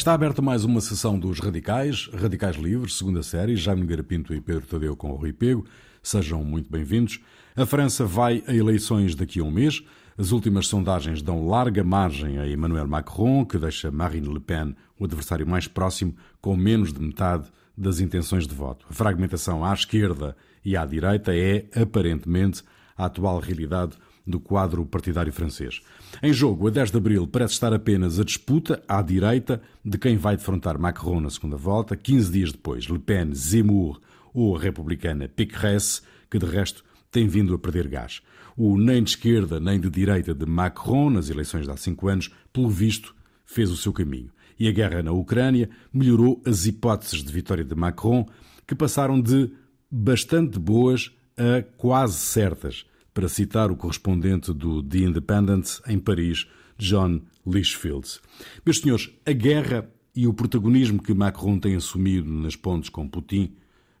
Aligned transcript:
Está 0.00 0.14
aberta 0.14 0.40
mais 0.40 0.64
uma 0.64 0.80
sessão 0.80 1.18
dos 1.18 1.40
Radicais, 1.40 2.08
Radicais 2.14 2.56
Livres, 2.56 2.94
segunda 2.94 3.22
série, 3.22 3.54
Jaime 3.54 3.82
Nogueira 3.82 4.02
Pinto 4.02 4.32
e 4.32 4.40
Pedro 4.40 4.66
Tadeu 4.66 4.96
com 4.96 5.10
o 5.10 5.14
Rui 5.14 5.30
Pego. 5.30 5.66
Sejam 6.02 6.42
muito 6.42 6.70
bem-vindos. 6.72 7.20
A 7.54 7.66
França 7.66 8.06
vai 8.06 8.42
a 8.46 8.54
eleições 8.54 9.14
daqui 9.14 9.40
a 9.40 9.44
um 9.44 9.50
mês. 9.50 9.84
As 10.16 10.32
últimas 10.32 10.68
sondagens 10.68 11.20
dão 11.20 11.46
larga 11.46 11.84
margem 11.84 12.38
a 12.38 12.48
Emmanuel 12.48 12.88
Macron, 12.88 13.44
que 13.44 13.58
deixa 13.58 13.90
Marine 13.90 14.32
Le 14.32 14.40
Pen 14.40 14.74
o 14.98 15.04
adversário 15.04 15.46
mais 15.46 15.68
próximo, 15.68 16.16
com 16.40 16.56
menos 16.56 16.94
de 16.94 17.00
metade 17.02 17.50
das 17.76 18.00
intenções 18.00 18.46
de 18.46 18.54
voto. 18.54 18.86
A 18.88 18.94
fragmentação 18.94 19.62
à 19.62 19.74
esquerda 19.74 20.34
e 20.64 20.78
à 20.78 20.86
direita 20.86 21.36
é, 21.36 21.66
aparentemente, 21.78 22.62
a 22.96 23.04
atual 23.04 23.38
realidade 23.38 23.98
do 24.26 24.40
quadro 24.40 24.86
partidário 24.86 25.30
francês. 25.32 25.82
Em 26.22 26.32
jogo, 26.32 26.68
a 26.68 26.70
10 26.70 26.90
de 26.90 26.96
abril, 26.98 27.26
parece 27.26 27.54
estar 27.54 27.72
apenas 27.72 28.18
a 28.18 28.24
disputa 28.24 28.82
à 28.86 29.00
direita 29.00 29.62
de 29.82 29.96
quem 29.96 30.16
vai 30.16 30.36
defrontar 30.36 30.78
Macron 30.78 31.20
na 31.20 31.30
segunda 31.30 31.56
volta. 31.56 31.96
15 31.96 32.30
dias 32.30 32.52
depois, 32.52 32.86
Le 32.86 32.98
Pen, 32.98 33.34
Zemmour 33.34 34.00
ou 34.34 34.56
a 34.56 34.60
republicana 34.60 35.28
Pécresse, 35.28 36.02
que 36.30 36.38
de 36.38 36.44
resto 36.44 36.84
tem 37.10 37.26
vindo 37.26 37.54
a 37.54 37.58
perder 37.58 37.88
gás. 37.88 38.20
O 38.56 38.76
nem 38.76 39.02
de 39.02 39.10
esquerda 39.10 39.58
nem 39.58 39.80
de 39.80 39.88
direita 39.88 40.34
de 40.34 40.44
Macron 40.44 41.08
nas 41.08 41.30
eleições 41.30 41.64
de 41.64 41.70
há 41.70 41.76
cinco 41.76 42.08
anos, 42.08 42.30
pelo 42.52 42.68
visto, 42.68 43.14
fez 43.46 43.70
o 43.70 43.76
seu 43.76 43.92
caminho. 43.92 44.30
E 44.58 44.68
a 44.68 44.72
guerra 44.72 45.02
na 45.02 45.12
Ucrânia 45.12 45.70
melhorou 45.92 46.42
as 46.44 46.66
hipóteses 46.66 47.24
de 47.24 47.32
vitória 47.32 47.64
de 47.64 47.74
Macron, 47.74 48.26
que 48.66 48.74
passaram 48.74 49.20
de 49.20 49.50
bastante 49.90 50.58
boas 50.58 51.10
a 51.36 51.62
quase 51.78 52.18
certas 52.18 52.84
para 53.12 53.28
citar 53.28 53.70
o 53.70 53.76
correspondente 53.76 54.52
do 54.52 54.82
The 54.82 54.98
Independent 54.98 55.80
em 55.86 55.98
Paris, 55.98 56.46
John 56.78 57.20
Lichfield. 57.46 58.20
Meus 58.64 58.78
senhores, 58.78 59.10
a 59.26 59.32
guerra 59.32 59.90
e 60.14 60.26
o 60.26 60.34
protagonismo 60.34 61.02
que 61.02 61.14
Macron 61.14 61.58
tem 61.58 61.76
assumido 61.76 62.30
nas 62.30 62.56
pontes 62.56 62.88
com 62.88 63.08
Putin 63.08 63.56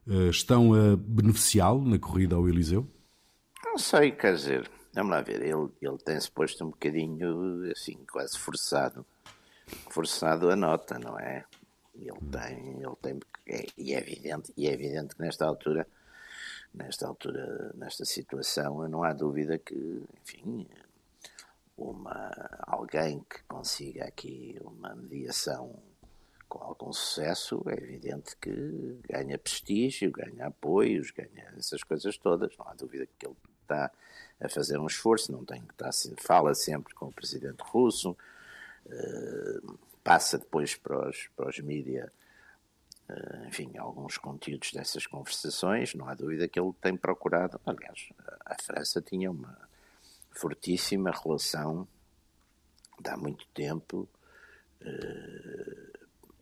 eh, 0.08 0.28
estão 0.28 0.74
a 0.74 0.96
beneficiá-lo 0.96 1.84
na 1.84 1.98
corrida 1.98 2.36
ao 2.36 2.48
Eliseu? 2.48 2.88
Não 3.64 3.78
sei, 3.78 4.12
quer 4.12 4.34
dizer, 4.34 4.70
vamos 4.94 5.12
lá 5.12 5.20
ver, 5.20 5.42
ele, 5.42 5.68
ele 5.80 5.98
tem-se 5.98 6.30
posto 6.30 6.64
um 6.64 6.70
bocadinho, 6.70 7.70
assim, 7.70 7.96
quase 8.10 8.36
forçado, 8.38 9.06
forçado 9.90 10.50
a 10.50 10.56
nota, 10.56 10.98
não 10.98 11.18
é? 11.18 11.44
Ele 11.94 12.18
tem, 12.32 12.82
ele 12.82 12.96
tem, 13.02 13.20
é, 13.46 13.66
e 13.76 13.94
é 13.94 13.98
evidente, 13.98 14.52
e 14.56 14.66
é 14.66 14.72
evidente 14.72 15.14
que 15.14 15.22
nesta 15.22 15.44
altura 15.44 15.86
nesta 16.72 17.06
altura, 17.06 17.72
nesta 17.74 18.04
situação, 18.04 18.88
não 18.88 19.02
há 19.02 19.12
dúvida 19.12 19.58
que, 19.58 20.02
enfim, 20.22 20.66
uma, 21.76 22.30
alguém 22.62 23.20
que 23.28 23.42
consiga 23.44 24.04
aqui 24.04 24.58
uma 24.62 24.94
mediação 24.94 25.82
com 26.48 26.62
algum 26.64 26.92
sucesso, 26.92 27.62
é 27.68 27.74
evidente 27.74 28.36
que 28.36 28.98
ganha 29.08 29.38
prestígio, 29.38 30.10
ganha 30.10 30.48
apoios, 30.48 31.12
ganha 31.12 31.54
essas 31.56 31.84
coisas 31.84 32.18
todas. 32.18 32.56
Não 32.58 32.66
há 32.66 32.74
dúvida 32.74 33.06
que 33.16 33.24
ele 33.24 33.36
está 33.62 33.90
a 34.40 34.48
fazer 34.48 34.78
um 34.78 34.86
esforço, 34.86 35.30
não 35.30 35.44
tem 35.44 35.62
que 35.62 35.72
estar, 35.72 35.90
fala 36.18 36.52
sempre 36.54 36.92
com 36.92 37.06
o 37.06 37.12
presidente 37.12 37.60
russo, 37.60 38.16
eh, 38.88 39.60
passa 40.02 40.38
depois 40.38 40.74
para 40.74 41.08
os, 41.08 41.28
para 41.36 41.48
os 41.50 41.60
mídias 41.60 42.06
eh, 42.08 42.19
enfim, 43.46 43.76
alguns 43.76 44.18
conteúdos 44.18 44.72
dessas 44.72 45.06
conversações, 45.06 45.94
não 45.94 46.08
há 46.08 46.14
dúvida 46.14 46.48
que 46.48 46.58
ele 46.58 46.72
tem 46.80 46.96
procurado. 46.96 47.60
Aliás, 47.64 48.08
a 48.44 48.56
França 48.62 49.00
tinha 49.00 49.30
uma 49.30 49.56
fortíssima 50.32 51.10
relação 51.10 51.86
há 53.04 53.16
muito 53.16 53.46
tempo, 53.54 54.08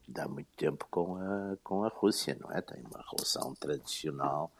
de 0.07 0.21
há 0.21 0.29
muito 0.29 0.49
tempo 0.57 0.87
com 0.91 1.17
a, 1.17 1.57
com 1.63 1.85
a 1.85 1.89
Rússia, 1.89 2.37
não 2.41 2.51
é? 2.53 2.61
Tem 2.61 2.83
uma 2.83 3.05
relação 3.11 3.55
tradicional 3.55 4.51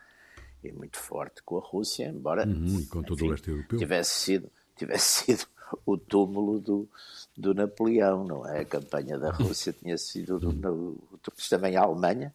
e 0.63 0.73
muito 0.73 0.99
forte 0.99 1.43
com 1.43 1.59
a 1.59 1.61
Rússia, 1.61 2.07
embora 2.07 2.47
uhum, 2.47 2.85
com 2.87 3.03
todo 3.03 3.15
enfim, 3.15 3.29
o 3.29 3.31
leste 3.31 3.51
europeu. 3.51 3.79
tivesse 3.79 4.15
sido, 4.15 4.51
tivesse 4.77 5.25
sido 5.25 5.47
o 5.85 5.97
túmulo 5.97 6.61
do, 6.61 6.89
do 7.37 7.55
Napoleão, 7.55 8.25
não 8.25 8.47
é? 8.47 8.61
A 8.61 8.65
campanha 8.65 9.19
da 9.19 9.31
Rússia 9.31 9.73
tinha 9.73 9.97
sido 9.99 10.39
do, 10.39 10.97
no, 11.27 11.49
também 11.49 11.77
a 11.77 11.83
Alemanha, 11.83 12.35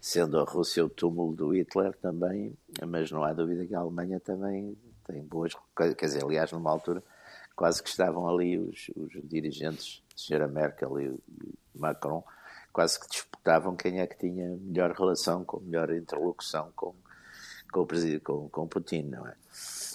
sendo 0.00 0.38
a 0.38 0.44
Rússia 0.44 0.84
o 0.84 0.88
túmulo 0.88 1.34
do 1.34 1.54
Hitler 1.54 1.94
também, 1.96 2.56
mas 2.86 3.10
não 3.10 3.24
há 3.24 3.32
dúvida 3.32 3.66
que 3.66 3.74
a 3.74 3.80
Alemanha 3.80 4.20
também 4.20 4.76
tem 5.06 5.22
boas, 5.22 5.52
quer 5.76 5.94
dizer, 5.94 6.24
aliás, 6.24 6.52
numa 6.52 6.70
altura 6.70 7.02
quase 7.54 7.82
que 7.82 7.88
estavam 7.88 8.28
ali 8.28 8.58
os, 8.58 8.90
os 8.96 9.12
dirigentes, 9.24 10.02
a 10.14 10.18
senhora 10.18 10.46
Merkel 10.46 11.00
e 11.00 11.18
Macron, 11.74 12.22
quase 12.72 13.00
que 13.00 13.08
disputavam 13.08 13.74
quem 13.74 14.00
é 14.00 14.06
que 14.06 14.18
tinha 14.18 14.48
melhor 14.60 14.92
relação, 14.92 15.44
com 15.44 15.60
melhor 15.60 15.90
interlocução 15.90 16.70
com, 16.76 16.94
com 17.72 17.80
o 17.80 17.86
presidente, 17.86 18.20
com, 18.20 18.48
com 18.50 18.66
Putin, 18.68 19.04
não 19.04 19.26
é? 19.26 19.34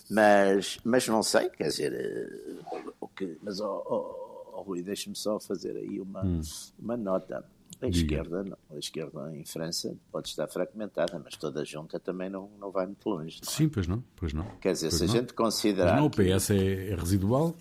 Mas, 0.09 0.79
mas 0.83 1.07
não 1.07 1.21
sei, 1.21 1.49
quer 1.49 1.67
dizer, 1.67 1.93
eh, 1.93 2.89
o 2.99 3.07
que, 3.07 3.37
mas 3.41 3.59
oh, 3.61 3.83
oh, 3.85 4.51
oh 4.57 4.61
Rui, 4.63 4.81
deixe-me 4.81 5.15
só 5.15 5.39
fazer 5.39 5.77
aí 5.77 6.01
uma, 6.01 6.25
hum. 6.25 6.41
uma 6.79 6.97
nota. 6.97 7.45
A 7.81 7.87
esquerda, 7.87 8.43
não, 8.43 8.57
a 8.69 8.77
esquerda 8.77 9.35
em 9.35 9.43
França 9.43 9.95
pode 10.11 10.29
estar 10.29 10.47
fragmentada, 10.47 11.19
mas 11.19 11.35
toda 11.35 11.65
junta 11.65 11.99
também 11.99 12.29
não, 12.29 12.49
não 12.59 12.71
vai 12.71 12.85
muito 12.85 13.09
longe. 13.09 13.39
É? 13.41 13.49
Sim, 13.49 13.67
pois 13.67 13.87
não, 13.87 14.03
pois 14.15 14.33
não. 14.33 14.45
Quer 14.59 14.73
dizer, 14.73 14.89
pois 14.89 14.99
se 14.99 15.03
a 15.03 15.07
não. 15.07 15.13
gente 15.13 15.33
considerar. 15.33 15.93
Mas 15.93 16.01
não, 16.01 16.07
o 16.07 16.11
PS 16.11 16.51
é, 16.51 16.89
é 16.89 16.95
residual. 16.95 17.55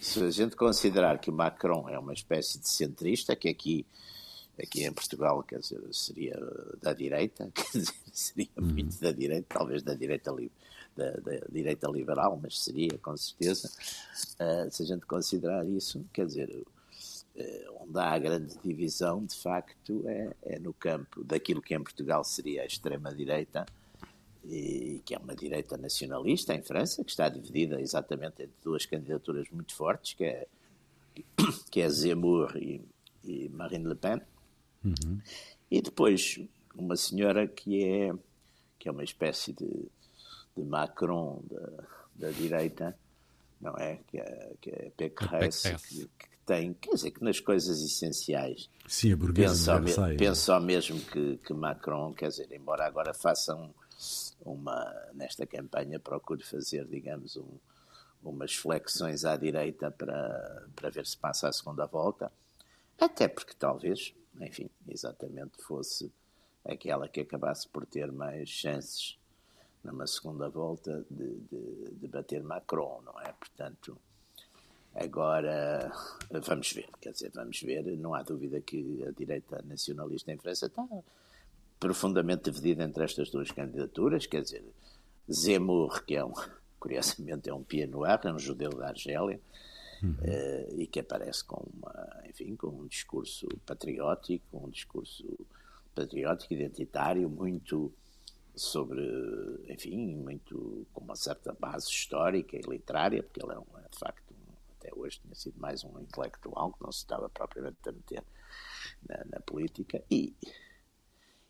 Se 0.00 0.22
a 0.22 0.30
gente 0.30 0.56
considerar 0.56 1.18
que 1.18 1.30
o 1.30 1.32
Macron 1.32 1.88
é 1.88 1.98
uma 1.98 2.12
espécie 2.12 2.58
de 2.58 2.68
centrista, 2.68 3.36
que 3.36 3.48
aqui 3.48 3.86
aqui 4.58 4.84
em 4.84 4.92
Portugal, 4.92 5.42
quer 5.42 5.58
dizer, 5.58 5.80
seria 5.92 6.34
da 6.80 6.94
direita, 6.94 7.50
quer 7.54 7.78
dizer, 7.78 7.94
seria 8.12 8.48
uhum. 8.56 8.68
muito 8.68 8.98
da 8.98 9.12
direita, 9.12 9.46
talvez 9.48 9.82
da 9.82 9.94
direita 9.94 10.30
livre 10.30 10.52
da, 10.96 11.10
da 11.10 11.46
direita 11.50 11.88
liberal, 11.88 12.38
mas 12.42 12.58
seria 12.58 12.98
com 12.98 13.16
certeza, 13.16 13.68
uh, 13.68 14.70
se 14.70 14.82
a 14.82 14.86
gente 14.86 15.04
considerar 15.04 15.68
isso, 15.68 16.04
quer 16.12 16.26
dizer, 16.26 16.64
onde 17.80 17.98
há 17.98 18.12
a 18.12 18.18
grande 18.18 18.56
divisão, 18.62 19.24
de 19.24 19.36
facto, 19.36 20.02
é, 20.06 20.34
é 20.42 20.58
no 20.58 20.72
campo 20.72 21.22
daquilo 21.24 21.62
que 21.62 21.74
em 21.74 21.82
Portugal 21.82 22.24
seria 22.24 22.62
a 22.62 22.66
extrema-direita, 22.66 23.66
e 24.44 25.02
que 25.04 25.14
é 25.14 25.18
uma 25.18 25.34
direita 25.34 25.76
nacionalista 25.76 26.54
em 26.54 26.62
França, 26.62 27.02
que 27.02 27.10
está 27.10 27.28
dividida 27.28 27.80
exatamente 27.80 28.42
entre 28.42 28.56
duas 28.62 28.86
candidaturas 28.86 29.48
muito 29.50 29.74
fortes, 29.74 30.14
que 30.14 30.24
é, 30.24 30.46
que 31.70 31.80
é 31.80 31.88
Zemmour 31.88 32.56
e, 32.56 32.80
e 33.24 33.48
Marine 33.48 33.88
Le 33.88 33.94
Pen, 33.96 34.20
uhum. 34.84 35.20
e 35.70 35.82
depois 35.82 36.40
uma 36.74 36.96
senhora 36.96 37.46
que 37.46 37.84
é, 37.84 38.12
que 38.78 38.88
é 38.88 38.92
uma 38.92 39.04
espécie 39.04 39.52
de 39.52 39.90
de 40.56 40.64
Macron 40.64 41.42
da, 41.50 41.84
da 42.16 42.30
direita, 42.30 42.96
não 43.60 43.76
é? 43.76 43.98
Que 44.08 44.18
é, 44.18 44.52
que 44.60 44.70
é 44.70 44.90
Pécresse, 44.96 45.74
que, 45.76 46.08
que, 46.18 46.35
tem, 46.46 46.72
quer 46.74 46.94
dizer, 46.94 47.10
que 47.10 47.24
nas 47.24 47.40
coisas 47.40 47.82
essenciais 47.82 48.70
Sim, 48.86 49.12
a 49.12 49.16
pensa, 49.34 49.80
me, 49.80 50.16
pensa 50.16 50.54
ao 50.54 50.60
mesmo 50.60 51.00
que, 51.00 51.38
que 51.38 51.52
Macron, 51.52 52.14
quer 52.14 52.28
dizer, 52.28 52.50
embora 52.52 52.86
agora 52.86 53.12
façam 53.12 53.74
uma, 54.40 54.94
nesta 55.12 55.44
campanha, 55.44 55.98
procure 55.98 56.44
fazer, 56.44 56.86
digamos, 56.86 57.36
um, 57.36 57.58
umas 58.22 58.54
flexões 58.54 59.24
à 59.24 59.36
direita 59.36 59.90
para, 59.90 60.68
para 60.76 60.88
ver 60.88 61.04
se 61.04 61.16
passa 61.16 61.48
a 61.48 61.52
segunda 61.52 61.84
volta, 61.86 62.30
até 62.98 63.26
porque 63.26 63.54
talvez, 63.58 64.14
enfim, 64.40 64.70
exatamente 64.88 65.60
fosse 65.62 66.12
aquela 66.64 67.08
que 67.08 67.20
acabasse 67.20 67.68
por 67.68 67.84
ter 67.84 68.12
mais 68.12 68.48
chances 68.48 69.18
numa 69.82 70.06
segunda 70.06 70.48
volta 70.48 71.04
de, 71.10 71.40
de, 71.40 71.90
de 71.92 72.08
bater 72.08 72.42
Macron, 72.42 73.02
não 73.04 73.20
é? 73.20 73.32
Portanto, 73.32 73.98
agora 74.98 75.92
vamos 76.30 76.72
ver, 76.72 76.88
quer 77.00 77.12
dizer, 77.12 77.30
vamos 77.34 77.60
ver. 77.60 77.84
Não 77.96 78.14
há 78.14 78.22
dúvida 78.22 78.60
que 78.60 79.04
a 79.06 79.10
direita 79.10 79.62
nacionalista 79.66 80.32
em 80.32 80.38
França 80.38 80.66
está 80.66 80.86
profundamente 81.78 82.50
dividida 82.50 82.84
entre 82.84 83.04
estas 83.04 83.30
duas 83.30 83.50
candidaturas, 83.50 84.26
quer 84.26 84.42
dizer, 84.42 84.64
Zemmour, 85.30 86.04
que 86.04 86.16
é 86.16 86.24
um, 86.24 86.32
curiosamente 86.80 87.48
é 87.48 87.54
um 87.54 87.62
pianoar, 87.62 88.20
é 88.24 88.32
um 88.32 88.38
judeu 88.38 88.70
da 88.70 88.88
Argélia, 88.88 89.40
uhum. 90.02 90.12
uh, 90.12 90.80
e 90.80 90.86
que 90.86 91.00
aparece 91.00 91.44
com 91.44 91.62
uma, 91.74 92.22
enfim, 92.28 92.56
com 92.56 92.68
um 92.68 92.86
discurso 92.86 93.46
patriótico, 93.66 94.64
um 94.64 94.70
discurso 94.70 95.24
patriótico, 95.94 96.54
identitário, 96.54 97.28
muito 97.28 97.92
sobre, 98.54 99.02
enfim, 99.68 100.16
muito 100.16 100.86
com 100.92 101.04
uma 101.04 101.16
certa 101.16 101.54
base 101.58 101.90
histórica 101.90 102.56
e 102.56 102.62
literária, 102.62 103.22
porque 103.22 103.42
ele 103.42 103.52
é, 103.52 103.58
um, 103.58 103.64
de 103.90 103.98
facto, 103.98 104.25
até 104.86 104.90
hoje 104.94 105.20
tinha 105.20 105.34
sido 105.34 105.58
mais 105.58 105.84
um 105.84 105.98
intelectual 106.00 106.72
que 106.72 106.82
não 106.82 106.92
se 106.92 106.98
estava 106.98 107.28
propriamente 107.28 107.76
a 107.88 107.92
meter 107.92 108.24
na, 109.08 109.24
na 109.32 109.40
política. 109.40 110.02
E, 110.10 110.32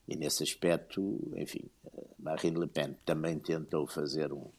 e 0.07 0.15
nesse 0.15 0.43
aspecto, 0.43 1.19
enfim, 1.35 1.69
Marine 2.17 2.57
Le 2.57 2.67
Pen 2.67 2.95
também 3.05 3.37
tentou 3.39 3.85
fazer 3.85 4.33
um 4.33 4.49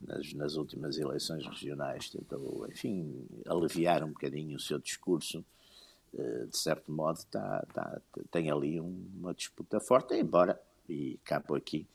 nas, 0.00 0.32
nas 0.32 0.54
últimas 0.54 0.96
eleições 0.96 1.44
regionais 1.44 2.08
tentou, 2.08 2.64
enfim, 2.68 3.26
aliviar 3.46 4.04
um 4.04 4.12
bocadinho 4.12 4.56
o 4.56 4.60
seu 4.60 4.78
discurso 4.78 5.44
de 6.12 6.56
certo 6.56 6.90
modo, 6.90 7.22
tá, 7.30 7.66
tá, 7.74 8.00
tem 8.30 8.50
ali 8.50 8.80
uma 8.80 9.34
disputa 9.34 9.78
forte, 9.78 10.14
embora, 10.14 10.58
e 10.88 11.18
capo 11.22 11.54
aqui, 11.54 11.86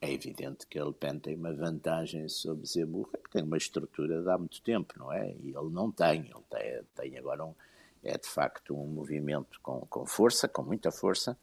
é 0.00 0.12
evidente 0.12 0.66
que 0.66 0.78
Le 0.78 0.92
Pen 0.92 1.18
tem 1.18 1.34
uma 1.36 1.52
vantagem 1.52 2.28
sobre 2.28 2.66
Zemmour, 2.66 3.08
que 3.24 3.30
tem 3.30 3.42
uma 3.42 3.56
estrutura 3.56 4.22
de 4.22 4.28
há 4.28 4.36
muito 4.36 4.60
tempo, 4.62 4.94
não 4.98 5.12
é? 5.12 5.32
E 5.42 5.48
ele 5.48 5.70
não 5.70 5.90
tem, 5.90 6.20
ele 6.20 6.44
tem, 6.50 6.82
tem 6.94 7.18
agora 7.18 7.44
um, 7.44 7.54
é 8.02 8.16
de 8.16 8.28
facto 8.28 8.76
um 8.76 8.86
movimento 8.86 9.58
com, 9.62 9.80
com 9.86 10.06
força, 10.06 10.46
com 10.46 10.62
muita 10.62 10.92
força, 10.92 11.36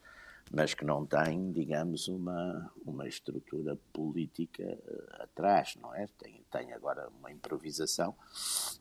mas 0.51 0.73
que 0.73 0.85
não 0.85 1.05
tem, 1.05 1.51
digamos, 1.51 2.07
uma, 2.07 2.71
uma 2.85 3.07
estrutura 3.07 3.77
política 3.91 4.63
uh, 4.63 5.23
atrás, 5.23 5.75
não 5.81 5.93
é? 5.95 6.07
Tem, 6.19 6.43
tem 6.51 6.73
agora 6.73 7.09
uma 7.19 7.31
improvisação. 7.31 8.15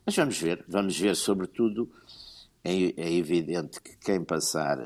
Mas 0.04 0.14
vamos 0.14 0.38
ver, 0.38 0.64
vamos 0.68 0.98
ver, 0.98 1.16
sobretudo, 1.16 1.90
é, 2.62 2.72
é 2.72 3.12
evidente 3.12 3.80
que 3.80 3.96
quem 3.96 4.22
passar. 4.22 4.78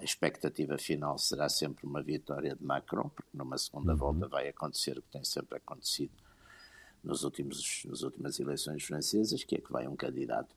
A 0.00 0.04
expectativa 0.04 0.78
final 0.78 1.18
será 1.18 1.46
sempre 1.50 1.86
uma 1.86 2.02
vitória 2.02 2.56
de 2.56 2.64
Macron, 2.64 3.10
porque 3.10 3.36
numa 3.36 3.58
segunda 3.58 3.92
uhum. 3.92 3.98
volta 3.98 4.28
vai 4.28 4.48
acontecer 4.48 4.96
o 4.96 5.02
que 5.02 5.10
tem 5.10 5.22
sempre 5.24 5.58
acontecido 5.58 6.12
nos 7.04 7.22
últimos, 7.22 7.82
nas 7.84 8.00
últimas 8.00 8.40
eleições 8.40 8.82
francesas, 8.82 9.44
que 9.44 9.56
é 9.56 9.60
que 9.60 9.70
vai 9.70 9.86
um 9.86 9.94
candidato 9.94 10.54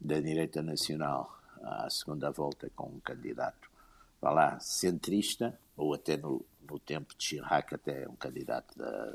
da 0.00 0.20
direita 0.20 0.62
nacional 0.62 1.36
à 1.64 1.90
segunda 1.90 2.30
volta 2.30 2.70
com 2.76 2.86
um 2.86 3.00
candidato, 3.00 3.68
vá 4.20 4.30
lá, 4.30 4.60
centrista, 4.60 5.58
ou 5.76 5.92
até 5.92 6.16
no, 6.16 6.46
no 6.62 6.78
tempo 6.78 7.12
de 7.18 7.24
Chirac 7.24 7.74
até 7.74 8.08
um 8.08 8.14
candidato 8.14 8.78
da, 8.78 9.14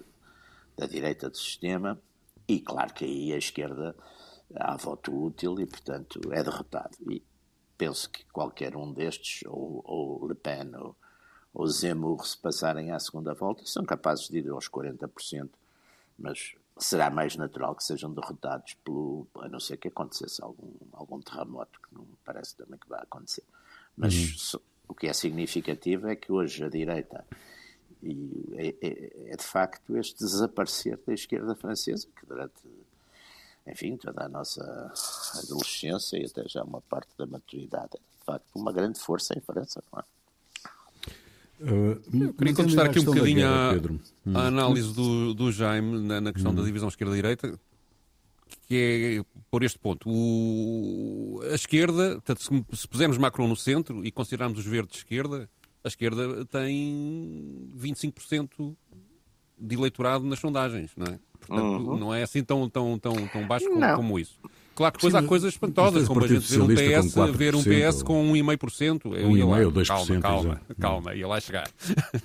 da 0.75 0.85
direita 0.85 1.29
do 1.29 1.37
sistema, 1.37 1.97
e 2.45 2.59
claro 2.59 2.93
que 2.93 3.05
aí 3.05 3.31
a 3.31 3.37
esquerda 3.37 3.95
há 4.53 4.75
voto 4.75 5.15
útil 5.15 5.57
e, 5.61 5.65
portanto, 5.65 6.19
é 6.33 6.43
derrotado. 6.43 6.97
E 7.09 7.23
penso 7.81 8.11
que 8.11 8.23
qualquer 8.25 8.75
um 8.77 8.93
destes, 8.93 9.41
ou, 9.47 9.81
ou 9.83 10.27
Le 10.27 10.35
Pen 10.35 10.75
ou, 10.75 10.95
ou 11.51 11.65
Zemmour, 11.65 12.23
se 12.27 12.37
passarem 12.37 12.91
à 12.91 12.99
segunda 12.99 13.33
volta, 13.33 13.65
são 13.65 13.83
capazes 13.83 14.29
de 14.29 14.37
ir 14.37 14.49
aos 14.49 14.69
40%, 14.69 15.49
mas 16.15 16.53
será 16.77 17.09
mais 17.09 17.35
natural 17.35 17.73
que 17.73 17.83
sejam 17.83 18.13
derrotados 18.13 18.75
pelo, 18.85 19.25
a 19.39 19.49
não 19.49 19.59
ser 19.59 19.77
que 19.77 19.87
acontecesse 19.87 20.43
algum, 20.43 20.71
algum 20.93 21.19
terremoto, 21.21 21.79
que 21.81 21.95
não 21.95 22.05
parece 22.23 22.55
também 22.55 22.77
que 22.77 22.87
vai 22.87 23.01
acontecer. 23.01 23.43
Mas 23.97 24.53
uhum. 24.53 24.59
o 24.89 24.93
que 24.93 25.07
é 25.07 25.13
significativo 25.13 26.07
é 26.07 26.15
que 26.15 26.31
hoje 26.31 26.63
a 26.63 26.69
direita 26.69 27.25
e 28.03 28.53
é, 28.57 28.67
é, 28.79 29.31
é, 29.33 29.35
de 29.37 29.43
facto 29.43 29.97
este 29.97 30.19
desaparecer 30.19 30.99
da 31.05 31.13
esquerda 31.15 31.55
francesa, 31.55 32.07
que 32.15 32.27
durante 32.27 32.61
enfim, 33.67 33.97
toda 33.97 34.25
a 34.25 34.29
nossa 34.29 34.91
adolescência 35.43 36.17
e 36.17 36.25
até 36.25 36.47
já 36.47 36.63
uma 36.63 36.81
parte 36.81 37.09
da 37.17 37.25
maturidade. 37.25 37.91
É, 37.95 37.97
de 37.97 38.25
facto, 38.25 38.45
uma 38.55 38.71
grande 38.71 38.99
força 38.99 39.37
em 39.37 39.41
França, 39.41 39.83
não 39.91 39.99
é? 39.99 40.03
Uh, 41.61 42.01
Eu 42.11 42.33
queria 42.33 42.55
contestar 42.55 42.87
aqui 42.87 42.99
um 42.99 43.03
bocadinho 43.03 43.35
guerra, 43.35 43.75
a, 43.75 44.29
hum. 44.29 44.37
a, 44.37 44.47
análise 44.47 44.91
do, 44.93 45.33
do 45.35 45.51
Jaime 45.51 45.99
na, 46.01 46.19
na 46.19 46.33
questão 46.33 46.51
hum. 46.51 46.55
da 46.55 46.63
divisão 46.63 46.89
esquerda-direita, 46.89 47.59
que 48.67 49.19
é 49.19 49.41
por 49.51 49.63
este 49.63 49.77
ponto. 49.77 50.09
O, 50.09 51.39
a 51.51 51.53
esquerda, 51.53 52.13
portanto, 52.13 52.41
se, 52.41 52.77
se 52.77 52.87
pusermos 52.87 53.17
Macron 53.19 53.47
no 53.47 53.55
centro 53.55 54.03
e 54.03 54.11
considerarmos 54.11 54.57
os 54.57 54.65
verdes 54.65 54.93
de 54.93 54.97
esquerda, 54.99 55.47
a 55.83 55.87
esquerda 55.87 56.45
tem 56.45 57.69
25% 57.77 58.75
de 59.57 59.75
eleitorado 59.75 60.25
nas 60.25 60.39
sondagens, 60.39 60.91
não 60.97 61.13
é? 61.13 61.19
Portanto, 61.47 61.89
uhum. 61.89 61.97
não 61.97 62.13
é 62.13 62.23
assim 62.23 62.43
tão, 62.43 62.69
tão, 62.69 62.97
tão, 62.97 63.27
tão 63.27 63.47
baixo 63.47 63.67
como, 63.67 63.95
como 63.95 64.19
isso. 64.19 64.39
Claro 64.73 64.93
que 64.93 64.99
depois 64.99 65.13
Sim, 65.13 65.25
há 65.25 65.27
coisas 65.27 65.53
espantosas, 65.53 66.07
como 66.07 66.23
a 66.23 66.27
gente 66.27 66.47
ver 66.47 66.61
um 66.61 66.67
PS, 66.67 67.15
ver 67.35 67.55
um 67.55 67.63
PS 67.63 68.03
com 68.03 68.31
1,5%. 68.33 69.01
1,5% 69.01 69.65
ou 69.65 69.71
2%. 69.71 69.85
Calma, 69.85 70.21
calma, 70.21 70.61
calma, 70.79 71.15
ia 71.15 71.27
lá 71.27 71.39
chegar. 71.39 71.69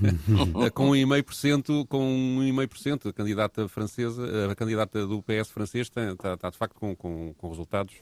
com 0.72 0.90
1,5%, 0.90 1.86
com 1.86 2.38
1,5%, 2.40 3.10
a 3.10 3.12
candidata 3.12 3.68
francesa, 3.68 4.50
a 4.50 4.54
candidata 4.54 5.06
do 5.06 5.22
PS 5.22 5.50
francês 5.50 5.88
está, 5.88 6.12
está, 6.12 6.34
está 6.34 6.50
de 6.50 6.56
facto 6.56 6.76
com, 6.76 6.94
com, 6.94 7.34
com, 7.36 7.48
resultados. 7.48 7.94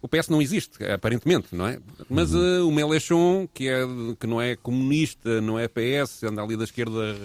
O 0.00 0.06
PS 0.06 0.28
não 0.28 0.40
existe, 0.40 0.84
aparentemente, 0.84 1.48
não 1.56 1.66
é? 1.66 1.80
Mas 2.08 2.32
uhum. 2.34 2.66
uh, 2.66 2.68
o 2.68 2.72
Mélenchon, 2.72 3.48
que, 3.52 3.68
é, 3.68 3.80
que 4.20 4.26
não 4.26 4.40
é 4.40 4.54
comunista, 4.54 5.40
não 5.40 5.58
é 5.58 5.66
PS, 5.66 6.22
anda 6.24 6.42
ali 6.42 6.56
da 6.56 6.64
esquerda 6.64 7.16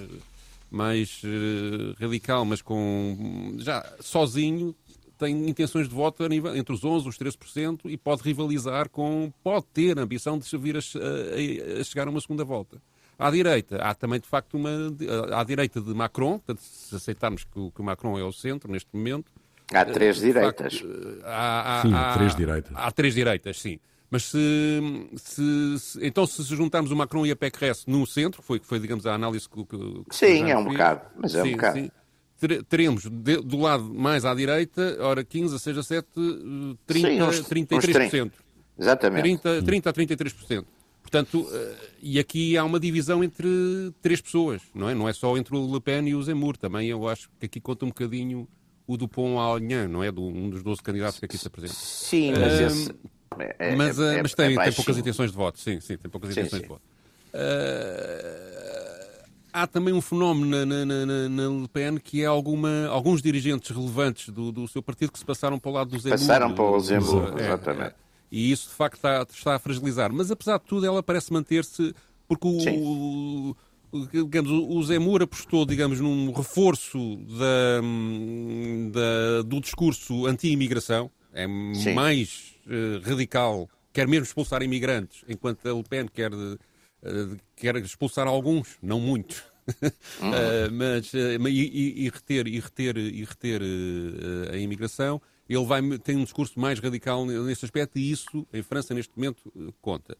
mais 0.74 1.22
uh, 1.24 1.94
radical, 2.00 2.44
mas 2.44 2.62
com 2.62 3.56
já 3.60 3.86
sozinho 4.00 4.76
tem 5.20 5.48
intenções 5.48 5.88
de 5.88 5.94
voto 5.94 6.28
nível, 6.28 6.56
entre 6.56 6.74
os 6.74 6.82
11% 6.82 7.06
e 7.06 7.10
os 7.10 7.18
13% 7.18 7.80
e 7.86 7.96
pode 7.96 8.24
rivalizar 8.24 8.90
com, 8.90 9.32
pode 9.44 9.66
ter 9.68 9.98
a 9.98 10.02
ambição 10.02 10.38
de 10.38 10.58
vir 10.58 10.76
a, 10.76 10.80
a, 10.80 11.80
a, 11.80 11.84
chegar 11.84 12.08
a 12.08 12.10
uma 12.10 12.20
segunda 12.20 12.44
volta. 12.44 12.82
À 13.18 13.30
direita, 13.30 13.78
há 13.78 13.94
também 13.94 14.20
de 14.20 14.28
facto 14.28 14.56
uma. 14.56 14.70
À 15.32 15.44
direita 15.44 15.80
de 15.80 15.94
Macron, 15.94 16.40
portanto, 16.40 16.60
se 16.62 16.96
aceitarmos 16.96 17.44
que 17.44 17.60
o, 17.60 17.72
que 17.72 17.80
o 17.80 17.84
Macron 17.84 18.18
é 18.18 18.24
o 18.24 18.34
centro 18.34 18.72
neste 18.72 18.90
momento. 18.92 19.32
Há 19.72 19.86
três 19.86 20.18
direitas. 20.20 20.80
Facto, 20.80 21.20
eh, 21.20 21.22
há, 21.24 21.80
há, 21.80 21.82
sim, 21.84 21.94
há, 21.94 22.14
três 22.16 22.36
direitas. 22.36 22.72
Há 22.76 22.92
três 22.92 23.14
direitas, 23.14 23.62
sim. 23.62 23.80
Mas 24.14 24.26
se, 24.26 24.80
se, 25.16 25.80
se, 25.80 26.06
então 26.06 26.28
se 26.28 26.44
juntarmos 26.44 26.92
o 26.92 26.96
Macron 26.96 27.26
e 27.26 27.32
a 27.32 27.36
PECRES 27.36 27.88
no 27.88 28.06
centro, 28.06 28.44
foi, 28.44 28.62
foi 28.64 28.80
digamos, 28.80 29.08
a 29.08 29.16
análise 29.16 29.50
que... 29.50 29.66
que 29.66 30.06
sim, 30.12 30.52
é 30.52 30.56
um 30.56 30.66
bocado, 30.66 31.02
mas 31.18 31.34
é 31.34 31.42
sim, 31.42 31.50
um 31.50 31.52
bocado. 31.54 31.80
Sim, 31.80 31.90
teremos 32.70 33.10
de, 33.10 33.38
do 33.38 33.58
lado 33.58 33.92
mais 33.92 34.24
à 34.24 34.36
direita, 34.36 34.98
ora 35.00 35.24
15, 35.24 35.60
6 35.60 35.78
a 35.80 35.84
7, 35.84 36.08
30, 36.86 37.08
sim, 37.08 37.22
uns, 37.24 37.42
33%. 37.42 37.76
Uns 37.76 37.86
30. 37.86 38.32
Exatamente. 38.78 39.40
30, 39.42 39.64
30 39.64 39.90
a 39.90 39.94
33%. 39.94 40.66
Portanto, 41.02 41.50
eh, 41.52 41.76
e 42.04 42.20
aqui 42.20 42.56
há 42.56 42.64
uma 42.64 42.80
divisão 42.80 43.24
entre 43.24 43.48
três 44.00 44.22
pessoas, 44.22 44.62
não 44.76 44.88
é? 44.88 44.94
Não 44.94 45.10
é 45.10 45.14
só 45.14 45.36
entre 45.38 45.56
o 45.56 45.74
Le 45.74 45.82
Pen 45.82 46.08
e 46.08 46.14
o 46.14 46.22
Zemmour. 46.22 46.56
Também 46.56 46.88
eu 46.88 47.08
acho 47.08 47.32
que 47.40 47.48
aqui 47.48 47.60
conta 47.60 47.84
um 47.84 47.88
bocadinho 47.88 48.48
o 48.86 48.96
Dupont 48.96 49.40
Alignan, 49.40 49.88
não 49.88 50.04
é? 50.04 50.12
Do, 50.12 50.22
um 50.22 50.52
dos 50.52 50.62
12 50.62 50.84
candidatos 50.84 51.18
que 51.18 51.26
aqui 51.26 51.36
se 51.36 51.48
apresenta. 51.48 51.74
Sim, 51.74 52.34
mas 52.34 52.60
esse 52.60 52.96
é, 53.40 53.56
é, 53.60 53.76
mas, 53.76 54.00
é, 54.00 54.22
mas 54.22 54.34
tem, 54.34 54.56
tem 54.56 54.74
poucas 54.74 54.98
intenções 54.98 55.32
de 55.32 55.38
voto, 55.38 55.60
sim, 55.60 55.80
sim, 55.80 55.98
tem 55.98 56.10
poucas 56.10 56.34
sim, 56.34 56.40
intenções 56.40 56.62
sim. 56.62 56.68
de 56.68 56.70
voto. 56.70 56.82
Uh, 57.34 58.94
há 59.52 59.68
também 59.68 59.94
um 59.94 60.02
fenómeno 60.02 60.66
na, 60.66 60.66
na, 60.66 61.06
na, 61.06 61.30
na, 61.30 61.48
Le 61.62 61.68
Pen 61.68 61.98
que 61.98 62.22
é 62.24 62.26
alguma, 62.26 62.88
alguns 62.88 63.22
dirigentes 63.22 63.70
relevantes 63.76 64.30
do, 64.30 64.52
do 64.52 64.68
seu 64.68 64.82
partido 64.82 65.12
que 65.12 65.20
se 65.20 65.26
passaram 65.26 65.60
para 65.60 65.70
o 65.70 65.74
lado 65.74 65.92
do 65.92 66.00
Zemmour. 66.00 66.20
Passaram 66.20 66.54
para 66.54 66.64
o 66.64 66.80
Zemmour, 66.80 67.34
é, 67.38 67.44
exatamente. 67.44 67.96
e 68.32 68.52
isso 68.52 68.70
de 68.70 68.76
facto 68.76 68.96
está, 68.96 69.26
está, 69.30 69.56
a 69.56 69.60
fragilizar. 69.60 70.12
Mas 70.12 70.32
apesar 70.32 70.58
de 70.58 70.66
tudo, 70.66 70.86
ela 70.86 71.04
parece 71.04 71.32
manter-se 71.32 71.94
porque 72.28 72.48
o, 72.48 73.56
digamos, 74.12 74.52
o 74.52 74.84
Zemmour 74.84 75.22
apostou, 75.22 75.66
digamos, 75.66 76.00
num 76.00 76.32
reforço 76.32 77.18
da, 77.38 77.82
da 78.92 79.42
do 79.44 79.62
discurso 79.62 80.26
anti-imigração. 80.26 81.12
É 81.34 81.46
Sim. 81.74 81.94
mais 81.94 82.56
uh, 82.68 83.08
radical 83.08 83.70
quer 83.92 84.08
mesmo 84.08 84.24
expulsar 84.26 84.62
imigrantes, 84.64 85.24
enquanto 85.28 85.68
a 85.68 85.74
Le 85.74 85.84
Pen 85.84 86.08
quer, 86.08 86.34
uh, 86.34 86.58
quer 87.56 87.76
expulsar 87.78 88.28
alguns, 88.28 88.78
não 88.82 89.00
muitos. 89.00 89.40
uh, 89.40 90.72
mas 90.72 91.14
e, 91.14 92.06
e, 92.06 92.10
reter 92.10 92.48
e 92.48 92.60
reter 92.60 92.98
e 92.98 93.24
reter 93.24 93.62
a 94.52 94.58
imigração 94.58 95.22
ele 95.48 95.64
vai 95.64 95.82
tem 96.00 96.18
um 96.18 96.24
discurso 96.26 96.60
mais 96.60 96.80
radical 96.80 97.26
nesse 97.26 97.64
aspecto 97.64 97.98
e 97.98 98.12
isso 98.12 98.46
em 98.52 98.62
França 98.62 98.94
neste 98.94 99.14
momento 99.16 99.74
conta 99.82 100.18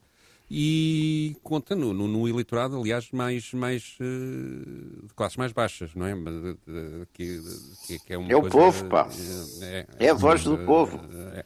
e 0.56 1.36
conta 1.42 1.76
no, 1.76 1.94
no, 1.94 2.08
no 2.08 2.30
eleitorado 2.30 2.78
aliás 2.78 3.10
mais 3.12 3.52
mais 3.54 3.98
uh, 4.00 5.08
de 5.08 5.14
classes 5.16 5.36
mais 5.36 5.52
baixas 5.52 5.96
não 5.96 6.06
é 6.06 6.14
que, 7.12 7.42
que, 7.88 8.00
que 8.00 8.14
é, 8.14 8.18
uma 8.18 8.32
é 8.32 8.36
o 8.36 8.44
povo 8.44 8.86
pá 8.86 9.08
é, 9.62 9.88
é, 10.00 10.10
a 10.10 10.14
voz 10.14 10.44
do 10.44 10.58
povo 10.60 11.00
é, 11.34 11.44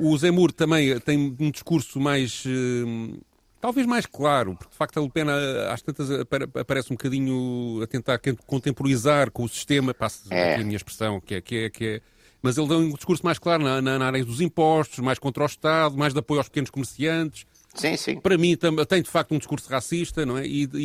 o 0.00 0.16
Zemmour 0.16 0.50
também 0.50 0.98
tem 1.00 1.36
um 1.38 1.50
discurso 1.50 2.00
mais. 2.00 2.44
Uh, 2.46 3.20
talvez 3.60 3.86
mais 3.86 4.06
claro, 4.06 4.56
porque 4.56 4.70
de 4.70 4.76
facto 4.76 4.98
a 4.98 5.02
Le 5.02 5.10
Pen 5.10 5.26
às 5.70 5.82
tantas 5.82 6.10
aparece 6.58 6.90
um 6.90 6.96
bocadinho 6.96 7.80
a 7.82 7.86
tentar 7.86 8.18
contemporizar 8.46 9.30
com 9.30 9.44
o 9.44 9.48
sistema, 9.48 9.92
passa 9.92 10.22
é. 10.34 10.54
aqui 10.54 10.62
a 10.62 10.64
minha 10.64 10.76
expressão, 10.76 11.20
que 11.20 11.34
é, 11.34 11.40
que 11.42 11.56
é, 11.56 11.70
que 11.70 11.86
é 11.86 12.00
mas 12.42 12.56
ele 12.56 12.68
dá 12.68 12.76
um 12.78 12.94
discurso 12.94 13.22
mais 13.22 13.38
claro 13.38 13.62
na, 13.62 13.82
na, 13.82 13.98
na, 13.98 14.06
área 14.06 14.24
dos 14.24 14.40
impostos, 14.40 15.00
mais 15.00 15.18
contra 15.18 15.42
o 15.42 15.46
Estado, 15.46 15.94
mais 15.98 16.14
de 16.14 16.20
apoio 16.20 16.40
aos 16.40 16.48
pequenos 16.48 16.70
comerciantes. 16.70 17.46
Sim, 17.74 17.96
sim. 17.96 18.20
Para 18.20 18.36
mim 18.36 18.56
tem 18.88 19.02
de 19.02 19.08
facto 19.08 19.32
um 19.32 19.38
discurso 19.38 19.70
racista, 19.70 20.26
não 20.26 20.36
é? 20.36 20.46
E, 20.46 20.68
e, 20.74 20.78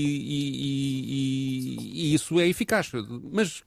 e, 1.09 2.11
e 2.11 2.13
isso 2.13 2.39
é 2.39 2.47
eficaz. 2.47 2.91
Mas 3.31 3.63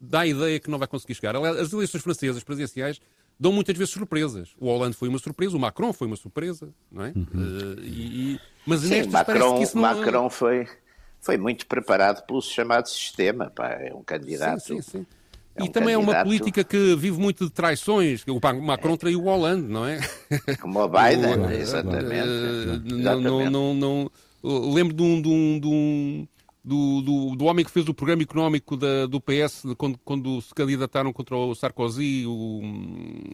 dá 0.00 0.20
a 0.20 0.26
ideia 0.26 0.60
que 0.60 0.70
não 0.70 0.78
vai 0.78 0.86
conseguir 0.86 1.14
chegar. 1.14 1.34
As 1.36 1.72
eleições 1.72 2.02
francesas 2.02 2.44
presidenciais 2.44 3.00
dão 3.38 3.52
muitas 3.52 3.76
vezes 3.76 3.92
surpresas. 3.92 4.54
O 4.58 4.66
Hollande 4.66 4.96
foi 4.96 5.08
uma 5.08 5.18
surpresa, 5.18 5.56
o 5.56 5.60
Macron 5.60 5.92
foi 5.92 6.06
uma 6.06 6.16
surpresa, 6.16 6.68
não 6.90 7.04
é? 7.04 7.12
Uhum. 7.14 7.26
Uh, 7.34 7.80
e, 7.80 8.34
e, 8.34 8.40
mas 8.66 8.80
Sim, 8.80 9.08
Macron, 9.08 9.56
que 9.56 9.64
isso 9.64 9.76
não... 9.76 9.82
Macron 9.82 10.30
foi, 10.30 10.68
foi 11.20 11.36
muito 11.36 11.66
preparado 11.66 12.24
pelo 12.26 12.40
chamado 12.40 12.88
sistema, 12.88 13.50
pá, 13.50 13.70
é 13.70 13.92
um 13.92 14.02
candidato. 14.02 14.60
Sim, 14.60 14.80
sim, 14.80 14.98
sim. 14.98 15.06
É 15.56 15.62
um 15.62 15.66
e 15.66 15.68
também 15.68 15.94
candidato... 15.94 16.16
é 16.16 16.18
uma 16.18 16.24
política 16.24 16.64
que 16.64 16.96
vive 16.96 17.18
muito 17.20 17.44
de 17.44 17.50
traições. 17.50 18.24
O 18.26 18.40
Macron 18.60 18.96
traiu 18.96 19.20
o 19.20 19.24
Hollande, 19.24 19.68
não 19.68 19.86
é? 19.86 20.00
Como 20.60 20.80
o 20.80 20.88
Biden, 20.88 21.46
o, 21.46 21.50
exatamente. 21.50 22.28
Uh, 22.28 22.82
não, 22.84 23.20
não, 23.20 23.50
não, 23.50 23.74
não, 23.74 24.10
lembro 24.72 24.92
de 24.92 25.02
um, 25.02 25.22
de 25.22 25.28
um, 25.28 25.60
de 25.60 25.66
um 25.68 26.28
do, 26.64 27.02
do, 27.02 27.36
do, 27.36 27.44
homem 27.44 27.64
que 27.64 27.70
fez 27.70 27.86
o 27.88 27.94
programa 27.94 28.22
económico 28.22 28.76
da, 28.76 29.06
do 29.06 29.20
PS 29.20 29.64
quando, 29.76 29.98
quando, 30.02 30.40
se 30.40 30.52
candidataram 30.54 31.12
contra 31.12 31.36
o 31.36 31.54
Sarkozy, 31.54 32.24
o, 32.26 32.62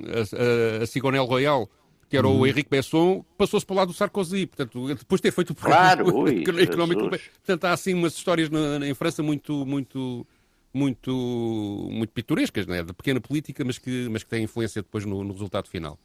a, 0.09 0.81
a, 0.81 0.83
a 0.83 0.87
Sigonel 0.87 1.25
Royal, 1.25 1.71
que 2.09 2.17
era 2.17 2.27
uhum. 2.27 2.41
o 2.41 2.47
Henrique 2.47 2.69
Besson, 2.69 3.25
passou-se 3.39 3.65
para 3.65 3.75
o 3.75 3.77
lado 3.77 3.89
do 3.89 3.95
Sarkozy. 3.95 4.47
Portanto, 4.47 4.89
depois 4.89 5.21
de 5.21 5.23
ter 5.23 5.31
feito 5.31 5.51
o 5.51 5.55
programa 5.55 6.03
claro, 6.03 6.19
ui, 6.19 6.43
económico. 6.61 7.09
Portanto, 7.09 7.65
há 7.67 7.73
assim 7.73 7.95
umas 7.95 8.15
histórias 8.15 8.51
na, 8.51 8.85
em 8.85 8.95
França 8.95 9.23
muito, 9.23 9.65
muito, 9.65 10.27
muito, 10.73 11.89
muito 11.91 12.11
pitorescas, 12.11 12.67
né? 12.67 12.83
de 12.83 12.93
pequena 12.93 13.21
política, 13.21 13.65
mas 13.65 13.79
que, 13.79 14.09
mas 14.11 14.23
que 14.23 14.31
têm 14.31 14.45
influência 14.45 14.83
depois 14.83 15.05
no, 15.05 15.25
no 15.25 15.33
resultado 15.33 15.69
final. 15.69 15.99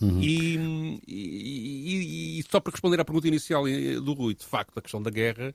Uhum. 0.00 0.20
E, 0.20 1.00
e, 1.06 2.38
e, 2.40 2.44
só 2.50 2.58
para 2.58 2.72
responder 2.72 2.98
à 2.98 3.04
pergunta 3.04 3.28
inicial 3.28 3.68
eh, 3.68 3.94
do 4.00 4.12
Rui, 4.12 4.34
de 4.34 4.44
facto, 4.44 4.76
a 4.78 4.82
questão 4.82 5.00
da 5.00 5.10
guerra 5.10 5.54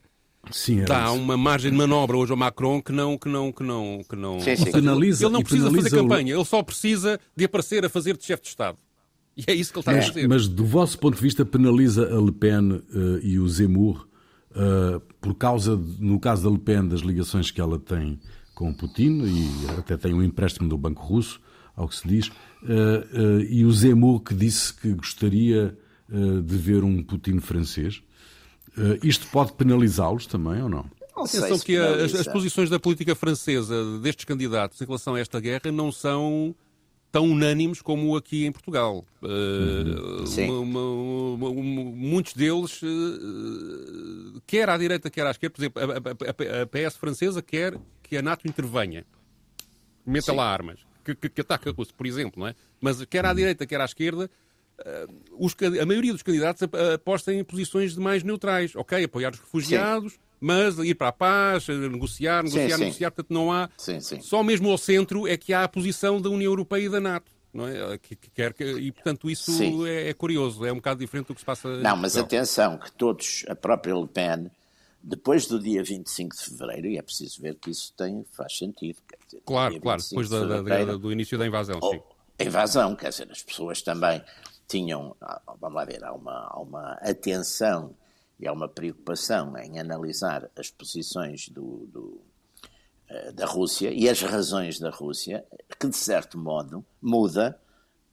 Sim, 0.50 0.84
dá 0.84 1.04
isso. 1.04 1.14
uma 1.14 1.36
margem 1.36 1.70
de 1.70 1.76
manobra 1.76 2.16
hoje 2.16 2.32
ao 2.32 2.38
Macron 2.38 2.80
que 2.80 2.92
não 2.92 3.18
que 3.18 3.28
não 3.28 3.52
que 3.52 3.62
não 3.62 4.02
que 4.08 4.16
não 4.16 4.40
sim, 4.40 4.56
sim. 4.56 4.72
Penaliza, 4.72 5.24
ele 5.24 5.32
não 5.32 5.42
precisa 5.42 5.70
fazer 5.70 5.90
campanha, 5.90 6.34
ele 6.34 6.44
só 6.44 6.62
precisa 6.62 7.20
de 7.36 7.44
aparecer 7.44 7.84
a 7.84 7.88
fazer 7.88 8.16
de 8.16 8.24
chefe 8.24 8.44
de 8.44 8.48
Estado. 8.48 8.78
E 9.36 9.44
é 9.46 9.54
isso 9.54 9.72
que 9.72 9.78
ele 9.78 9.82
está 9.82 9.92
é, 9.92 9.98
a 9.98 10.00
dizer. 10.00 10.28
Mas 10.28 10.48
do 10.48 10.64
vosso 10.64 10.98
ponto 10.98 11.16
de 11.16 11.22
vista 11.22 11.44
penaliza 11.44 12.04
a 12.04 12.20
Le 12.20 12.32
Pen 12.32 12.72
uh, 12.72 12.82
e 13.22 13.38
o 13.38 13.46
Zemmour 13.48 14.08
uh, 14.50 15.00
por 15.20 15.34
causa, 15.34 15.76
no 15.98 16.18
caso 16.18 16.44
da 16.44 16.50
Le 16.50 16.58
Pen, 16.58 16.88
das 16.88 17.00
ligações 17.00 17.50
que 17.50 17.60
ela 17.60 17.78
tem 17.78 18.18
com 18.54 18.72
Putin 18.72 19.22
e 19.24 19.70
até 19.78 19.96
tem 19.96 20.14
um 20.14 20.22
empréstimo 20.22 20.68
do 20.68 20.76
Banco 20.76 21.02
Russo, 21.02 21.40
ao 21.74 21.88
que 21.88 21.96
se 21.96 22.06
diz, 22.06 22.28
uh, 22.28 23.40
e 23.48 23.64
o 23.64 23.72
Zemmour 23.72 24.20
que 24.20 24.34
disse 24.34 24.74
que 24.74 24.92
gostaria 24.92 25.76
de 26.44 26.56
ver 26.56 26.82
um 26.82 27.04
Putin 27.04 27.38
francês. 27.38 28.02
isto 29.00 29.28
pode 29.28 29.52
penalizá-los 29.52 30.26
também 30.26 30.60
ou 30.60 30.68
não? 30.68 30.84
Atenção 31.16 31.56
que 31.60 31.76
as, 31.76 32.12
as, 32.16 32.26
posições 32.26 32.68
da 32.68 32.80
política 32.80 33.14
francesa 33.14 33.96
destes 34.00 34.24
candidatos 34.24 34.80
em 34.80 34.84
relação 34.84 35.14
a 35.14 35.20
esta 35.20 35.38
guerra 35.38 35.70
não 35.70 35.92
são 35.92 36.52
tão 37.10 37.24
unânimes 37.24 37.82
como 37.82 38.16
aqui 38.16 38.46
em 38.46 38.52
Portugal. 38.52 39.04
Uh, 39.22 40.24
uma, 40.62 40.80
uma, 40.80 41.48
uma, 41.48 41.84
muitos 41.90 42.34
deles, 42.34 42.80
uh, 42.82 44.40
quer 44.46 44.68
à 44.68 44.78
direita, 44.78 45.10
quer 45.10 45.26
à 45.26 45.30
esquerda, 45.30 45.54
por 45.54 45.60
exemplo, 45.60 45.82
a, 45.82 46.58
a, 46.58 46.62
a, 46.62 46.66
PS 46.66 46.96
francesa 46.96 47.42
quer 47.42 47.76
que 48.02 48.16
a 48.16 48.22
NATO 48.22 48.46
intervenha, 48.48 49.04
meta 50.06 50.30
Sim. 50.30 50.36
lá 50.36 50.50
armas, 50.50 50.80
que, 51.04 51.14
que, 51.14 51.28
que 51.28 51.40
ataque 51.40 51.68
a 51.68 51.72
Rússia, 51.72 51.94
por 51.96 52.06
exemplo, 52.06 52.40
não 52.40 52.48
é? 52.48 52.54
Mas 52.80 53.04
quer 53.04 53.24
à 53.26 53.32
direita, 53.34 53.66
quer 53.66 53.80
à 53.80 53.84
esquerda, 53.84 54.30
os, 55.32 55.54
a 55.80 55.86
maioria 55.86 56.12
dos 56.12 56.22
candidatos 56.22 56.62
apostam 56.94 57.34
em 57.34 57.44
posições 57.44 57.96
mais 57.96 58.22
neutrais. 58.22 58.74
Ok, 58.74 59.02
apoiar 59.04 59.32
os 59.32 59.40
refugiados. 59.40 60.12
Sim 60.12 60.18
mas 60.40 60.78
ir 60.78 60.94
para 60.94 61.08
a 61.08 61.12
paz, 61.12 61.68
negociar, 61.68 62.42
negociar, 62.42 62.78
sim, 62.78 62.84
negociar, 62.84 63.10
portanto 63.10 63.34
não 63.34 63.52
há. 63.52 63.68
Sim, 63.76 64.00
sim. 64.00 64.22
Só 64.22 64.42
mesmo 64.42 64.70
ao 64.70 64.78
centro 64.78 65.28
é 65.28 65.36
que 65.36 65.52
há 65.52 65.64
a 65.64 65.68
posição 65.68 66.18
da 66.18 66.30
União 66.30 66.50
Europeia 66.50 66.86
e 66.86 66.88
da 66.88 66.98
NATO. 66.98 67.30
Não 67.52 67.66
é? 67.66 67.98
que, 67.98 68.14
que 68.14 68.30
quer, 68.30 68.54
que, 68.54 68.64
e, 68.64 68.92
portanto, 68.92 69.28
isso 69.28 69.84
é, 69.84 70.08
é, 70.10 70.14
curioso, 70.14 70.64
é 70.64 70.72
um 70.72 70.76
bocado 70.76 71.00
diferente 71.00 71.26
do 71.26 71.34
que 71.34 71.40
se 71.40 71.44
passa. 71.44 71.68
Não, 71.80 71.96
mas 71.96 72.16
atenção, 72.16 72.78
que 72.78 72.92
todos, 72.92 73.44
a 73.48 73.56
própria 73.56 73.92
Le 73.92 74.06
Pen, 74.06 74.50
depois 75.02 75.46
do 75.46 75.58
dia 75.58 75.82
25 75.82 76.36
de 76.36 76.42
fevereiro, 76.44 76.86
e 76.86 76.96
é 76.96 77.02
preciso 77.02 77.42
ver 77.42 77.56
que 77.56 77.70
isso 77.70 77.92
tem, 77.96 78.24
faz 78.32 78.56
sentido. 78.56 78.98
Dizer, 79.26 79.42
claro, 79.44 79.80
claro, 79.80 80.00
depois 80.00 80.28
de 80.28 80.46
da, 80.46 80.62
da, 80.62 80.96
do 80.96 81.10
início 81.10 81.36
da 81.36 81.46
invasão. 81.46 81.80
sim. 81.82 82.00
A 82.38 82.44
invasão, 82.44 82.96
quer 82.96 83.10
dizer, 83.10 83.28
as 83.30 83.42
pessoas 83.42 83.82
também 83.82 84.22
tinham, 84.70 85.16
ah, 85.20 85.42
vamos 85.60 85.74
lá 85.74 85.84
ver, 85.84 86.04
há 86.04 86.12
uma, 86.12 86.46
há 86.46 86.60
uma 86.60 86.92
atenção 87.02 87.92
e 88.38 88.46
há 88.46 88.52
uma 88.52 88.68
preocupação 88.68 89.58
em 89.58 89.80
analisar 89.80 90.48
as 90.56 90.70
posições 90.70 91.48
do, 91.48 91.88
do, 91.88 92.20
eh, 93.08 93.32
da 93.32 93.46
Rússia 93.46 93.90
e 93.92 94.08
as 94.08 94.22
razões 94.22 94.78
da 94.78 94.90
Rússia, 94.90 95.44
que 95.78 95.88
de 95.88 95.96
certo 95.96 96.38
modo 96.38 96.84
muda 97.02 97.60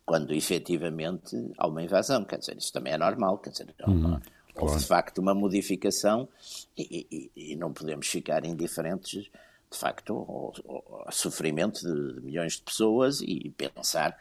quando 0.04 0.34
efetivamente 0.34 1.36
há 1.58 1.68
uma 1.68 1.84
invasão. 1.84 2.26
Quer 2.26 2.40
dizer, 2.40 2.58
isso 2.58 2.74
também 2.74 2.94
é 2.94 2.98
normal, 2.98 3.38
quer 3.38 3.52
dizer, 3.52 3.76
há 3.80 3.90
uma, 3.90 4.16
uhum, 4.16 4.22
houve 4.56 4.80
de 4.80 4.86
facto 4.86 5.20
uma 5.20 5.36
modificação 5.36 6.28
e, 6.76 7.08
e, 7.36 7.52
e, 7.52 7.56
não 7.56 7.72
podemos 7.72 8.08
ficar 8.08 8.44
indiferentes, 8.46 9.30
de 9.70 9.78
facto, 9.78 10.14
ao, 10.14 10.54
ao 11.06 11.12
sofrimento 11.12 11.82
de, 11.82 12.16
de 12.16 12.22
milhões 12.22 12.54
de 12.54 12.64
pessoas 12.64 13.22
e 13.22 13.54
pensar, 13.56 14.18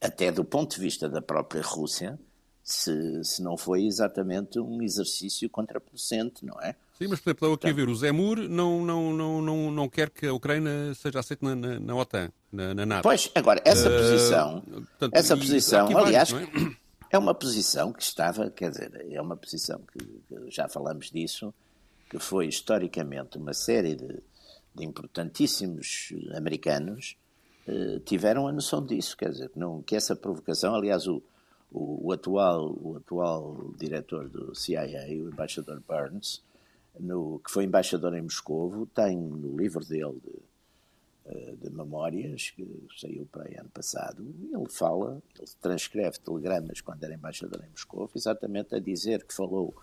até 0.00 0.30
do 0.30 0.44
ponto 0.44 0.76
de 0.76 0.80
vista 0.80 1.08
da 1.08 1.20
própria 1.20 1.62
Rússia, 1.62 2.18
se, 2.62 3.24
se 3.24 3.42
não 3.42 3.56
foi 3.56 3.86
exatamente 3.86 4.58
um 4.58 4.82
exercício 4.82 5.48
contraproducente, 5.48 6.44
não 6.44 6.60
é? 6.60 6.74
Sim, 6.98 7.06
mas, 7.08 7.20
por 7.20 7.30
exemplo, 7.30 7.46
estou 7.46 7.54
aqui 7.54 7.68
a 7.68 7.72
ver, 7.72 7.88
o 7.88 7.94
Zemur 7.94 8.36
não, 8.48 8.84
não, 8.84 9.12
não, 9.12 9.40
não, 9.40 9.70
não 9.70 9.88
quer 9.88 10.10
que 10.10 10.26
a 10.26 10.34
Ucrânia 10.34 10.94
seja 10.94 11.20
aceita 11.20 11.46
na, 11.46 11.54
na, 11.54 11.80
na 11.80 11.96
OTAN, 11.96 12.30
na, 12.52 12.74
na, 12.74 12.84
NATO. 12.84 13.04
Pois, 13.04 13.30
agora, 13.34 13.62
essa 13.64 13.88
uh, 13.88 13.96
posição, 13.96 14.60
portanto, 14.60 15.14
essa 15.14 15.36
posição, 15.36 15.96
aliás, 15.96 16.32
é? 16.32 16.46
é? 17.12 17.18
uma 17.18 17.34
posição 17.34 17.92
que 17.92 18.02
estava, 18.02 18.50
quer 18.50 18.70
dizer, 18.70 19.06
é 19.10 19.22
uma 19.22 19.36
posição 19.36 19.80
que, 19.92 20.04
que 20.04 20.50
já 20.50 20.68
falamos 20.68 21.10
disso, 21.10 21.54
que 22.10 22.18
foi 22.18 22.48
historicamente 22.48 23.38
uma 23.38 23.54
série 23.54 23.94
de, 23.94 24.22
de 24.74 24.84
importantíssimos 24.84 26.12
americanos 26.34 27.16
tiveram 28.04 28.46
a 28.48 28.52
noção 28.52 28.84
disso, 28.84 29.16
quer 29.16 29.30
dizer, 29.30 29.50
não, 29.54 29.82
que 29.82 29.94
essa 29.94 30.16
provocação, 30.16 30.74
aliás, 30.74 31.06
o, 31.06 31.22
o, 31.70 32.08
o, 32.08 32.12
atual, 32.12 32.76
o 32.80 32.96
atual 32.96 33.72
diretor 33.76 34.28
do 34.28 34.54
CIA, 34.54 35.06
o 35.08 35.28
embaixador 35.28 35.82
Burns, 35.86 36.42
no, 36.98 37.40
que 37.40 37.50
foi 37.50 37.64
embaixador 37.64 38.14
em 38.14 38.22
Moscou, 38.22 38.86
tem 38.94 39.16
no 39.16 39.56
livro 39.56 39.84
dele 39.84 40.20
de, 40.24 40.42
eh, 41.26 41.54
de 41.62 41.70
memórias, 41.70 42.50
que 42.50 42.66
saiu 42.98 43.26
para 43.30 43.44
aí 43.44 43.56
ano 43.56 43.68
passado, 43.68 44.22
ele 44.52 44.68
fala, 44.68 45.22
ele 45.38 45.48
transcreve 45.60 46.18
telegramas 46.18 46.80
quando 46.80 47.04
era 47.04 47.14
embaixador 47.14 47.62
em 47.64 47.70
Moscou, 47.70 48.10
exatamente 48.14 48.74
a 48.74 48.80
dizer 48.80 49.24
que 49.24 49.34
falou 49.34 49.74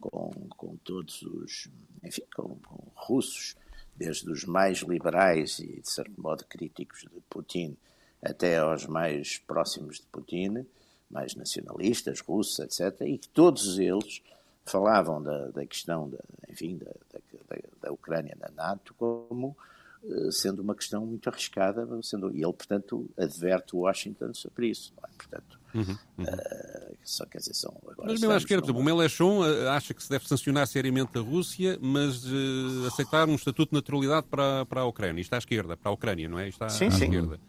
com, 0.00 0.30
com 0.56 0.76
todos 0.78 1.22
os, 1.22 1.68
enfim, 2.02 2.22
com, 2.34 2.56
com 2.56 2.78
russos, 2.94 3.54
desde 3.98 4.30
os 4.30 4.44
mais 4.44 4.78
liberais 4.78 5.58
e, 5.58 5.80
de 5.80 5.90
certo 5.90 6.20
modo, 6.20 6.44
críticos 6.44 7.00
de 7.00 7.20
Putin, 7.28 7.76
até 8.22 8.58
aos 8.58 8.86
mais 8.86 9.38
próximos 9.38 9.96
de 9.96 10.06
Putin, 10.06 10.64
mais 11.10 11.34
nacionalistas, 11.34 12.20
russos, 12.20 12.58
etc., 12.60 13.00
e 13.06 13.18
que 13.18 13.28
todos 13.28 13.78
eles 13.78 14.22
falavam 14.64 15.22
da, 15.22 15.48
da 15.48 15.66
questão, 15.66 16.08
da, 16.08 16.18
enfim, 16.48 16.76
da, 16.76 16.92
da, 17.12 17.56
da, 17.82 17.92
Ucrânia 17.92 18.36
na 18.38 18.50
NATO 18.50 18.94
como 18.94 19.56
uh, 20.04 20.30
sendo 20.30 20.62
uma 20.62 20.74
questão 20.74 21.04
muito 21.04 21.28
arriscada, 21.28 21.86
sendo, 22.02 22.30
e 22.30 22.42
ele, 22.42 22.52
portanto, 22.52 23.08
adverte 23.16 23.74
Washington 23.74 24.32
sobre 24.34 24.68
isso, 24.68 24.92
é? 25.02 25.08
Portanto, 25.16 25.57
uhum, 25.74 25.96
uhum. 26.18 26.24
Uh, 26.24 26.96
só 27.04 27.24
quer 27.26 27.38
dizer, 27.38 27.54
são 27.54 27.74
agora... 27.82 28.08
Mas 28.12 28.20
mesmo 28.20 28.34
à 28.34 28.36
esquerda, 28.36 28.66
exemplo, 28.66 28.80
o 28.80 28.84
Mélenchon 28.84 29.40
uh, 29.40 29.68
acha 29.70 29.94
que 29.94 30.02
se 30.02 30.10
deve 30.10 30.26
sancionar 30.28 30.66
seriamente 30.66 31.16
a 31.18 31.20
Rússia, 31.20 31.78
mas 31.80 32.24
aceitar 32.86 33.28
um 33.28 33.34
estatuto 33.34 33.70
de 33.70 33.76
naturalidade 33.76 34.26
para, 34.30 34.66
para 34.66 34.80
a 34.82 34.84
Ucrânia. 34.84 35.20
Isto 35.20 35.34
à 35.34 35.38
esquerda, 35.38 35.76
para 35.76 35.90
a 35.90 35.94
Ucrânia, 35.94 36.28
não 36.28 36.38
é? 36.38 36.48
Isto 36.48 36.62
à, 36.62 36.68
sim, 36.68 36.86
à 36.86 36.90
sim. 36.90 37.04
esquerda. 37.04 37.40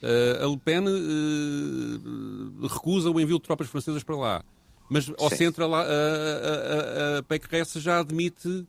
Uh, 0.00 0.44
a 0.44 0.46
Le 0.46 0.58
Pen 0.58 0.84
uh, 0.86 2.66
recusa 2.68 3.10
o 3.10 3.20
envio 3.20 3.38
de 3.38 3.42
tropas 3.42 3.68
francesas 3.68 4.02
para 4.02 4.16
lá. 4.16 4.44
Mas 4.88 5.12
ao 5.18 5.28
Sim. 5.28 5.36
centro, 5.36 5.64
a, 5.74 5.80
a, 5.80 5.82
a, 5.82 7.18
a 7.18 7.22
PECRES 7.24 7.72
já 7.74 8.00
admite, 8.00 8.66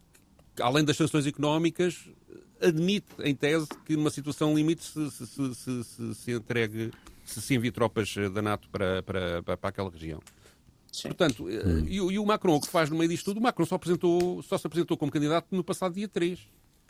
além 0.60 0.84
das 0.84 0.98
sanções 0.98 1.26
económicas, 1.26 2.10
admite, 2.62 3.08
em 3.24 3.34
tese, 3.34 3.68
que 3.86 3.96
numa 3.96 4.10
situação 4.10 4.54
limite 4.54 4.84
se, 4.84 5.12
se, 5.12 5.26
se, 5.28 5.84
se, 5.84 6.16
se 6.16 6.32
entregue, 6.32 6.92
se 7.30 7.42
se 7.42 7.56
envie 7.56 7.72
tropas 7.72 8.16
da 8.34 8.42
NATO 8.42 8.70
para, 8.70 9.04
para, 9.04 9.44
para, 9.44 9.58
para 9.58 9.70
aquela 9.70 9.90
região. 9.90 10.20
Sim. 10.92 11.10
Portanto, 11.10 11.46
hum. 11.46 11.86
e, 11.88 11.96
e, 11.96 12.20
o 12.20 12.26
Macron, 12.26 12.56
o 12.56 12.62
que 12.62 12.68
faz 12.68 12.90
no 12.90 12.98
meio 12.98 13.10
disto 13.10 13.26
tudo, 13.26 13.40
o 13.40 13.44
Macron 13.44 13.66
só, 13.66 13.76
apresentou, 13.76 14.42
só 14.42 14.58
se 14.58 14.66
apresentou 14.66 14.98
como 14.98 15.12
candidato 15.12 15.48
no 15.52 15.64
passado 15.64 15.94
dia 15.94 16.08
3. 16.08 16.40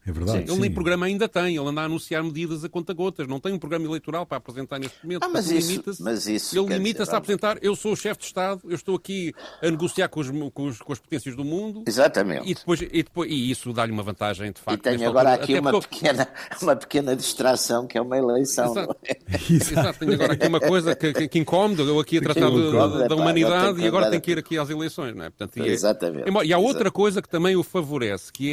É 0.05 0.11
verdade. 0.11 0.45
Sim, 0.45 0.53
ele 0.53 0.61
nem 0.61 0.71
programa 0.71 1.05
ainda 1.05 1.27
tem, 1.27 1.55
ele 1.57 1.67
anda 1.67 1.81
a 1.81 1.85
anunciar 1.85 2.23
medidas 2.23 2.63
a 2.63 2.69
conta-gotas, 2.69 3.27
não 3.27 3.39
tem 3.39 3.53
um 3.53 3.59
programa 3.59 3.85
eleitoral 3.85 4.25
para 4.25 4.37
apresentar 4.37 4.79
neste 4.79 4.97
momento. 5.03 5.23
Ah, 5.23 5.29
mas, 5.29 5.51
isso, 5.51 5.83
mas 5.99 6.27
isso. 6.27 6.57
Ele 6.57 6.73
limita-se 6.73 7.13
a 7.13 7.17
apresentar: 7.17 7.57
eu 7.61 7.75
sou 7.75 7.93
o 7.93 7.95
chefe 7.95 8.19
de 8.19 8.25
Estado, 8.25 8.61
eu 8.65 8.75
estou 8.75 8.95
aqui 8.95 9.33
a 9.61 9.69
negociar 9.69 10.07
com, 10.09 10.19
os, 10.19 10.29
com, 10.53 10.65
os, 10.67 10.79
com 10.79 10.93
as 10.93 10.99
potências 10.99 11.35
do 11.35 11.43
mundo. 11.43 11.83
Exatamente. 11.85 12.49
E, 12.49 12.53
depois, 12.53 12.81
e, 12.81 13.03
depois, 13.03 13.29
e 13.29 13.51
isso 13.51 13.73
dá-lhe 13.73 13.91
uma 13.91 14.03
vantagem, 14.03 14.51
de 14.51 14.61
facto. 14.61 14.79
E 14.79 14.81
tenho 14.81 15.09
agora 15.09 15.31
altura, 15.31 15.43
aqui 15.43 15.59
uma, 15.59 15.71
porque... 15.71 15.95
pequena, 15.99 16.27
uma 16.61 16.75
pequena 16.75 17.15
distração, 17.15 17.85
que 17.85 17.97
é 17.97 18.01
uma 18.01 18.17
eleição. 18.17 18.71
Exato, 18.71 18.97
é? 19.03 19.17
Exato. 19.53 19.99
tenho 19.99 20.13
agora 20.13 20.33
aqui 20.33 20.47
uma 20.47 20.59
coisa 20.59 20.95
que, 20.95 21.13
que, 21.13 21.27
que 21.27 21.39
incómoda, 21.39 21.83
eu 21.83 21.99
aqui 21.99 22.17
a 22.17 22.21
tratar 22.21 22.49
da, 22.49 23.07
da 23.07 23.15
humanidade 23.15 23.81
e 23.81 23.87
agora 23.87 24.09
tenho 24.09 24.21
que 24.21 24.31
ir 24.31 24.39
aqui 24.39 24.57
às 24.57 24.69
eleições, 24.69 25.15
não 25.15 25.25
é? 25.25 25.29
Portanto, 25.29 25.57
e, 25.57 25.61
é- 25.61 25.71
Exatamente. 25.71 26.29
E 26.45 26.53
há 26.53 26.57
outra 26.57 26.89
coisa 26.89 27.21
que 27.21 27.29
também 27.29 27.55
o 27.55 27.63
favorece, 27.63 28.31
que 28.31 28.49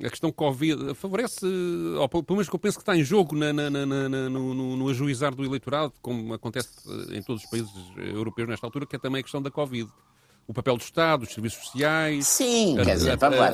é 0.00 0.06
a 0.06 0.10
questão 0.10 0.32
Covid 0.32 0.69
maioria, 0.76 0.94
favorece, 0.94 1.46
ou 1.46 2.08
pelo 2.08 2.24
menos 2.30 2.48
que 2.48 2.54
eu 2.54 2.58
penso 2.58 2.78
que 2.78 2.82
está 2.82 2.96
em 2.96 3.04
jogo 3.04 3.36
na, 3.36 3.52
na, 3.52 3.70
na, 3.70 3.86
no, 3.86 4.54
no, 4.54 4.76
no, 4.76 4.88
ajuizar 4.88 5.34
do 5.34 5.44
eleitorado, 5.44 5.92
como 6.00 6.34
acontece 6.34 6.68
em 7.10 7.22
todos 7.22 7.44
os 7.44 7.50
países 7.50 7.70
europeus 7.96 8.48
nesta 8.48 8.66
altura, 8.66 8.86
que 8.86 8.96
é 8.96 8.98
também 8.98 9.20
a 9.20 9.22
questão 9.22 9.42
da 9.42 9.50
Covid. 9.50 9.90
O 10.46 10.54
papel 10.54 10.76
do 10.76 10.82
Estado, 10.82 11.22
os 11.22 11.32
serviços 11.32 11.64
sociais. 11.64 12.26
Sim, 12.26 12.78
a, 12.78 12.84
quer 12.84 12.96
dizer, 12.96 13.16
vamos 13.16 13.38
lá. 13.38 13.52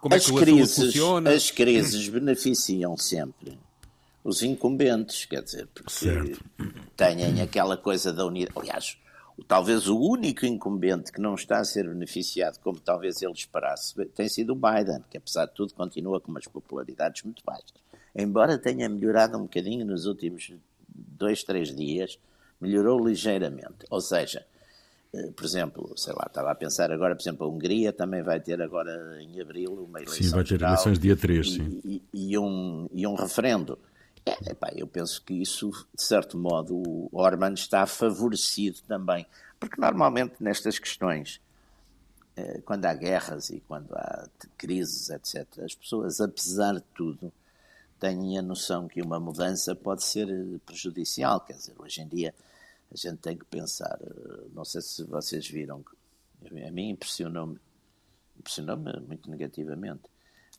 Como 0.00 0.14
as 0.14 0.28
é 0.28 0.32
que 0.32 0.40
crises, 0.40 0.74
funciona. 0.76 1.30
As 1.30 1.50
crises 1.50 2.08
beneficiam 2.08 2.96
sempre 2.96 3.58
os 4.22 4.42
incumbentes, 4.42 5.26
quer 5.26 5.42
dizer, 5.42 5.68
porque 5.74 5.92
certo. 5.92 6.42
têm 6.96 7.42
aquela 7.42 7.76
coisa 7.76 8.12
da 8.12 8.24
unidade. 8.24 8.52
Aliás, 8.58 8.96
talvez 9.48 9.88
o 9.88 9.98
único 9.98 10.46
incumbente 10.46 11.10
que 11.10 11.20
não 11.20 11.34
está 11.34 11.58
a 11.58 11.64
ser 11.64 11.88
beneficiado 11.88 12.58
como 12.60 12.78
talvez 12.78 13.20
ele 13.20 13.32
esperasse 13.32 13.94
tem 14.14 14.28
sido 14.28 14.52
o 14.52 14.56
Biden, 14.56 15.02
que 15.10 15.16
apesar 15.16 15.46
de 15.46 15.54
tudo 15.54 15.74
continua 15.74 16.20
com 16.20 16.30
umas 16.30 16.46
popularidades 16.46 17.22
muito 17.22 17.42
baixas. 17.44 17.72
Embora 18.14 18.56
tenha 18.58 18.88
melhorado 18.88 19.36
um 19.36 19.42
bocadinho 19.42 19.84
nos 19.84 20.06
últimos 20.06 20.52
dois, 20.88 21.42
três 21.42 21.74
dias, 21.74 22.18
melhorou 22.60 23.04
ligeiramente. 23.04 23.86
Ou 23.90 24.00
seja, 24.00 24.46
eh, 25.12 25.30
por 25.34 25.44
exemplo, 25.44 25.92
sei 25.96 26.12
lá, 26.12 26.24
estava 26.26 26.52
a 26.52 26.54
pensar 26.54 26.92
agora, 26.92 27.16
por 27.16 27.22
exemplo, 27.22 27.46
a 27.46 27.50
Hungria 27.50 27.92
também 27.92 28.22
vai 28.22 28.40
ter 28.40 28.62
agora 28.62 29.20
em 29.20 29.40
abril 29.40 29.72
uma 29.72 30.00
eleição. 30.00 30.26
Sim, 30.26 30.30
vai 30.30 30.44
ter 30.44 30.62
eleições 30.62 30.98
dia 30.98 31.16
3, 31.16 31.46
e, 31.46 31.50
sim. 31.50 31.80
E, 31.84 32.02
e, 32.12 32.38
um, 32.38 32.88
e 32.92 33.06
um 33.06 33.14
referendo. 33.14 33.78
É, 34.26 34.52
epá, 34.52 34.70
eu 34.74 34.86
penso 34.86 35.22
que 35.22 35.34
isso, 35.34 35.70
de 35.94 36.02
certo 36.02 36.38
modo, 36.38 36.74
o 36.76 37.10
Orban 37.12 37.52
está 37.52 37.86
favorecido 37.86 38.80
também. 38.88 39.26
Porque 39.60 39.80
normalmente 39.80 40.42
nestas 40.42 40.78
questões, 40.78 41.40
eh, 42.36 42.62
quando 42.64 42.86
há 42.86 42.94
guerras 42.94 43.50
e 43.50 43.60
quando 43.60 43.92
há 43.94 44.28
crises, 44.56 45.10
etc., 45.10 45.46
as 45.62 45.74
pessoas, 45.74 46.20
apesar 46.20 46.74
de 46.74 46.84
tudo, 46.94 47.32
têm 48.00 48.38
a 48.38 48.42
noção 48.42 48.88
que 48.88 49.02
uma 49.02 49.20
mudança 49.20 49.74
pode 49.74 50.02
ser 50.02 50.28
eh, 50.30 50.58
prejudicial. 50.64 51.40
Quer 51.40 51.54
dizer, 51.54 51.74
hoje 51.78 52.00
em 52.00 52.08
dia 52.08 52.34
a 52.90 52.96
gente 52.96 53.18
tem 53.18 53.36
que 53.36 53.44
pensar. 53.44 53.98
Eh, 54.00 54.48
não 54.54 54.64
sei 54.64 54.80
se 54.80 55.04
vocês 55.04 55.46
viram, 55.46 55.84
a 56.66 56.70
mim 56.70 56.90
impressionou-me, 56.90 57.58
impressionou-me 58.38 59.00
muito 59.00 59.30
negativamente 59.30 60.13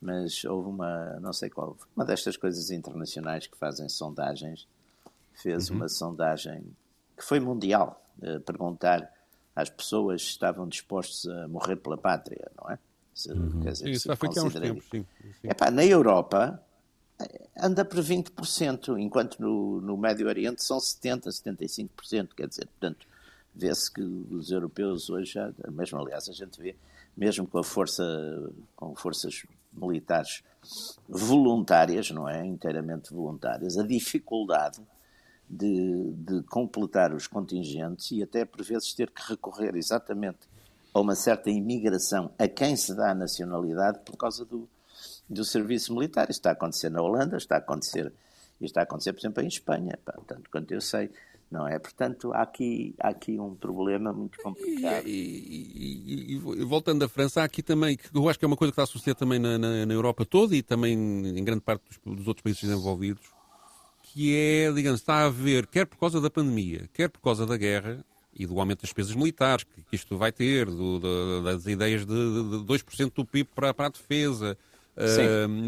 mas 0.06 0.44
houve 0.46 0.70
uma, 0.70 1.20
não 1.20 1.34
sei 1.34 1.50
qual, 1.50 1.76
uma 1.96 2.06
destas 2.06 2.38
coisas 2.38 2.70
internacionais 2.70 3.48
que 3.48 3.58
fazem 3.58 3.90
sondagens, 3.90 4.68
fez 5.34 5.70
uhum. 5.70 5.78
uma 5.78 5.90
sondagem 5.90 6.64
que 7.18 7.24
foi 7.24 7.40
mundial, 7.40 8.02
perguntar 8.46 9.12
às 9.56 9.70
pessoas 9.70 10.22
se 10.22 10.30
estavam 10.30 10.68
dispostos 10.68 11.28
a 11.28 11.48
morrer 11.48 11.78
pela 11.78 11.98
pátria, 11.98 12.52
não 12.62 12.70
é? 12.70 12.80
Se, 13.14 13.32
uhum. 13.32 13.62
quer 13.62 13.72
dizer, 13.72 13.90
Isso, 13.90 14.10
se 14.10 14.16
foi 14.16 14.30
há 14.38 14.44
uns 14.44 14.54
tempos, 14.54 14.86
sim. 14.92 15.06
sim. 15.42 15.48
Epá, 15.50 15.72
na 15.72 15.86
Europa 15.86 16.62
anda 17.58 17.86
por 17.86 18.00
20%, 18.00 19.00
enquanto 19.00 19.40
no, 19.40 19.80
no 19.80 19.98
Médio 19.98 20.28
Oriente 20.28 20.64
são 20.64 20.78
70%, 20.78 21.28
75%, 21.28 22.30
quer 22.36 22.48
dizer, 22.48 22.68
portanto, 22.68 23.08
vê-se 23.54 23.92
que 23.92 24.02
os 24.02 24.52
europeus 24.52 25.10
hoje, 25.10 25.34
já, 25.34 25.52
mesmo 25.72 25.98
aliás, 25.98 26.28
a 26.28 26.34
gente 26.34 26.60
vê, 26.60 26.76
mesmo 27.16 27.48
com 27.48 27.58
a 27.58 27.64
força, 27.64 28.04
com 28.76 28.94
forças 28.94 29.46
militares 29.75 30.44
voluntárias, 31.08 32.10
não 32.12 32.27
é? 32.27 32.46
Inteiramente 32.46 33.13
voluntárias, 33.13 33.77
a 33.77 33.84
dificuldade 33.84 34.82
de, 35.50 36.12
de 36.13 36.44
completar 36.44 37.13
os 37.13 37.27
contingentes 37.27 38.12
e 38.12 38.24
até 38.24 38.46
por 38.46 38.63
vezes 38.63 38.94
ter 38.94 39.12
que 39.12 39.22
recorrer 39.29 39.75
exatamente 39.75 40.39
a 40.94 41.00
uma 41.00 41.15
certa 41.15 41.50
imigração 41.50 42.32
a 42.39 42.48
quem 42.48 42.75
se 42.75 42.96
dá 42.96 43.12
a 43.12 43.15
nacionalidade 43.15 44.00
por 44.05 44.17
causa 44.17 44.46
do, 44.46 44.67
do 45.29 45.44
serviço 45.44 45.94
militar. 45.94 46.29
Isto 46.29 46.39
está 46.39 46.50
a 46.51 46.53
acontecer 46.53 46.89
na 46.89 47.01
Holanda, 47.01 47.38
está 47.38 47.55
a 47.55 47.60
acontecer, 47.60 48.12
está 48.60 48.82
a 48.82 48.84
acontecer, 48.84 49.13
por 49.13 49.20
exemplo, 49.20 49.43
em 49.43 49.47
Espanha, 49.47 50.00
tanto 50.26 50.50
quanto 50.50 50.71
eu 50.73 50.82
sei 50.82 51.12
não 51.49 51.67
é? 51.67 51.77
Portanto, 51.79 52.34
há 52.34 52.41
aqui, 52.41 52.95
há 52.99 53.10
aqui 53.10 53.39
um 53.39 53.55
problema 53.55 54.12
muito 54.12 54.38
complicado. 54.41 55.08
E, 55.08 55.12
e, 55.12 56.34
e, 56.34 56.36
e, 56.36 56.39
voltando 56.65 57.03
à 57.03 57.10
França, 57.10 57.41
há 57.41 57.43
aqui 57.43 57.62
também, 57.62 57.95
que 57.95 58.10
eu 58.13 58.27
acho 58.27 58.38
que 58.38 58.45
é 58.45 58.47
uma 58.47 58.58
coisa 58.58 58.71
que 58.71 58.79
está 58.79 58.84
a 58.84 58.88
suceder 58.88 59.15
também 59.15 59.39
na, 59.39 59.58
na, 59.58 59.86
na 59.86 59.93
Europa 59.93 60.25
toda 60.25 60.55
e 60.55 60.62
também 60.62 60.93
em 60.93 61.43
grande 61.43 61.62
parte 61.62 61.84
dos, 61.88 62.17
dos, 62.17 62.27
outros 62.27 62.43
países 62.43 62.62
desenvolvidos, 62.62 63.23
que 64.01 64.36
é, 64.36 64.71
digamos, 64.71 64.99
está 64.99 65.15
a 65.15 65.25
haver, 65.25 65.67
quer 65.67 65.86
por 65.86 65.97
causa 65.97 66.19
da 66.19 66.29
pandemia, 66.29 66.89
quer 66.93 67.10
por 67.10 67.21
causa 67.21 67.45
da 67.45 67.58
guerra 67.58 68.03
e 68.34 68.45
do 68.45 68.60
aumento 68.60 68.81
das 68.81 68.89
despesas 68.89 69.15
militares 69.15 69.63
que, 69.63 69.95
isto 69.95 70.17
vai 70.17 70.31
ter, 70.31 70.65
do, 70.65 71.41
das 71.41 71.65
ideias 71.67 72.05
de, 72.05 72.13
de 72.13 72.65
2% 72.65 73.13
do 73.13 73.25
PIB 73.25 73.49
para, 73.55 73.73
para 73.73 73.86
a 73.86 73.89
defesa, 73.89 74.58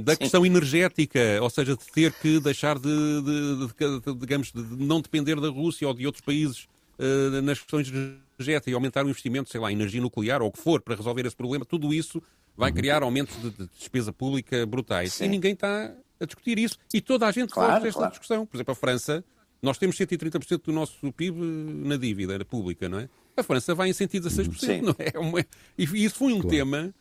Da 0.04 0.16
questão 0.16 0.42
Sim. 0.44 0.48
energética, 0.48 1.20
ou 1.42 1.50
seja, 1.50 1.76
de 1.76 1.86
ter 1.92 2.14
que 2.14 2.40
deixar 2.40 2.80
de, 2.80 3.22
de, 3.22 3.68
de, 3.68 4.00
de, 4.00 4.16
digamos, 4.20 4.52
de 4.54 4.62
não 4.86 5.02
depender 5.02 5.40
da 5.40 5.50
Rússia 5.50 5.88
ou 5.88 5.94
de 5.94 6.06
outros 6.06 6.24
países 6.24 6.68
uh, 6.98 7.42
nas 7.42 7.60
questões 7.60 7.90
energéticas 7.90 8.72
e 8.72 8.74
aumentar 8.74 9.06
o 9.06 9.10
investimento, 9.10 9.50
sei 9.50 9.60
lá, 9.60 9.70
em 9.72 9.76
energia 9.76 10.00
nuclear 10.00 10.42
ou 10.42 10.48
o 10.48 10.52
que 10.52 10.60
for, 10.60 10.82
para 10.82 10.96
resolver 10.96 11.26
esse 11.26 11.36
problema, 11.36 11.66
tudo 11.66 11.94
isso 11.94 12.22
vai 12.56 12.72
uhum. 12.72 12.78
criar 12.78 13.04
aumentos 13.04 13.36
de, 13.42 13.68
despesa 13.78 14.14
pública 14.14 14.66
brutais. 14.66 15.14
Sim. 15.14 15.26
E 15.26 15.28
ninguém 15.28 15.54
está 15.54 15.94
a 16.20 16.26
discutir 16.26 16.58
isso. 16.58 16.78
E 16.94 17.02
toda 17.02 17.28
a 17.28 17.32
gente 17.32 17.52
claro, 17.52 17.74
faz 17.74 17.86
esta 17.86 18.00
claro. 18.00 18.12
discussão. 18.12 18.46
Por 18.46 18.58
exemplo, 18.58 18.72
a 18.72 18.76
França, 18.76 19.24
nós 19.62 19.78
temos 19.78 19.98
130% 19.98 20.64
do 20.64 20.72
nosso 20.72 21.12
PIB 21.14 21.40
na 21.86 21.98
dívida 21.98 22.44
pública, 22.46 22.88
não 22.88 23.00
é? 23.00 23.10
A 23.36 23.44
França 23.44 23.76
vai 23.76 23.90
em 23.90 23.94
116%, 23.94 24.58
Sim. 24.58 24.82
não 24.82 24.96
é? 24.98 25.42
é 25.42 25.46
e 25.78 25.84
isso 26.06 26.16
foi 26.16 26.34
um 26.34 26.42
claro. 26.42 26.50
tema 26.50 26.96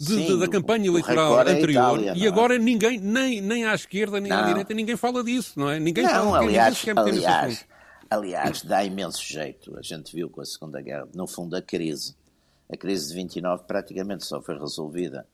de, 0.00 0.14
Sim, 0.14 0.38
da 0.38 0.48
campanha 0.48 0.86
eleitoral 0.86 1.40
anterior 1.40 1.98
Itália, 2.00 2.14
e 2.16 2.24
é? 2.24 2.28
agora 2.28 2.58
ninguém, 2.58 2.98
nem, 2.98 3.42
nem 3.42 3.66
à 3.66 3.74
esquerda 3.74 4.18
nem 4.18 4.30
não. 4.30 4.38
à 4.38 4.46
direita, 4.46 4.72
ninguém 4.72 4.96
fala 4.96 5.22
disso, 5.22 5.60
não 5.60 5.68
é? 5.68 5.78
Ninguém 5.78 6.04
não, 6.04 6.10
fala 6.10 6.38
aliás, 6.38 6.82
aliás, 6.96 7.66
aliás, 8.08 8.62
dá 8.62 8.82
imenso 8.82 9.22
jeito. 9.22 9.76
A 9.76 9.82
gente 9.82 10.14
viu 10.16 10.30
com 10.30 10.40
a 10.40 10.46
Segunda 10.46 10.80
Guerra, 10.80 11.06
no 11.14 11.26
fundo, 11.26 11.54
a 11.54 11.60
crise. 11.60 12.16
A 12.72 12.78
crise 12.78 13.08
de 13.08 13.14
29 13.14 13.64
praticamente 13.64 14.24
só 14.24 14.40
foi 14.40 14.58
resolvida 14.58 15.26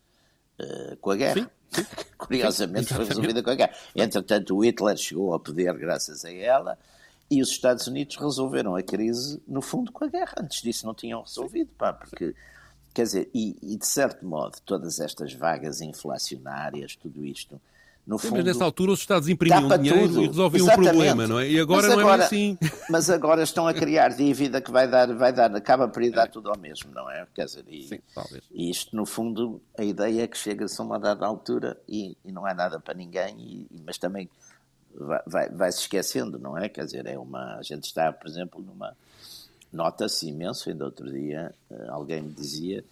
uh, 0.58 0.96
com 0.96 1.12
a 1.12 1.16
guerra. 1.16 1.48
Sim. 1.70 1.86
Curiosamente, 2.18 2.92
foi 2.92 3.04
resolvida 3.04 3.44
com 3.44 3.50
a 3.50 3.54
guerra. 3.54 3.72
Entretanto, 3.94 4.56
o 4.56 4.64
Hitler 4.64 4.96
chegou 4.96 5.32
ao 5.32 5.38
poder 5.38 5.72
graças 5.74 6.24
a 6.24 6.32
ela 6.32 6.76
e 7.30 7.40
os 7.40 7.50
Estados 7.50 7.86
Unidos 7.86 8.16
resolveram 8.16 8.74
a 8.74 8.82
crise, 8.82 9.40
no 9.46 9.62
fundo, 9.62 9.92
com 9.92 10.04
a 10.04 10.08
guerra. 10.08 10.34
Antes 10.40 10.60
disso 10.60 10.86
não 10.86 10.94
tinham 10.94 11.22
resolvido, 11.22 11.70
pá, 11.78 11.92
porque 11.92 12.34
Quer 12.96 13.02
dizer, 13.02 13.30
e, 13.34 13.54
e, 13.62 13.76
de 13.76 13.86
certo 13.86 14.24
modo, 14.24 14.56
todas 14.64 15.00
estas 15.00 15.34
vagas 15.34 15.82
inflacionárias, 15.82 16.96
tudo 16.96 17.26
isto, 17.26 17.60
no 18.06 18.16
fundo. 18.16 18.36
Mas 18.36 18.44
nessa 18.46 18.64
altura 18.64 18.92
os 18.92 19.00
Estados 19.00 19.28
imprimiam 19.28 19.68
dinheiro 19.76 20.08
tudo. 20.08 20.22
e 20.22 20.26
resolviam 20.28 20.66
o 20.66 20.70
um 20.70 20.74
problema, 20.74 21.26
não 21.26 21.38
é? 21.38 21.46
E 21.46 21.60
agora, 21.60 21.92
agora, 21.92 22.02
não 22.02 22.10
é 22.14 22.24
assim. 22.24 22.56
Mas 22.88 23.10
agora 23.10 23.42
estão 23.42 23.68
a 23.68 23.74
criar 23.76 24.08
dívida 24.08 24.62
que 24.62 24.70
vai 24.70 24.88
dar, 24.88 25.14
vai 25.14 25.30
dar, 25.30 25.54
acaba 25.54 25.86
por 25.86 26.02
ir 26.02 26.10
dar 26.10 26.28
tudo 26.28 26.48
ao 26.48 26.56
mesmo, 26.56 26.90
não 26.90 27.10
é? 27.10 27.26
Quer 27.34 27.44
dizer, 27.44 27.66
e, 27.68 27.82
Sim, 27.86 27.98
talvez. 28.14 28.42
e 28.50 28.70
isto, 28.70 28.96
no 28.96 29.04
fundo, 29.04 29.60
a 29.76 29.84
ideia 29.84 30.22
é 30.22 30.26
que 30.26 30.38
chega-se 30.38 30.80
a 30.80 30.84
uma 30.84 30.98
dada 30.98 31.26
altura 31.26 31.78
e, 31.86 32.16
e, 32.24 32.32
não 32.32 32.48
é 32.48 32.54
nada 32.54 32.80
para 32.80 32.94
ninguém, 32.94 33.36
e, 33.38 33.66
mas 33.84 33.98
também 33.98 34.26
vai, 34.94 35.20
vai, 35.26 35.48
vai 35.50 35.70
se 35.70 35.80
esquecendo, 35.80 36.38
não 36.38 36.56
é? 36.56 36.70
Quer 36.70 36.86
dizer, 36.86 37.04
é 37.04 37.18
uma. 37.18 37.56
A 37.56 37.62
gente 37.62 37.84
está, 37.84 38.10
por 38.10 38.26
exemplo, 38.26 38.64
numa 38.66 38.96
nota-se 39.76 40.26
imenso, 40.28 40.68
ainda 40.68 40.86
outro 40.86 41.10
dia 41.10 41.54
uh, 41.70 41.90
alguém 41.90 42.22
me 42.22 42.32
dizia 42.32 42.84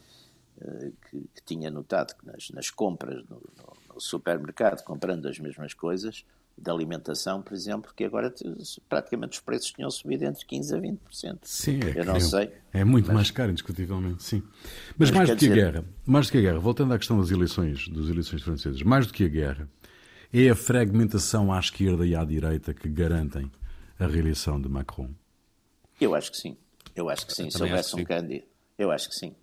uh, 0.58 0.92
que, 1.10 1.18
que, 1.34 1.42
tinha 1.44 1.70
notado 1.70 2.14
que 2.14 2.26
nas, 2.26 2.50
nas 2.50 2.70
compras 2.70 3.24
no, 3.28 3.42
no, 3.92 4.00
supermercado, 4.00 4.84
comprando 4.84 5.26
as 5.26 5.38
mesmas 5.38 5.72
coisas, 5.72 6.24
de 6.56 6.70
alimentação, 6.70 7.42
por 7.42 7.52
exemplo, 7.52 7.92
que 7.96 8.04
agora 8.04 8.32
praticamente 8.88 9.38
os 9.38 9.40
preços 9.40 9.72
tinham 9.72 9.90
subido 9.90 10.24
entre 10.24 10.44
15% 10.46 10.76
a 10.76 10.80
20%. 10.80 11.38
Sim, 11.42 11.80
é, 11.82 12.00
Eu 12.00 12.04
não 12.04 12.16
é, 12.16 12.20
sei, 12.20 12.52
é 12.72 12.84
muito 12.84 13.06
mas, 13.06 13.14
mais 13.14 13.30
caro, 13.32 13.50
indiscutivelmente, 13.50 14.22
sim. 14.22 14.42
Mas, 14.96 15.10
mas 15.10 15.10
mais 15.10 15.30
do 15.30 15.36
que 15.36 15.48
dizer... 15.48 15.52
a 15.52 15.70
guerra, 15.70 15.84
mais 16.06 16.26
do 16.26 16.32
que 16.32 16.38
a 16.38 16.40
guerra, 16.40 16.58
voltando 16.60 16.94
à 16.94 16.98
questão 16.98 17.18
das 17.18 17.30
eleições, 17.30 17.88
das 17.88 18.06
eleições 18.06 18.42
francesas, 18.42 18.82
mais 18.82 19.06
do 19.06 19.12
que 19.12 19.24
a 19.24 19.28
guerra, 19.28 19.68
é 20.32 20.48
a 20.48 20.54
fragmentação 20.54 21.52
à 21.52 21.58
esquerda 21.58 22.06
e 22.06 22.14
à 22.14 22.24
direita 22.24 22.72
que 22.72 22.88
garantem 22.88 23.50
a 23.98 24.06
reeleição 24.06 24.60
de 24.60 24.68
Macron? 24.68 25.10
Eu 26.00 26.14
acho 26.14 26.30
que 26.30 26.36
sim. 26.36 26.56
Eu 26.94 27.08
acho 27.10 27.26
que 27.26 27.34
sim, 27.34 27.50
se 27.50 27.62
houvesse 27.62 27.96
um 27.96 28.04
candidato. 28.04 28.48
Eu 28.78 28.90
acho 28.90 29.08
que 29.08 29.14
sim. 29.14 29.34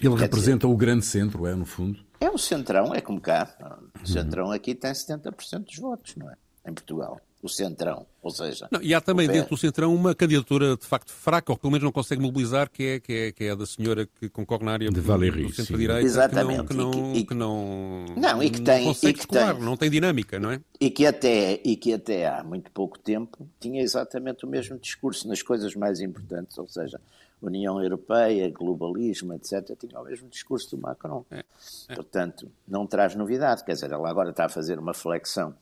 Ele 0.00 0.14
Quer 0.14 0.22
representa 0.22 0.66
dizer, 0.66 0.74
o 0.74 0.76
grande 0.76 1.04
centro, 1.04 1.46
é, 1.46 1.54
no 1.54 1.66
fundo? 1.66 1.98
É 2.18 2.30
o 2.30 2.38
centrão, 2.38 2.94
é 2.94 3.00
como 3.00 3.20
cá. 3.20 3.54
O 4.02 4.06
centrão 4.06 4.46
uhum. 4.46 4.52
aqui 4.52 4.74
tem 4.74 4.90
70% 4.90 5.64
dos 5.64 5.76
votos, 5.76 6.16
não 6.16 6.30
é? 6.30 6.34
Em 6.66 6.72
Portugal 6.72 7.20
o 7.42 7.48
Centrão, 7.48 8.06
ou 8.22 8.30
seja... 8.30 8.68
Não, 8.70 8.82
e 8.82 8.92
há 8.92 9.00
também 9.00 9.26
dentro 9.26 9.50
do 9.50 9.56
Centrão 9.56 9.94
uma 9.94 10.14
candidatura 10.14 10.76
de 10.76 10.84
facto 10.84 11.10
fraca, 11.10 11.50
ou 11.50 11.58
pelo 11.58 11.72
menos 11.72 11.84
não 11.84 11.92
consegue 11.92 12.20
mobilizar, 12.20 12.68
que 12.70 12.82
é, 12.82 13.00
que 13.00 13.12
é, 13.12 13.32
que 13.32 13.44
é 13.44 13.50
a 13.50 13.54
da 13.54 13.64
senhora 13.64 14.06
que 14.06 14.28
concorre 14.28 14.64
na 14.64 14.72
área 14.72 14.90
de 14.90 15.00
Valéry, 15.00 15.44
do 15.44 15.52
centro-direita, 15.52 16.02
Exatamente. 16.02 16.66
que 16.66 16.74
não, 16.74 16.90
que 16.90 16.98
não, 16.98 17.12
e 17.12 17.14
que, 17.14 17.24
que 17.24 17.34
não, 17.34 18.04
não, 18.16 18.42
e 18.42 18.50
que 18.50 18.60
tem, 18.60 18.84
não 18.84 18.92
consegue 18.92 19.10
e 19.10 19.14
que 19.14 19.20
escolar, 19.20 19.54
tem, 19.54 19.64
não 19.64 19.76
tem 19.76 19.90
dinâmica, 19.90 20.38
não 20.38 20.50
é? 20.52 20.60
E 20.78 20.90
que, 20.90 21.06
até, 21.06 21.60
e 21.64 21.76
que 21.76 21.94
até 21.94 22.28
há 22.28 22.44
muito 22.44 22.70
pouco 22.72 22.98
tempo 22.98 23.48
tinha 23.58 23.82
exatamente 23.82 24.44
o 24.44 24.48
mesmo 24.48 24.78
discurso 24.78 25.26
nas 25.26 25.42
coisas 25.42 25.74
mais 25.74 26.00
importantes, 26.00 26.58
ou 26.58 26.68
seja, 26.68 27.00
União 27.40 27.82
Europeia, 27.82 28.50
globalismo, 28.50 29.32
etc., 29.32 29.74
tinha 29.78 29.98
o 29.98 30.04
mesmo 30.04 30.28
discurso 30.28 30.76
do 30.76 30.82
Macron. 30.82 31.24
É, 31.30 31.42
é. 31.88 31.94
Portanto, 31.94 32.50
não 32.68 32.86
traz 32.86 33.14
novidade. 33.14 33.64
Quer 33.64 33.72
dizer, 33.72 33.90
ela 33.90 34.10
agora 34.10 34.28
está 34.30 34.44
a 34.44 34.48
fazer 34.50 34.78
uma 34.78 34.92
flexão 34.92 35.54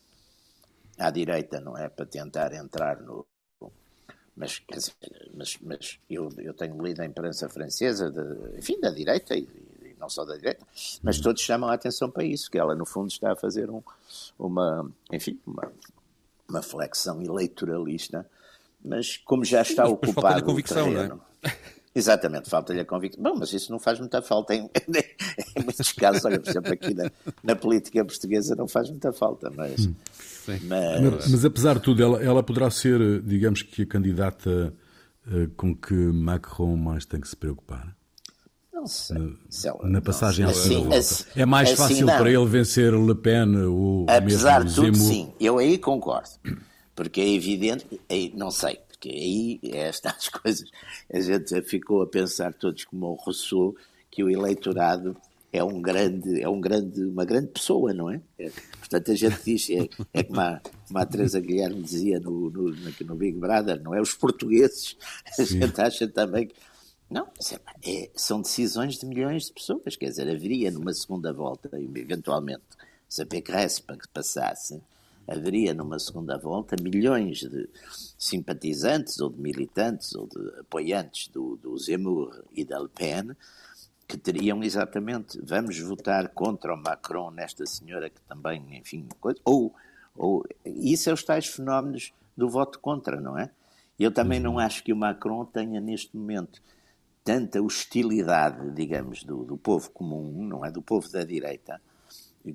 à 0.98 1.10
direita, 1.10 1.60
não 1.60 1.76
é? 1.76 1.88
Para 1.88 2.06
tentar 2.06 2.52
entrar 2.52 3.00
no. 3.00 3.26
Mas, 4.36 4.60
quer 4.60 4.76
dizer, 4.76 4.94
mas, 5.34 5.58
mas 5.60 5.98
eu, 6.08 6.28
eu 6.38 6.54
tenho 6.54 6.80
lido 6.80 7.00
a 7.00 7.06
imprensa 7.06 7.48
francesa, 7.48 8.08
de, 8.10 8.58
enfim, 8.58 8.78
da 8.80 8.90
direita 8.90 9.34
e, 9.34 9.42
e, 9.82 9.96
não 9.98 10.08
só 10.08 10.24
da 10.24 10.36
direita, 10.36 10.64
mas 11.02 11.16
uhum. 11.16 11.24
todos 11.24 11.42
chamam 11.42 11.68
a 11.68 11.74
atenção 11.74 12.08
para 12.08 12.22
isso, 12.22 12.48
que 12.48 12.56
ela, 12.56 12.76
no 12.76 12.86
fundo, 12.86 13.08
está 13.08 13.32
a 13.32 13.36
fazer 13.36 13.68
um, 13.68 13.82
uma, 14.38 14.88
enfim, 15.12 15.40
uma, 15.44 15.72
uma 16.48 16.62
flexão 16.62 17.20
eleitoralista 17.20 18.24
mas 18.84 19.16
como 19.18 19.44
já 19.44 19.62
está 19.62 19.86
Sim, 19.86 19.92
ocupado 19.92 20.44
convicção, 20.44 20.88
o 20.88 20.92
terreno... 20.92 21.08
Não 21.42 21.50
é? 21.50 21.56
Exatamente, 21.94 22.48
falta-lhe 22.48 22.80
a 22.80 22.84
convicção. 22.84 23.22
Bom, 23.22 23.34
mas 23.36 23.52
isso 23.52 23.72
não 23.72 23.78
faz 23.78 23.98
muita 23.98 24.22
falta 24.22 24.54
em, 24.56 24.70
em 25.56 25.62
muitos 25.64 25.92
casos. 25.92 26.24
Olha, 26.24 26.38
por 26.38 26.48
exemplo, 26.48 26.72
aqui 26.72 26.94
na, 26.94 27.10
na, 27.42 27.56
política 27.56 28.04
portuguesa 28.04 28.54
não 28.54 28.68
faz 28.68 28.88
muita 28.88 29.12
falta, 29.12 29.50
mas... 29.50 29.88
Hum. 30.54 30.58
Mas... 30.68 31.00
mas... 31.00 31.30
mas, 31.30 31.44
apesar 31.44 31.74
de 31.74 31.82
tudo, 31.82 32.02
ela, 32.02 32.22
ela 32.22 32.42
poderá 32.42 32.70
ser, 32.70 33.22
digamos 33.22 33.62
que, 33.62 33.82
a 33.82 33.86
candidata 33.86 34.72
uh, 35.26 35.48
com 35.56 35.74
que 35.74 35.94
Macron 35.94 36.76
mais 36.76 37.04
tem 37.04 37.20
que 37.20 37.28
se 37.28 37.36
preocupar? 37.36 37.96
Não 38.72 38.86
sei. 38.86 39.18
Na, 39.82 39.88
na 39.88 40.00
passagem 40.00 40.46
segunda 40.54 40.78
volta. 40.80 40.98
Assim, 40.98 41.24
é 41.34 41.44
mais 41.44 41.70
assim 41.70 41.76
fácil 41.76 42.06
não. 42.06 42.16
para 42.16 42.30
ele 42.30 42.46
vencer 42.46 42.94
Le 42.94 43.14
Pen 43.14 43.56
ou 43.64 44.06
Apesar 44.08 44.62
mesmo 44.62 44.84
de 44.84 44.92
tudo, 44.92 44.96
sim. 44.96 45.32
Eu 45.40 45.58
aí 45.58 45.76
concordo. 45.78 46.30
Porque 46.94 47.20
é 47.20 47.28
evidente, 47.28 48.00
aí, 48.08 48.32
não 48.36 48.50
sei, 48.50 48.78
porque 48.88 49.08
aí 49.08 49.60
é 49.64 49.86
estas 49.88 50.28
coisas. 50.28 50.70
A 51.12 51.20
gente 51.20 51.60
ficou 51.62 52.02
a 52.02 52.06
pensar 52.06 52.52
todos 52.54 52.84
como 52.84 53.06
o 53.06 53.14
Rousseau, 53.14 53.74
que 54.10 54.22
o 54.22 54.30
eleitorado 54.30 55.16
é 55.52 55.64
um 55.64 55.80
grande, 55.80 56.40
é 56.40 56.48
um 56.48 56.60
grande, 56.60 57.04
uma 57.04 57.24
grande 57.24 57.48
pessoa, 57.48 57.92
não 57.94 58.10
é? 58.10 58.20
é 58.38 58.50
portanto, 58.78 59.10
a 59.10 59.14
gente 59.14 59.42
diz, 59.44 59.70
é, 59.70 59.88
é 60.12 60.22
como, 60.22 60.40
a, 60.40 60.60
como 60.86 60.98
a 60.98 61.06
Teresa 61.06 61.40
Guilherme 61.40 61.82
dizia 61.82 62.20
no, 62.20 62.50
no, 62.50 62.70
no 62.70 63.14
Big 63.14 63.38
Brother, 63.38 63.82
não 63.82 63.94
é? 63.94 64.00
Os 64.00 64.14
portugueses, 64.14 64.96
a 65.26 65.44
Sim. 65.44 65.60
gente 65.60 65.80
acha 65.80 66.06
também 66.08 66.48
que. 66.48 66.54
Não, 67.10 67.26
é, 67.86 68.10
são 68.14 68.42
decisões 68.42 68.98
de 68.98 69.06
milhões 69.06 69.46
de 69.46 69.54
pessoas, 69.54 69.96
quer 69.96 70.10
dizer, 70.10 70.28
haveria 70.28 70.70
numa 70.70 70.92
segunda 70.92 71.32
volta, 71.32 71.70
eventualmente, 71.96 72.64
se 73.08 73.22
a 73.22 73.26
PQS 73.26 73.82
passasse, 74.12 74.82
haveria 75.26 75.72
numa 75.72 75.98
segunda 75.98 76.36
volta 76.36 76.76
milhões 76.82 77.38
de 77.40 77.66
simpatizantes 78.18 79.20
ou 79.20 79.30
de 79.30 79.40
militantes 79.40 80.14
ou 80.14 80.26
de 80.26 80.60
apoiantes 80.60 81.28
do, 81.28 81.56
do 81.56 81.78
Zemmour 81.78 82.44
e 82.52 82.62
da 82.62 82.78
Le 82.78 82.88
Pen 82.88 83.34
que 84.08 84.16
teriam 84.16 84.62
exatamente 84.64 85.38
vamos 85.44 85.78
votar 85.80 86.30
contra 86.30 86.72
o 86.72 86.76
Macron 86.78 87.30
nesta 87.30 87.66
senhora 87.66 88.08
que 88.08 88.20
também, 88.22 88.78
enfim, 88.78 89.06
coisa, 89.20 89.38
ou, 89.44 89.74
ou 90.16 90.44
isso 90.64 91.10
é 91.10 91.12
os 91.12 91.22
tais 91.22 91.46
fenómenos 91.46 92.14
do 92.34 92.48
voto 92.48 92.80
contra, 92.80 93.20
não 93.20 93.38
é? 93.38 93.50
Eu 93.98 94.10
também 94.10 94.40
não 94.40 94.52
uhum. 94.52 94.58
acho 94.60 94.82
que 94.82 94.92
o 94.92 94.96
Macron 94.96 95.44
tenha 95.44 95.78
neste 95.78 96.16
momento 96.16 96.62
tanta 97.22 97.60
hostilidade, 97.60 98.70
digamos, 98.70 99.22
do, 99.22 99.44
do 99.44 99.58
povo 99.58 99.90
comum, 99.90 100.42
não 100.42 100.64
é? 100.64 100.70
Do 100.70 100.80
povo 100.80 101.06
da 101.10 101.24
direita, 101.24 101.78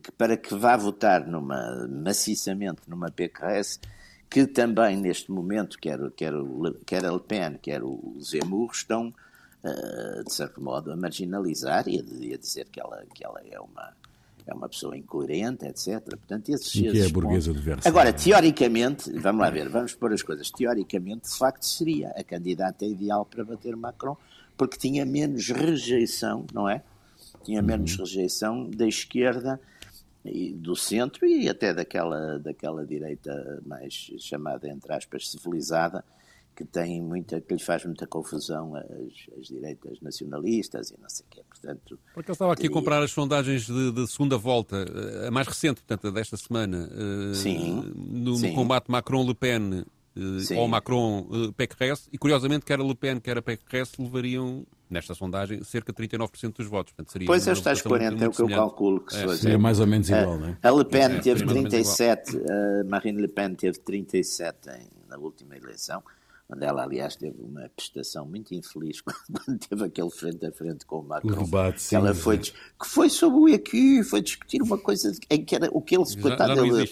que 0.02 0.12
para 0.12 0.36
que 0.36 0.56
vá 0.56 0.76
votar 0.76 1.28
numa, 1.28 1.88
maciçamente 1.88 2.82
numa 2.88 3.12
PKS, 3.12 3.80
que 4.28 4.48
também 4.48 4.98
neste 4.98 5.32
momento, 5.32 5.78
quer, 5.78 6.00
quer, 6.12 6.34
quer 6.88 7.06
a 7.06 7.12
Le 7.12 7.20
Pen, 7.20 7.60
quer 7.62 7.84
o 7.84 8.16
Zemmour, 8.20 8.72
estão, 8.74 9.14
de 10.26 10.34
certo 10.34 10.62
modo, 10.62 10.92
a 10.92 10.96
marginalizar 10.96 11.88
e 11.88 12.00
a, 12.00 12.38
dizer 12.38 12.68
que 12.70 12.82
ela, 12.82 13.04
que 13.14 13.24
ela 13.26 13.42
é 13.50 13.60
uma 13.60 13.94
é 14.46 14.54
uma 14.54 14.68
pessoa 14.68 14.98
incoerente, 14.98 15.66
etc. 15.66 16.02
Portanto, 16.04 16.50
esses, 16.50 16.76
e 16.76 16.92
que 16.92 17.02
é 17.02 17.06
a 17.06 17.10
burguesa 17.10 17.54
de 17.54 17.60
Versailles. 17.60 17.86
Agora, 17.86 18.12
teoricamente, 18.12 19.10
vamos 19.14 19.42
lá 19.42 19.50
ver, 19.50 19.70
vamos 19.70 19.94
pôr 19.94 20.12
as 20.12 20.22
coisas, 20.22 20.52
teoricamente, 20.52 21.30
de 21.30 21.38
facto, 21.38 21.64
seria 21.64 22.10
a 22.10 22.24
candidata 22.26 22.86
ideal 22.86 23.26
para 23.26 23.46
bater 23.46 23.74
Macron, 23.76 24.18
porque 24.58 24.78
tinha 24.78 25.06
menos 25.06 25.48
rejeição, 25.48 26.46
não 26.54 26.68
é? 26.68 26.84
Tinha 27.44 27.62
menos 27.62 27.94
uhum. 27.94 28.00
rejeição 28.00 28.70
da 28.70 28.86
esquerda 28.86 29.60
e 30.26 30.54
do 30.54 30.76
centro 30.76 31.26
e 31.26 31.50
até 31.50 31.74
daquela, 31.74 32.38
daquela 32.40 32.86
direita 32.86 33.62
mais 33.66 33.94
chamada, 34.20 34.68
entre 34.70 34.94
aspas, 34.94 35.30
civilizada, 35.30 36.04
que 36.56 36.64
tem 36.64 37.02
muita, 37.02 37.42
que 37.42 37.54
lhe 37.54 37.62
faz 37.62 37.84
muita 37.86 38.06
confusão 38.06 38.76
as, 38.76 39.40
as 39.40 39.48
direitas 39.48 40.00
nacionalistas 40.02 40.92
e 40.92 41.00
não 41.02 41.10
sei 41.10 41.26
o 41.26 41.30
quê. 41.30 41.44
Portanto, 41.48 42.00
Porque 42.14 42.32
eu 42.32 42.34
estava 42.34 42.54
aqui 42.54 42.68
a 42.68 42.70
comprar 42.70 43.02
as 43.02 43.12
sondagens 43.12 43.66
de, 43.66 43.92
de, 43.92 44.08
segunda 44.08 44.38
volta, 44.38 44.86
a 45.28 45.32
mais 45.32 45.48
recente, 45.48 45.82
portanto, 45.82 46.12
desta 46.12 46.38
semana, 46.38 46.90
eh, 46.92 47.34
sim, 47.34 47.94
no, 47.96 48.36
sim. 48.36 48.50
no 48.50 48.56
combate 48.56 48.90
Macron-Le 48.90 49.34
Pen 49.34 49.86
Sim. 50.42 50.58
ou 50.58 50.68
Macron 50.68 51.22
uh, 51.22 51.56
e 52.12 52.18
curiosamente 52.20 52.66
quer 52.66 52.80
a 52.80 52.84
Le 52.84 52.94
Pen, 52.94 53.20
quer 53.20 53.36
a 53.38 53.42
Pécresse 53.42 54.00
levariam, 54.00 54.64
nesta 54.88 55.16
sondagem, 55.16 55.64
cerca 55.64 55.92
de 55.92 56.08
39% 56.08 56.56
dos 56.56 56.68
votos. 56.68 56.94
Portanto, 56.94 57.12
seria 57.12 57.26
pois 57.26 57.48
é, 57.48 57.52
está 57.52 57.76
40 57.76 58.24
é 58.24 58.28
o 58.28 58.32
que 58.32 58.42
eu 58.42 58.48
calculo 58.48 59.00
que 59.00 59.16
é, 59.16 59.36
seria 59.36 59.58
mais 59.58 59.80
ou 59.80 59.88
menos 59.88 60.08
igual, 60.10 60.38
não 60.38 60.50
é? 60.50 60.58
A 60.62 60.72
Le 60.72 60.86
Pen 60.86 61.16
é, 61.16 61.20
teve 61.20 61.46
37, 61.46 62.38
a 62.38 62.84
Marine 62.84 63.22
Le 63.22 63.28
Pen 63.28 63.56
teve 63.56 63.80
37 63.80 64.70
em, 64.70 64.88
na 65.10 65.18
última 65.18 65.58
eleição, 65.58 66.04
onde 66.54 66.66
ela, 66.66 66.84
aliás, 66.84 67.16
teve 67.16 67.42
uma 67.42 67.70
prestação 67.76 68.26
muito 68.26 68.54
infeliz 68.54 69.02
quando 69.02 69.60
teve 69.60 69.86
aquele 69.86 70.10
frente 70.10 70.46
a 70.46 70.52
frente 70.52 70.86
com 70.86 71.00
o 71.00 71.04
Macron. 71.04 71.44
O 71.44 71.78
sim, 71.78 71.96
ela 71.96 72.14
foi, 72.14 72.38
que 72.38 72.54
foi 72.86 73.10
sobre 73.10 73.52
o 73.52 73.56
aqui, 73.56 74.04
foi 74.04 74.22
discutir 74.22 74.62
uma 74.62 74.78
coisa 74.78 75.12
em 75.30 75.44
que 75.44 75.56
era 75.56 75.70
o 75.72 75.82
que 75.82 75.96
ele 75.96 76.06
se 76.06 76.18
coitado 76.18 76.62
dele. 76.62 76.90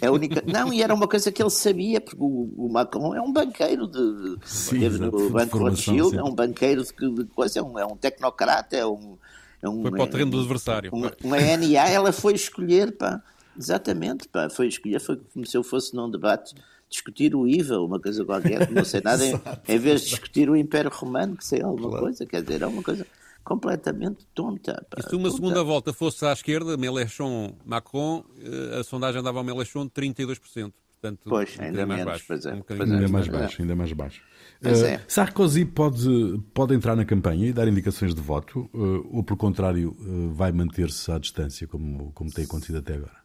É 0.00 0.10
única... 0.10 0.42
Não, 0.46 0.72
e 0.72 0.82
era 0.82 0.94
uma 0.94 1.06
coisa 1.06 1.30
que 1.30 1.42
ele 1.42 1.50
sabia, 1.50 2.00
porque 2.00 2.20
o, 2.20 2.52
o 2.56 2.68
Macron 2.72 3.14
é 3.14 3.20
um 3.20 3.32
banqueiro 3.32 3.86
de. 3.86 4.38
Sim, 4.44 4.80
teve 4.80 4.98
no 4.98 5.30
Banco 5.30 5.58
Rothschild, 5.58 6.16
é 6.16 6.22
um 6.22 6.34
banqueiro 6.34 6.82
de, 6.82 7.14
de 7.14 7.24
coisa, 7.26 7.58
é 7.58 7.62
um, 7.62 7.78
é 7.78 7.86
um 7.86 7.96
tecnocrata, 7.96 8.76
é 8.76 8.86
um. 8.86 9.18
É 9.62 9.68
um 9.68 9.82
foi 9.82 9.90
para 9.92 10.02
o 10.02 10.06
terreno 10.06 10.30
do 10.30 10.40
adversário. 10.40 10.90
Uma, 10.92 11.12
uma 11.22 11.36
NA, 11.38 11.88
ela 11.88 12.12
foi 12.12 12.34
escolher, 12.34 12.96
pá. 12.96 13.22
Exatamente, 13.56 14.28
pá, 14.28 14.48
foi 14.50 14.68
escolher, 14.68 15.00
foi 15.00 15.20
como 15.32 15.46
se 15.46 15.56
eu 15.56 15.62
fosse 15.62 15.94
num 15.94 16.10
debate 16.10 16.54
discutir 16.88 17.34
o 17.34 17.46
IVA, 17.46 17.80
uma 17.80 18.00
coisa 18.00 18.24
qualquer, 18.24 18.70
não 18.70 18.84
sei 18.84 19.00
nada, 19.04 19.24
em, 19.24 19.34
em, 19.68 19.78
vez 19.78 20.02
de 20.02 20.10
discutir 20.10 20.48
o 20.48 20.56
Império 20.56 20.90
Romano, 20.92 21.36
que 21.36 21.44
sei 21.44 21.62
alguma 21.62 21.88
claro. 21.88 22.04
coisa, 22.04 22.26
quer 22.26 22.42
dizer, 22.42 22.62
é 22.62 22.66
uma 22.66 22.82
coisa 22.82 23.06
completamente 23.42 24.26
tonta. 24.34 24.84
Pá, 24.88 24.98
e 24.98 25.02
se 25.02 25.14
uma 25.14 25.24
tonta. 25.24 25.36
segunda 25.36 25.62
volta 25.62 25.92
fosse 25.92 26.24
à 26.24 26.32
esquerda, 26.32 26.76
Mélenchon-Macron, 26.76 28.24
eh, 28.40 28.80
a 28.80 28.84
sondagem 28.84 29.22
dava 29.22 29.38
ao 29.38 29.44
Mélenchon 29.44 29.88
32%. 29.88 30.72
Portanto, 31.04 31.20
pois, 31.26 31.54
ainda 31.60 31.84
mais 31.84 32.02
menos, 32.02 32.22
baixo. 32.26 32.48
É, 32.48 32.54
um 32.54 32.82
ainda, 32.82 33.08
mais 33.08 33.28
baixo 33.28 33.60
ainda 33.60 33.76
mais 33.76 33.92
baixo. 33.92 34.22
Uh, 34.62 34.68
é. 34.68 35.00
Sarkozy 35.06 35.66
pode, 35.66 36.42
pode 36.54 36.74
entrar 36.74 36.96
na 36.96 37.04
campanha 37.04 37.46
e 37.46 37.52
dar 37.52 37.68
indicações 37.68 38.14
de 38.14 38.22
voto, 38.22 38.70
uh, 38.72 39.06
ou 39.14 39.22
por 39.22 39.36
contrário, 39.36 39.94
uh, 40.00 40.32
vai 40.32 40.50
manter-se 40.50 41.12
à 41.12 41.18
distância, 41.18 41.66
como, 41.66 42.10
como 42.14 42.32
tem 42.32 42.46
acontecido 42.46 42.78
até 42.78 42.94
agora? 42.94 43.23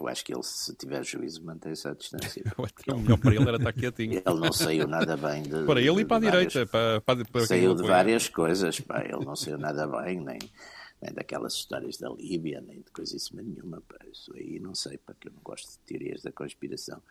Eu 0.00 0.08
acho 0.08 0.24
que 0.24 0.32
ele, 0.32 0.42
se 0.42 0.74
tiver 0.74 1.04
juízo, 1.04 1.44
mantém-se 1.44 1.86
à 1.86 1.92
distância. 1.92 2.42
o 2.56 2.98
melhor 2.98 3.18
para 3.18 3.34
ele 3.34 3.48
era 3.48 3.56
estar 3.56 3.72
quietinho. 3.72 4.22
Ele 4.24 4.40
não 4.40 4.52
saiu 4.52 4.88
nada 4.88 5.16
bem 5.16 5.42
de. 5.42 5.64
Para 5.64 5.80
ele 5.80 6.00
e 6.00 6.04
para 6.04 6.16
a 6.16 6.20
direita. 6.20 6.66
Para, 6.66 7.00
para, 7.00 7.24
para 7.24 7.46
saiu 7.46 7.74
de 7.74 7.82
várias 7.82 8.28
coisas. 8.28 8.80
Pá. 8.80 9.02
Ele 9.04 9.24
não 9.24 9.36
saiu 9.36 9.58
nada 9.58 9.86
bem, 9.86 10.20
nem, 10.20 10.38
nem 11.02 11.12
daquelas 11.12 11.54
histórias 11.54 11.98
da 11.98 12.08
Líbia, 12.08 12.60
nem 12.60 12.78
de 12.80 12.90
coisíssima 12.90 13.42
nenhuma. 13.42 13.82
Pá. 13.82 13.96
Isso 14.10 14.32
aí 14.34 14.58
não 14.58 14.74
sei, 14.74 14.98
porque 14.98 15.28
eu 15.28 15.32
não 15.32 15.42
gosto 15.42 15.70
de 15.70 15.78
teorias 15.80 16.22
da 16.22 16.32
conspiração 16.32 17.02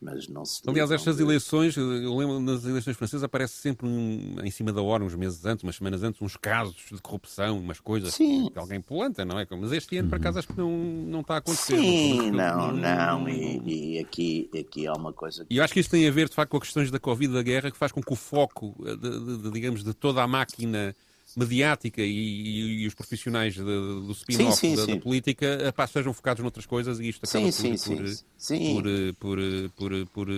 mas 0.00 0.28
não 0.28 0.44
se. 0.44 0.60
Aliás, 0.66 0.90
estas 0.90 1.18
eleições, 1.18 1.76
eu 1.76 2.16
lembro 2.16 2.40
nas 2.40 2.64
eleições 2.64 2.96
francesas, 2.96 3.22
aparece 3.22 3.54
sempre 3.54 3.86
um, 3.86 4.36
em 4.42 4.50
cima 4.50 4.72
da 4.72 4.82
hora, 4.82 5.02
uns 5.02 5.14
meses 5.14 5.44
antes, 5.44 5.62
umas 5.62 5.76
semanas 5.76 6.02
antes, 6.02 6.20
uns 6.20 6.36
casos 6.36 6.76
de 6.90 7.00
corrupção, 7.00 7.58
umas 7.58 7.80
coisas 7.80 8.14
Sim. 8.14 8.50
que 8.50 8.58
alguém 8.58 8.80
planta, 8.80 9.24
não 9.24 9.38
é? 9.38 9.46
Mas 9.50 9.72
este 9.72 9.96
ano, 9.98 10.08
por 10.08 10.16
acaso, 10.16 10.38
acho 10.38 10.48
que 10.48 10.56
não, 10.56 10.70
não 10.70 11.20
está 11.20 11.34
a 11.34 11.38
acontecer. 11.38 11.78
Sim, 11.78 12.30
não, 12.30 12.72
não. 12.72 13.20
não 13.20 13.28
e, 13.28 13.94
e, 13.94 13.98
aqui, 13.98 14.50
aqui 14.58 14.86
há 14.86 14.92
uma 14.92 15.12
coisa. 15.12 15.44
Que... 15.44 15.54
E 15.54 15.58
eu 15.58 15.64
acho 15.64 15.72
que 15.72 15.80
isto 15.80 15.90
tem 15.90 16.06
a 16.06 16.10
ver, 16.10 16.28
de 16.28 16.34
facto, 16.34 16.50
com 16.50 16.56
as 16.58 16.64
questões 16.64 16.90
da 16.90 16.98
Covid 16.98 17.32
da 17.32 17.42
guerra, 17.42 17.70
que 17.70 17.76
faz 17.76 17.92
com 17.92 18.02
que 18.02 18.12
o 18.12 18.16
foco, 18.16 18.74
de, 18.78 18.96
de, 18.96 19.38
de 19.38 19.50
digamos, 19.50 19.82
de 19.82 19.94
toda 19.94 20.22
a 20.22 20.26
máquina 20.26 20.94
mediática 21.36 22.00
e, 22.00 22.06
e, 22.06 22.82
e 22.82 22.86
os 22.86 22.94
profissionais 22.94 23.54
de, 23.54 23.62
do 23.62 24.10
spin-off 24.12 24.74
da, 24.74 24.86
da, 24.86 24.96
política 24.96 25.72
pá, 25.76 25.86
sejam 25.86 26.14
focados 26.14 26.42
noutras 26.42 26.64
coisas 26.64 26.98
e 26.98 27.10
isto 27.10 27.24
acaba 27.24 27.52
sim, 27.52 27.70
por, 27.76 28.08
sim, 28.38 28.74
por, 28.74 28.84
por, 29.18 29.38
por, 29.76 30.06
por, 30.06 30.28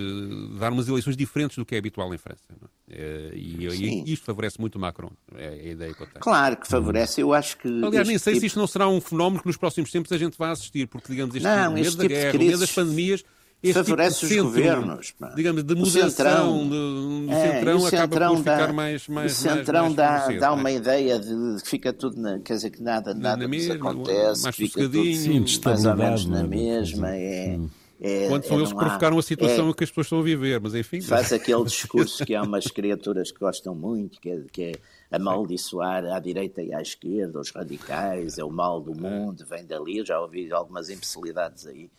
dar 0.58 0.72
umas 0.72 0.88
eleições 0.88 1.16
diferentes 1.16 1.56
do 1.56 1.64
que 1.64 1.76
é 1.76 1.78
habitual 1.78 2.12
em 2.12 2.18
França. 2.18 2.42
É? 2.90 3.30
E, 3.32 3.66
e, 3.68 4.12
isto 4.12 4.24
favorece 4.24 4.60
muito 4.60 4.74
o 4.74 4.80
Macron, 4.80 5.12
é 5.36 5.48
a 5.48 5.72
ideia 5.72 5.94
que 5.94 6.02
eu 6.02 6.06
tenho. 6.06 6.20
Claro 6.20 6.56
que 6.56 6.66
favorece, 6.66 7.20
eu 7.20 7.32
acho 7.32 7.56
que... 7.58 7.68
Aliás, 7.68 8.08
nem 8.08 8.18
sei 8.18 8.34
tipo... 8.34 8.40
se 8.40 8.46
isto 8.46 8.58
não 8.58 8.66
será 8.66 8.88
um 8.88 9.00
fenómeno 9.00 9.40
que 9.40 9.46
nos 9.46 9.56
próximos 9.56 9.92
tempos 9.92 10.10
a 10.10 10.18
gente 10.18 10.36
vai 10.36 10.50
assistir, 10.50 10.88
porque, 10.88 11.12
digamos, 11.12 11.34
este 11.34 11.46
não, 11.46 11.72
medo 11.72 11.96
da 11.96 12.02
tipo 12.02 12.08
guerra, 12.08 12.38
medo 12.38 12.58
das 12.58 12.72
pandemias 12.72 13.22
este 13.60 13.74
favorece 13.74 14.20
tipo 14.20 14.34
de 14.34 14.40
os 14.40 14.46
governos. 14.46 15.10
Pá. 15.12 15.32
Digamos, 15.34 15.64
de 15.64 15.74
moderação, 15.74 16.10
centrão, 16.10 16.68
do, 16.68 17.26
é, 17.32 17.52
centrão, 17.52 17.86
acaba 17.86 18.28
por 18.28 18.38
ficar 18.38 18.72
mais, 18.72 19.08
mais. 19.08 19.32
O 19.32 19.34
centrão 19.34 19.84
mais, 19.84 19.96
mais 19.96 20.28
dá, 20.28 20.40
dá 20.40 20.52
uma 20.52 20.70
é? 20.70 20.74
ideia 20.74 21.18
de 21.18 21.62
que 21.62 21.68
fica 21.68 21.92
tudo, 21.92 22.20
na, 22.20 22.38
quer 22.38 22.54
dizer, 22.54 22.70
que 22.70 22.82
nada, 22.82 23.12
nada 23.14 23.36
na 23.36 23.48
mesma, 23.48 23.74
acontece, 23.74 24.42
mais 24.44 24.54
fica 24.54 24.82
tudo 24.82 25.02
Sim, 25.14 25.44
mais 25.64 25.84
ou 25.84 25.96
menos 25.96 26.26
na 26.26 26.44
mesma. 26.44 27.16
É, 27.16 27.58
é, 28.00 28.28
Quando 28.28 28.44
são 28.44 28.56
é, 28.56 28.60
eles 28.60 28.72
que 28.72 28.78
provocaram 28.78 29.18
a 29.18 29.22
situação 29.22 29.68
é, 29.68 29.74
que 29.74 29.82
as 29.82 29.90
pessoas 29.90 30.06
estão 30.06 30.20
a 30.20 30.22
viver, 30.22 30.60
mas 30.60 30.74
enfim. 30.76 31.00
Faz 31.00 31.32
aquele 31.32 31.64
discurso 31.64 32.24
que 32.24 32.36
há 32.36 32.42
umas 32.44 32.66
criaturas 32.68 33.32
que 33.32 33.40
gostam 33.40 33.74
muito, 33.74 34.20
que 34.20 34.30
é, 34.30 34.40
que 34.52 34.62
é 34.62 34.72
amaldiçoar 35.10 36.04
à 36.04 36.20
direita 36.20 36.62
e 36.62 36.72
à 36.72 36.80
esquerda, 36.80 37.40
os 37.40 37.50
radicais, 37.50 38.38
é 38.38 38.44
o 38.44 38.52
mal 38.52 38.80
do 38.80 38.94
mundo, 38.94 39.44
vem 39.50 39.66
dali. 39.66 40.04
Já 40.04 40.20
ouvi 40.20 40.52
algumas 40.52 40.88
imbecilidades 40.88 41.66
aí 41.66 41.90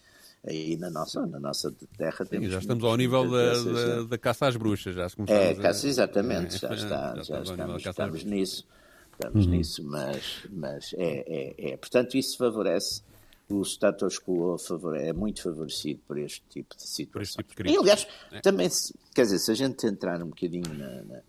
aí 0.46 0.78
na 0.78 0.90
nossa, 0.90 1.26
na 1.26 1.40
nossa 1.40 1.74
terra 1.98 2.26
temos. 2.26 2.48
Sim, 2.48 2.52
já 2.52 2.60
estamos 2.60 2.84
ao 2.84 2.96
nível 2.96 3.30
da, 3.30 3.54
da, 3.54 4.04
da, 4.04 4.18
caça 4.18 4.48
às 4.48 4.56
bruxas, 4.56 4.96
já 4.96 5.08
É, 5.28 5.54
caça, 5.56 5.88
exatamente, 5.88 6.56
é, 6.56 6.60
já, 6.60 6.74
está, 6.74 7.16
já, 7.16 7.24
já 7.24 7.42
estamos, 7.42 7.86
estamos 7.86 8.24
nisso, 8.24 8.68
estamos 9.14 9.46
uhum. 9.46 9.52
nisso, 9.52 9.84
mas, 9.84 10.48
mas 10.50 10.94
é, 10.98 11.24
é, 11.28 11.72
é, 11.72 11.78
portanto 11.78 12.16
isso 12.16 12.38
favorece 12.38 13.04
o 13.50 13.64
status 13.64 14.20
quo 14.20 14.56
é 14.96 15.12
muito 15.12 15.42
favorecido 15.42 16.00
por 16.08 16.20
este 16.20 16.44
tipo 16.50 16.76
de 16.76 16.84
situação. 16.84 17.44
Tipo 17.44 17.64
de 17.64 17.72
e, 17.72 17.78
aliás, 17.78 18.08
é. 18.32 18.42
também, 18.42 18.70
quer 19.14 19.24
dizer, 19.24 19.40
se 19.40 19.52
a 19.52 19.56
gente 19.56 19.88
entrar 19.88 20.22
um 20.22 20.28
bocadinho 20.28 20.72
na, 20.76 21.02
na 21.02 21.22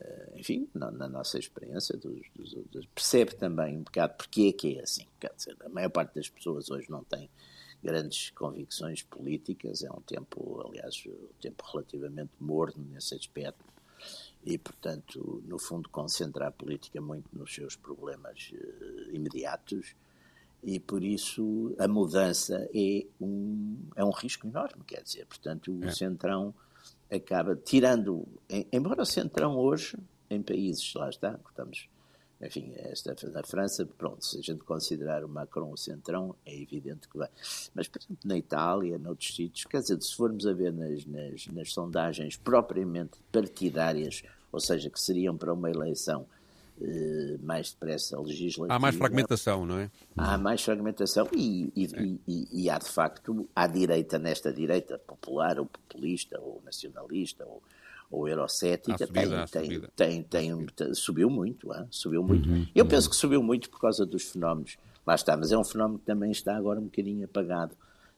eh, 0.00 0.32
enfim, 0.36 0.68
na, 0.74 0.90
na, 0.90 1.08
nossa 1.08 1.38
experiência, 1.38 1.96
dos, 1.96 2.20
dos, 2.34 2.52
dos, 2.70 2.86
percebe 2.86 3.34
também 3.36 3.76
um 3.76 3.82
bocado 3.82 4.14
porque 4.16 4.48
é 4.48 4.52
que 4.52 4.78
é 4.78 4.82
assim. 4.82 5.06
Quer 5.20 5.32
dizer, 5.36 5.56
a 5.64 5.68
maior 5.68 5.90
parte 5.90 6.14
das 6.14 6.28
pessoas 6.28 6.70
hoje 6.70 6.90
não 6.90 7.04
tem 7.04 7.28
grandes 7.82 8.30
convicções 8.30 9.02
políticas, 9.02 9.82
é 9.82 9.90
um 9.90 10.00
tempo, 10.00 10.62
aliás, 10.66 11.02
um 11.06 11.40
tempo 11.40 11.64
relativamente 11.72 12.32
morno 12.38 12.84
nesse 12.92 13.14
aspecto, 13.14 13.64
e, 14.44 14.56
portanto, 14.56 15.42
no 15.46 15.58
fundo, 15.58 15.88
concentra 15.88 16.48
a 16.48 16.50
política 16.50 17.00
muito 17.00 17.28
nos 17.32 17.54
seus 17.54 17.76
problemas 17.76 18.50
uh, 18.52 19.14
imediatos, 19.14 19.94
e 20.62 20.78
por 20.78 21.02
isso 21.02 21.74
a 21.78 21.88
mudança 21.88 22.68
é 22.74 23.06
um, 23.20 23.78
é 23.96 24.04
um 24.04 24.10
risco 24.10 24.46
enorme, 24.46 24.84
quer 24.86 25.02
dizer, 25.02 25.26
portanto, 25.26 25.72
o 25.72 25.84
é. 25.84 25.92
Centrão 25.92 26.54
acaba 27.10 27.56
tirando, 27.56 28.26
embora 28.70 29.02
o 29.02 29.06
Centrão 29.06 29.56
hoje, 29.56 29.96
em 30.28 30.42
países, 30.42 30.94
lá 30.94 31.08
está, 31.08 31.38
estamos 31.48 31.88
enfim, 32.42 32.72
esta, 32.76 33.14
na 33.30 33.42
França, 33.42 33.86
pronto, 33.98 34.24
se 34.24 34.38
a 34.38 34.42
gente 34.42 34.64
considerar 34.64 35.24
o 35.24 35.28
Macron 35.28 35.72
o 35.72 35.76
centrão, 35.76 36.34
é 36.44 36.58
evidente 36.58 37.06
que 37.08 37.18
vai. 37.18 37.28
Mas, 37.74 37.86
por 37.86 38.00
exemplo, 38.00 38.18
na 38.24 38.36
Itália, 38.36 38.98
noutros 38.98 39.34
sítios, 39.34 39.64
quer 39.66 39.80
dizer, 39.80 40.00
se 40.00 40.16
formos 40.16 40.46
a 40.46 40.52
ver 40.52 40.72
nas, 40.72 41.04
nas, 41.04 41.46
nas 41.48 41.72
sondagens 41.72 42.36
propriamente 42.36 43.18
partidárias, 43.30 44.22
ou 44.50 44.58
seja, 44.58 44.88
que 44.88 45.00
seriam 45.00 45.36
para 45.36 45.52
uma 45.52 45.70
eleição 45.70 46.26
eh, 46.80 47.36
mais 47.42 47.72
depressa 47.72 48.18
legislativa. 48.18 48.74
Há 48.74 48.78
mais 48.78 48.96
fragmentação, 48.96 49.66
não 49.66 49.78
é? 49.78 49.90
Há 50.16 50.38
mais 50.38 50.62
fragmentação 50.62 51.28
e, 51.36 51.70
e, 51.76 52.18
e, 52.26 52.48
e, 52.62 52.70
há, 52.70 52.78
de 52.78 52.88
facto, 52.88 53.46
à 53.54 53.66
direita, 53.66 54.18
nesta 54.18 54.50
direita 54.50 54.98
popular 54.98 55.58
ou 55.60 55.66
populista 55.66 56.40
ou 56.40 56.62
nacionalista 56.64 57.44
ou 57.44 57.62
ou 58.10 58.28
eurocética, 58.28 59.06
subida, 59.06 59.46
tem, 59.46 59.80
tem, 59.94 60.22
tem, 60.22 60.66
tem, 60.66 60.94
subiu 60.94 61.30
muito, 61.30 61.72
hein? 61.72 61.86
subiu 61.90 62.22
muito. 62.22 62.48
Uhum, 62.48 62.66
Eu 62.74 62.84
uhum. 62.84 62.90
penso 62.90 63.08
que 63.08 63.14
subiu 63.14 63.42
muito 63.42 63.70
por 63.70 63.80
causa 63.80 64.04
dos 64.04 64.24
fenómenos. 64.24 64.76
Lá 65.06 65.14
está, 65.14 65.36
mas 65.36 65.52
é 65.52 65.56
um 65.56 65.64
fenómeno 65.64 66.00
que 66.00 66.06
também 66.06 66.30
está 66.30 66.56
agora 66.56 66.80
um 66.80 66.84
bocadinho 66.84 67.24
apagado, 67.24 67.76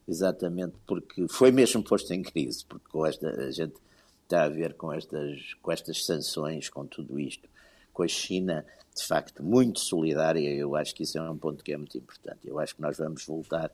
exatamente 0.09 0.75
porque 0.87 1.29
foi 1.29 1.53
mesmo 1.53 1.83
posto 1.83 2.13
em 2.13 2.23
crise, 2.23 2.65
porque 2.65 2.89
com 2.89 3.05
esta, 3.05 3.29
a 3.29 3.51
gente 3.51 3.75
está 4.23 4.45
a 4.45 4.49
ver 4.49 4.75
com 4.75 4.93
estas, 4.93 5.55
com 5.61 5.71
estas 5.71 6.05
sanções, 6.05 6.71
com 6.71 6.87
tudo 6.87 7.21
isto, 7.21 7.49
com 7.93 8.03
a 8.03 8.09
China, 8.09 8.65
de 8.97 9.05
facto, 9.07 9.43
muito 9.43 9.79
solidária, 9.79 10.49
eu 10.55 10.75
acho 10.75 10.95
que 10.95 11.03
isso 11.03 11.19
é 11.19 11.31
um 11.31 11.37
ponto 11.37 11.63
que 11.63 11.73
é 11.73 11.77
muito 11.77 11.97
importante. 11.99 12.41
Eu 12.45 12.59
acho 12.59 12.75
que 12.75 12.81
nós 12.81 12.97
vamos 12.97 13.25
voltar, 13.27 13.71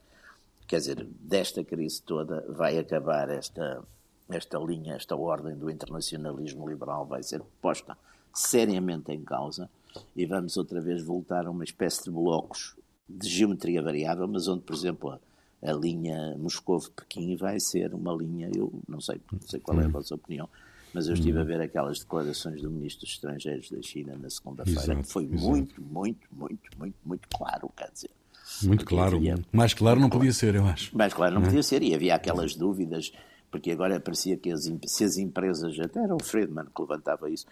quer 0.66 0.78
dizer, 0.78 1.06
desta 1.20 1.62
crise 1.62 2.02
toda 2.02 2.44
vai 2.48 2.76
acabar 2.76 3.30
esta 3.30 3.82
esta 4.28 4.58
linha, 4.58 4.94
esta 4.94 5.16
ordem 5.16 5.56
do 5.56 5.70
internacionalismo 5.70 6.68
liberal 6.68 7.06
vai 7.06 7.22
ser 7.22 7.42
posta 7.60 7.96
seriamente 8.34 9.10
em 9.12 9.22
causa 9.22 9.70
e 10.14 10.26
vamos 10.26 10.56
outra 10.56 10.80
vez 10.80 11.02
voltar 11.02 11.46
a 11.46 11.50
uma 11.50 11.64
espécie 11.64 12.04
de 12.04 12.10
blocos 12.10 12.76
de 13.08 13.28
geometria 13.28 13.82
variável, 13.82 14.28
mas 14.28 14.46
onde, 14.48 14.62
por 14.62 14.74
exemplo, 14.74 15.10
a, 15.10 15.20
a 15.70 15.72
linha 15.72 16.36
Moscovo-Pequim 16.36 17.36
vai 17.36 17.58
ser 17.58 17.94
uma 17.94 18.12
linha, 18.12 18.50
eu 18.54 18.70
não 18.86 19.00
sei, 19.00 19.20
não 19.32 19.40
sei 19.40 19.60
qual 19.60 19.80
é 19.80 19.86
a 19.86 19.88
vossa 19.88 20.14
opinião, 20.14 20.48
mas 20.92 21.06
eu 21.06 21.14
estive 21.14 21.38
a 21.38 21.44
ver 21.44 21.60
aquelas 21.60 22.00
declarações 22.00 22.60
do 22.60 22.70
Ministro 22.70 23.06
dos 23.06 23.14
Estrangeiros 23.14 23.70
da 23.70 23.80
China 23.82 24.16
na 24.18 24.28
segunda-feira, 24.28 24.96
que 24.96 25.08
foi 25.08 25.24
exato. 25.24 25.42
muito, 25.42 25.82
muito, 25.82 26.28
muito, 26.32 26.78
muito, 26.78 26.96
muito 27.04 27.28
claro, 27.28 27.70
quer 27.76 27.90
dizer. 27.90 28.10
Muito 28.62 28.84
claro. 28.84 29.16
Havia... 29.16 29.38
Mais 29.52 29.74
claro 29.74 30.00
não 30.00 30.08
podia 30.08 30.32
ser, 30.32 30.54
eu 30.54 30.64
acho. 30.66 30.96
Mais 30.96 31.12
claro 31.12 31.34
não, 31.34 31.40
não 31.40 31.46
é? 31.46 31.50
podia 31.50 31.62
ser, 31.62 31.82
e 31.82 31.94
havia 31.94 32.14
aquelas 32.14 32.54
dúvidas 32.54 33.12
porque 33.50 33.72
agora 33.72 34.00
parecia 34.00 34.36
que 34.36 34.50
as, 34.50 34.70
se 34.86 35.04
as 35.04 35.16
empresas, 35.16 35.78
até 35.80 36.00
era 36.00 36.14
o 36.14 36.22
Friedman 36.22 36.66
que 36.66 36.82
levantava 36.82 37.30
isso, 37.30 37.46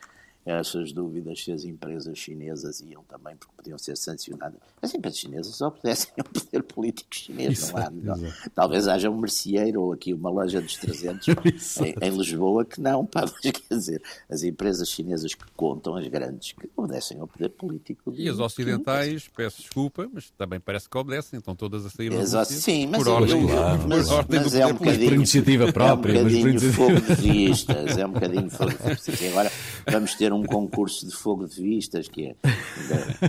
essas 0.46 0.92
dúvidas 0.92 1.42
se 1.42 1.50
as 1.50 1.64
empresas 1.64 2.16
chinesas 2.16 2.80
iam 2.80 3.02
também, 3.04 3.34
porque 3.36 3.52
podiam 3.56 3.76
ser 3.76 3.96
sancionadas. 3.96 4.60
As 4.80 4.94
empresas 4.94 5.18
chinesas 5.18 5.56
só 5.56 5.70
pudessem 5.70 6.12
ao 6.16 6.24
poder 6.32 6.62
político 6.62 7.14
chinês, 7.14 7.72
não 7.72 7.78
há. 7.78 7.90
Não. 7.90 8.32
Talvez 8.54 8.86
haja 8.86 9.10
um 9.10 9.18
merceeiro 9.18 9.82
ou 9.82 9.92
aqui 9.92 10.14
uma 10.14 10.30
loja 10.30 10.60
dos 10.60 10.76
300 10.76 11.28
em, 11.82 11.94
em, 12.00 12.16
Lisboa 12.16 12.64
que 12.64 12.80
não, 12.80 13.04
pá, 13.04 13.22
mas, 13.26 13.40
quer 13.40 13.74
dizer, 13.74 14.02
as 14.30 14.44
empresas 14.44 14.88
chinesas 14.88 15.34
que 15.34 15.44
contam, 15.56 15.96
as 15.96 16.06
grandes, 16.06 16.52
que 16.52 16.70
obedecem 16.76 17.18
ao 17.18 17.26
poder 17.26 17.48
político. 17.50 18.12
E 18.14 18.28
as 18.28 18.38
ocidentais, 18.38 19.28
peço 19.34 19.62
desculpa, 19.62 20.08
mas 20.12 20.30
também 20.30 20.60
parece 20.60 20.88
que 20.88 20.96
obedecem, 20.96 21.38
estão 21.38 21.56
todas 21.56 21.84
a 21.84 21.90
sair 21.90 22.12
Exato, 22.12 22.52
Sim, 22.52 22.86
mas, 22.86 23.02
por 23.02 23.10
ordem, 23.10 23.42
eu, 23.42 23.48
claro. 23.48 23.88
mas, 23.88 24.08
ordem 24.10 24.40
mas 24.40 24.54
é 24.54 24.66
um 24.66 24.74
bocadinho, 24.74 25.08
por 25.08 25.14
iniciativa 25.14 25.72
própria. 25.72 26.18
É 26.18 26.20
um 26.20 26.24
bocadinho 26.24 26.54
mas 26.54 26.74
fogo 26.74 27.00
de 27.00 27.14
vistas, 27.14 27.98
é 27.98 28.06
um 28.06 28.12
bocadinho 28.12 28.50
fogo 28.50 28.70
de 28.70 28.88
vistas. 28.90 29.20
E 29.20 29.28
agora 29.28 29.52
vamos 29.90 30.14
ter 30.14 30.32
um 30.32 30.35
concurso 30.44 31.06
de 31.06 31.14
fogo 31.14 31.46
de 31.46 31.62
vistas, 31.62 32.08
que 32.08 32.26
é. 32.26 32.36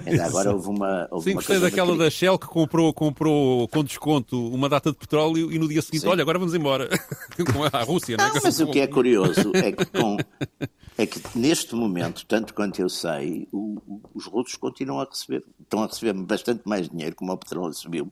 Ainda, 0.06 0.26
agora 0.26 0.54
houve 0.54 0.70
uma. 0.70 1.08
Houve 1.12 1.30
Sim, 1.30 1.36
gostei 1.36 1.60
daquela 1.60 1.96
da 1.96 2.10
Shell 2.10 2.38
que 2.38 2.48
comprou, 2.48 2.94
comprou 2.94 3.68
com 3.68 3.84
desconto 3.84 4.48
uma 4.50 4.68
data 4.68 4.92
de 4.92 4.98
petróleo 4.98 5.52
e 5.52 5.60
no 5.60 5.68
dia 5.68 5.82
seguinte, 5.82 6.02
Sim. 6.02 6.08
olha, 6.10 6.22
agora 6.22 6.40
vamos 6.40 6.54
embora. 6.54 6.90
Com 7.54 7.64
a 7.72 7.84
Rússia, 7.84 8.18
não, 8.18 8.26
é? 8.26 8.42
Mas 8.44 8.60
o 8.60 8.68
que 8.68 8.80
é 8.80 8.88
curioso 8.88 9.52
é 9.54 9.72
que, 9.72 9.86
com, 9.86 10.18
é 10.98 11.06
que 11.06 11.22
neste 11.36 11.76
momento, 11.76 12.26
tanto 12.26 12.54
quanto 12.54 12.82
eu 12.82 12.90
sei, 12.90 13.48
o, 13.52 13.78
os 14.14 14.26
russos 14.26 14.56
continuam 14.56 15.00
a 15.02 15.06
receber, 15.06 15.44
estão 15.62 15.84
a 15.84 15.88
receber 15.88 16.14
bastante 16.14 16.64
mais 16.66 16.90
dinheiro, 16.90 17.16
como 17.16 17.32
o 17.32 17.38
petróleo 17.38 17.74
subiu 17.74 18.12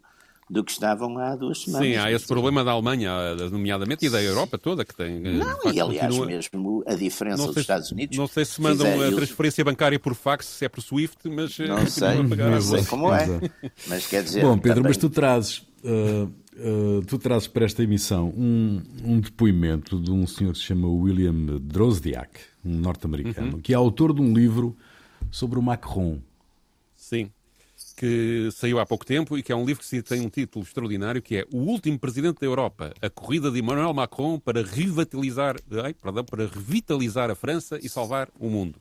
do 0.50 0.64
que 0.64 0.72
estavam 0.72 1.18
há 1.18 1.36
duas 1.36 1.64
semanas. 1.64 1.88
Sim, 1.88 1.96
há 1.96 2.12
esse 2.12 2.28
problema 2.28 2.64
da 2.64 2.72
Alemanha, 2.72 3.36
nomeadamente, 3.52 4.06
e 4.06 4.10
da 4.10 4.22
Europa 4.22 4.58
toda, 4.58 4.86
que 4.86 4.96
tem. 4.96 5.18
Eh, 5.26 5.32
não, 5.34 5.46
facto, 5.46 5.74
e 5.74 5.80
aliás, 5.80 6.08
continua... 6.08 6.26
mesmo 6.28 6.84
a 6.86 6.94
diferença 6.94 7.38
não 7.38 7.48
dos 7.48 7.58
Estados 7.58 7.92
Unidos. 7.92 8.18
Não 8.18 8.28
sei 8.28 8.46
se 8.46 8.62
mandam 8.62 8.88
a 9.02 9.12
transferência 9.12 9.64
bancária 9.64 10.00
por 10.00 10.14
fax, 10.14 10.46
se 10.46 10.66
é 10.66 10.70
por 10.70 10.82
Swift, 10.82 11.28
mas. 11.30 11.60
Eh, 11.60 11.68
não 11.68 11.88
sei, 11.88 12.24
não 12.24 12.62
sei 12.62 12.86
como 12.86 13.14
é. 13.14 13.26
Mas 13.88 14.06
quer 14.06 14.24
dizer. 14.24 14.42
Bom, 14.42 14.58
Pedro, 14.58 14.78
também... 14.78 14.90
mas 14.90 14.98
tu 14.98 15.10
trazes. 15.10 15.64
Uh, 15.84 16.32
uh, 16.58 17.06
tu 17.06 17.20
trazes 17.20 17.48
para 17.48 17.64
esta 17.64 17.84
emissão 17.84 18.30
um, 18.36 18.82
um, 19.04 19.20
depoimento 19.20 20.00
de 20.00 20.12
um 20.12 20.26
senhor 20.26 20.54
que 20.54 20.58
se 20.58 20.66
chama 20.66 20.88
William 20.88 21.60
Drozdiak, 21.62 22.40
um 22.64 22.76
norte-americano, 22.78 23.54
uhum. 23.54 23.62
que 23.62 23.72
é 23.72 23.76
autor 23.76 24.12
de 24.12 24.20
um 24.20 24.34
livro 24.34 24.76
sobre 25.30 25.60
o 25.60 25.62
Macron. 25.62 26.20
Sim 26.96 27.30
que 27.96 28.50
saiu 28.52 28.80
há 28.80 28.86
pouco 28.86 29.06
tempo 29.06 29.38
e 29.38 29.44
que 29.44 29.52
é 29.52 29.56
um 29.56 29.66
livro 29.66 29.84
que 29.84 30.02
tem 30.02 30.22
um 30.22 30.30
título 30.30 30.66
extraordinário 30.66 31.22
que 31.22 31.38
é 31.38 31.46
O 31.52 31.58
Último 31.58 31.98
Presidente 31.98 32.40
da 32.42 32.46
Europa, 32.46 32.94
a 33.02 33.10
corrida 33.10 33.50
de 33.50 33.60
Emmanuel 33.60 33.94
Macron 33.94 34.40
para 34.40 34.62
revitalizar, 34.62 35.56
ai, 35.84 35.94
perdão, 35.94 36.24
para 36.24 36.46
revitalizar 36.46 37.32
a 37.32 37.36
França 37.36 37.80
e 37.82 37.88
salvar 37.88 38.30
o 38.40 38.50
mundo. 38.50 38.80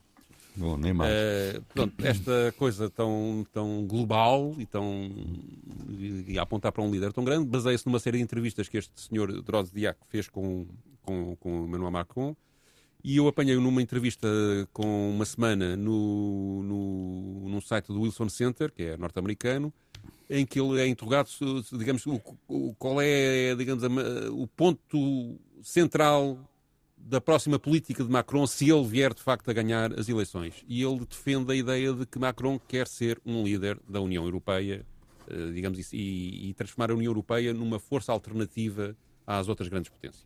Bom, 0.57 0.77
nem 0.77 0.93
mais. 0.93 1.11
Uh, 1.11 1.91
esta 2.03 2.53
coisa 2.57 2.89
tão, 2.89 3.45
tão 3.51 3.85
global 3.85 4.55
e 4.57 4.65
tão 4.65 5.11
e 5.97 6.37
a 6.39 6.43
apontar 6.43 6.71
para 6.71 6.81
um 6.81 6.89
líder 6.89 7.11
tão 7.11 7.25
grande 7.25 7.45
baseia-se 7.45 7.85
numa 7.85 7.99
série 7.99 8.17
de 8.17 8.23
entrevistas 8.23 8.69
que 8.69 8.77
este 8.77 8.93
senhor 9.01 9.41
Drozdiak 9.41 9.99
fez 10.07 10.29
com, 10.29 10.65
com, 11.03 11.35
com 11.35 11.65
Emmanuel 11.65 11.91
Macron 11.91 12.35
e 13.05 13.17
eu 13.17 13.27
apanhei-o 13.27 13.61
numa 13.61 13.83
entrevista 13.83 14.27
com 14.73 15.11
uma 15.11 15.25
semana 15.25 15.77
no, 15.77 16.63
no, 16.63 17.49
num 17.49 17.61
site 17.61 17.85
do 17.89 18.01
Wilson 18.01 18.27
Center, 18.29 18.71
que 18.71 18.81
é 18.81 18.97
norte-americano, 18.97 19.71
em 20.27 20.43
que 20.43 20.59
ele 20.59 20.81
é 20.81 20.87
interrogado, 20.87 21.29
digamos, 21.71 22.03
o, 22.07 22.19
o, 22.47 22.73
qual 22.73 22.99
é, 22.99 23.53
digamos, 23.53 23.83
a, 23.83 23.89
o 24.31 24.47
ponto 24.47 25.39
central 25.61 26.39
da 26.97 27.21
próxima 27.21 27.59
política 27.59 28.03
de 28.03 28.09
Macron 28.09 28.47
se 28.47 28.71
ele 28.71 28.83
vier 28.87 29.13
de 29.13 29.21
facto 29.21 29.51
a 29.51 29.53
ganhar 29.53 29.93
as 29.99 30.09
eleições. 30.09 30.65
E 30.67 30.81
ele 30.81 31.05
defende 31.07 31.51
a 31.51 31.55
ideia 31.55 31.93
de 31.93 32.07
que 32.07 32.17
Macron 32.17 32.57
quer 32.57 32.87
ser 32.87 33.21
um 33.23 33.43
líder 33.43 33.79
da 33.87 34.01
União 34.01 34.23
Europeia, 34.25 34.83
eh, 35.29 35.51
digamos, 35.53 35.93
e, 35.93 36.49
e 36.49 36.53
transformar 36.55 36.89
a 36.89 36.95
União 36.95 37.11
Europeia 37.11 37.53
numa 37.53 37.77
força 37.77 38.11
alternativa 38.11 38.97
às 39.27 39.47
outras 39.47 39.69
grandes 39.69 39.91
potências. 39.91 40.25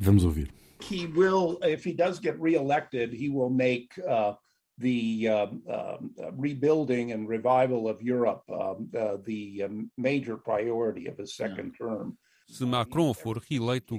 Vamos 0.00 0.24
ouvir. 0.24 0.50
He 0.88 1.06
will, 1.06 1.58
if 1.62 1.84
he 1.84 1.92
does 1.92 2.18
get 2.18 2.38
re-elected, 2.40 3.12
he 3.12 3.28
will 3.28 3.50
make 3.50 3.88
uh, 3.98 4.34
the 4.78 5.28
um, 5.28 5.62
uh, 5.68 5.96
rebuilding 6.32 7.12
and 7.12 7.28
revival 7.28 7.88
of 7.88 8.02
Europe 8.02 8.42
um, 8.50 8.90
uh, 8.96 9.16
the 9.24 9.64
major 9.96 10.36
priority 10.36 11.06
of 11.06 11.16
his 11.18 11.34
second 11.36 11.74
term. 11.78 12.16
Se 12.48 12.66
Macron 12.66 13.14
for 13.14 13.38
reeleito, 13.38 13.98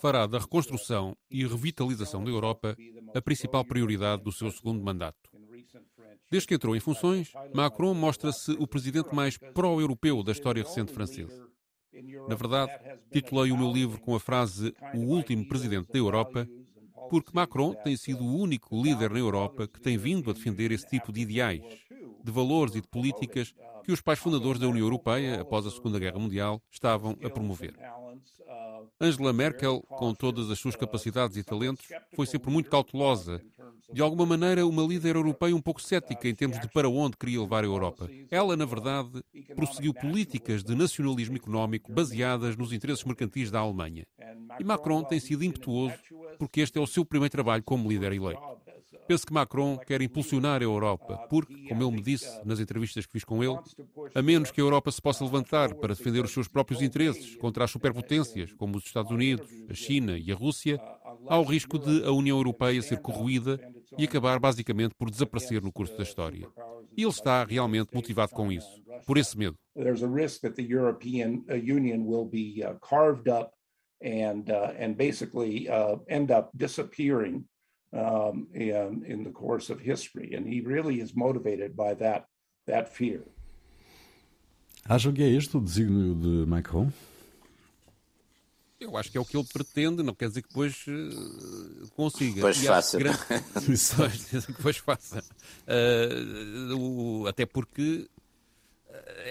fará 0.00 0.26
da 0.26 0.38
reconstrução 0.38 1.16
e 1.30 1.46
revitalização 1.46 2.24
da 2.24 2.30
Europa 2.30 2.76
a 3.14 3.20
principal 3.20 3.64
prioridade 3.64 4.24
do 4.24 4.32
seu 4.32 4.50
segundo 4.50 4.82
mandato. 4.82 5.30
Desde 6.30 6.48
que 6.48 6.54
entrou 6.54 6.74
em 6.74 6.80
funções, 6.80 7.30
Macron 7.54 7.94
mostra-se 7.94 8.52
o 8.52 8.66
presidente 8.66 9.14
mais 9.14 9.36
pró-europeu 9.36 10.22
da 10.22 10.32
história 10.32 10.62
recente 10.62 10.92
francesa. 10.92 11.51
Na 12.28 12.34
verdade, 12.34 12.72
titulei 13.10 13.52
o 13.52 13.56
meu 13.56 13.72
livro 13.72 14.00
com 14.00 14.14
a 14.14 14.20
frase 14.20 14.74
O 14.94 14.98
último 14.98 15.46
presidente 15.46 15.92
da 15.92 15.98
Europa, 15.98 16.48
porque 17.10 17.30
Macron 17.34 17.74
tem 17.74 17.96
sido 17.96 18.24
o 18.24 18.36
único 18.36 18.80
líder 18.80 19.10
na 19.10 19.18
Europa 19.18 19.66
que 19.66 19.80
tem 19.80 19.96
vindo 19.96 20.30
a 20.30 20.32
defender 20.32 20.72
esse 20.72 20.86
tipo 20.86 21.12
de 21.12 21.20
ideais, 21.20 21.62
de 22.24 22.32
valores 22.32 22.74
e 22.74 22.80
de 22.80 22.88
políticas 22.88 23.54
que 23.84 23.92
os 23.92 24.00
pais 24.00 24.18
fundadores 24.18 24.60
da 24.60 24.68
União 24.68 24.84
Europeia, 24.84 25.40
após 25.40 25.66
a 25.66 25.70
Segunda 25.70 25.98
Guerra 25.98 26.18
Mundial, 26.18 26.62
estavam 26.70 27.16
a 27.22 27.28
promover. 27.28 27.74
Angela 29.00 29.32
Merkel, 29.32 29.82
com 29.82 30.14
todas 30.14 30.50
as 30.50 30.58
suas 30.58 30.76
capacidades 30.76 31.36
e 31.36 31.42
talentos, 31.42 31.86
foi 32.14 32.26
sempre 32.26 32.50
muito 32.50 32.70
cautelosa. 32.70 33.42
De 33.92 34.00
alguma 34.00 34.24
maneira, 34.24 34.66
uma 34.66 34.82
líder 34.82 35.16
europeia 35.16 35.54
um 35.54 35.60
pouco 35.60 35.80
cética 35.80 36.28
em 36.28 36.34
termos 36.34 36.58
de 36.58 36.68
para 36.68 36.88
onde 36.88 37.16
queria 37.16 37.40
levar 37.40 37.62
a 37.62 37.66
Europa. 37.66 38.08
Ela, 38.30 38.56
na 38.56 38.64
verdade, 38.64 39.22
prosseguiu 39.54 39.92
políticas 39.92 40.62
de 40.64 40.74
nacionalismo 40.74 41.36
económico 41.36 41.92
baseadas 41.92 42.56
nos 42.56 42.72
interesses 42.72 43.04
mercantis 43.04 43.50
da 43.50 43.60
Alemanha. 43.60 44.06
E 44.58 44.64
Macron 44.64 45.04
tem 45.04 45.20
sido 45.20 45.44
impetuoso 45.44 45.94
porque 46.38 46.60
este 46.60 46.78
é 46.78 46.80
o 46.80 46.86
seu 46.86 47.04
primeiro 47.04 47.30
trabalho 47.30 47.62
como 47.62 47.88
líder 47.88 48.12
eleito. 48.12 48.40
Penso 49.06 49.26
que 49.26 49.32
Macron 49.32 49.78
quer 49.78 50.00
impulsionar 50.00 50.60
a 50.60 50.64
Europa, 50.64 51.16
porque, 51.28 51.68
como 51.68 51.82
ele 51.82 51.96
me 51.96 52.02
disse 52.02 52.40
nas 52.44 52.60
entrevistas 52.60 53.04
que 53.04 53.12
fiz 53.12 53.24
com 53.24 53.42
ele, 53.42 53.58
a 54.14 54.22
menos 54.22 54.50
que 54.50 54.60
a 54.60 54.64
Europa 54.64 54.90
se 54.90 55.02
possa 55.02 55.24
levantar 55.24 55.74
para 55.74 55.94
defender 55.94 56.24
os 56.24 56.30
seus 56.30 56.48
próprios 56.48 56.80
interesses 56.80 57.36
contra 57.36 57.64
as 57.64 57.70
superpotências, 57.70 58.52
como 58.52 58.76
os 58.76 58.84
Estados 58.84 59.10
Unidos, 59.10 59.48
a 59.68 59.74
China 59.74 60.16
e 60.16 60.30
a 60.30 60.34
Rússia, 60.34 60.80
há 61.28 61.38
o 61.38 61.44
risco 61.44 61.78
de 61.78 62.04
a 62.04 62.12
União 62.12 62.36
Europeia 62.36 62.80
ser 62.80 63.00
corroída 63.00 63.60
e 63.98 64.04
acabar 64.04 64.38
basicamente 64.38 64.94
por 64.98 65.10
desaparecer 65.10 65.62
no 65.62 65.72
curso 65.72 65.96
da 65.96 66.02
história. 66.02 66.48
E 66.96 67.02
ele 67.02 67.10
está 67.10 67.44
realmente 67.44 67.94
motivado 67.94 68.32
com 68.32 68.50
isso, 68.50 68.82
por 69.06 69.16
esse 69.16 69.36
medo. 69.36 69.56
There's 69.74 70.02
a 70.02 70.08
risk 70.08 70.42
that 70.42 70.54
the 70.54 70.62
European 70.62 71.44
uh, 71.48 71.54
Union 71.54 72.04
will 72.06 72.26
be 72.26 72.62
uh, 72.62 72.74
carved 72.80 73.28
up 73.28 73.52
and 74.02 74.50
uh, 74.50 74.74
and 74.78 74.96
basically 74.96 75.68
uh, 75.68 75.98
end 76.08 76.30
up 76.30 76.50
disappearing 76.54 77.44
um, 77.92 78.48
in, 78.54 79.04
in 79.06 79.24
the 79.24 79.30
course 79.30 79.70
of 79.70 79.80
history. 79.80 80.34
And 80.34 80.46
he 80.46 80.60
really 80.60 81.00
is 81.00 81.14
motivated 81.14 81.76
by 81.76 81.94
that, 81.94 82.26
that 82.66 82.88
fear. 82.88 83.22
Acho 84.88 85.12
que 85.12 85.22
é 85.22 85.28
este 85.28 85.56
o 85.56 85.60
desígnio 85.60 86.14
de 86.14 86.44
Macron? 86.46 86.90
Eu 88.82 88.96
acho 88.96 89.10
que 89.10 89.16
é 89.16 89.20
o 89.20 89.24
que 89.24 89.36
ele 89.36 89.46
pretende, 89.52 90.02
não 90.02 90.14
quer 90.14 90.28
dizer 90.28 90.42
que 90.42 90.48
depois 90.48 90.84
uh, 90.86 91.90
consiga. 91.94 92.34
Depois 92.34 92.58
faça. 92.58 92.98
Grande... 92.98 93.18
depois 94.48 94.76
faça. 94.76 95.24
Uh, 95.66 96.76
o... 96.76 97.26
até 97.26 97.46
porque 97.46 98.08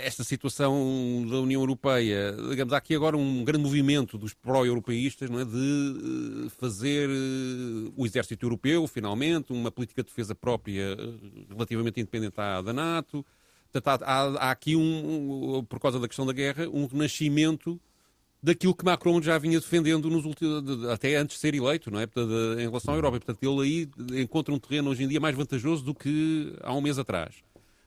esta 0.04 0.24
situação 0.24 1.26
da 1.30 1.40
União 1.40 1.62
Europeia, 1.62 2.36
digamos, 2.50 2.74
há 2.74 2.78
aqui 2.78 2.96
agora 2.96 3.18
um 3.18 3.44
grande 3.44 3.64
movimento 3.64 4.18
dos 4.18 4.34
pró-europeístas 4.34 5.30
não 5.30 5.40
é, 5.40 5.46
de 5.46 6.46
eh, 6.46 6.50
fazer 6.60 7.10
eh, 7.10 7.92
o 7.96 8.06
exército 8.06 8.46
europeu, 8.46 8.88
finalmente, 8.88 9.52
uma 9.52 9.72
política 9.72 10.02
de 10.02 10.10
defesa 10.10 10.34
própria 10.34 10.98
eh, 10.98 11.50
relativamente 11.50 12.00
independente 12.00 12.40
à 12.40 12.62
da 12.62 12.74
NATO. 12.74 13.26
Portanto, 13.72 14.04
há, 14.04 14.48
há 14.48 14.52
aqui, 14.52 14.76
um, 14.76 15.64
por 15.68 15.80
causa 15.80 16.00
da 16.00 16.08
questão 16.08 16.26
da 16.26 16.34
guerra, 16.34 16.68
um 16.68 16.86
renascimento 16.86 17.80
daquilo 18.42 18.76
que 18.76 18.84
Macron 18.84 19.22
já 19.22 19.38
vinha 19.38 19.60
defendendo 19.60 20.10
nos 20.10 20.26
últimos, 20.26 20.86
até 20.90 21.16
antes 21.16 21.36
de 21.36 21.42
ser 21.42 21.54
eleito, 21.54 21.92
não 21.92 22.00
é? 22.00 22.04
Em 22.04 22.66
relação 22.66 22.94
à 22.94 22.98
Europa. 22.98 23.20
Portanto, 23.20 23.44
ele 23.44 23.62
aí 23.62 24.22
encontra 24.22 24.54
um 24.54 24.60
terreno 24.60 24.90
hoje 24.90 25.04
em 25.04 25.08
dia 25.08 25.20
mais 25.20 25.36
vantajoso 25.36 25.84
do 25.84 25.94
que 25.94 26.56
há 26.62 26.74
um 26.74 26.82
mês 26.82 26.98
atrás. 26.98 27.36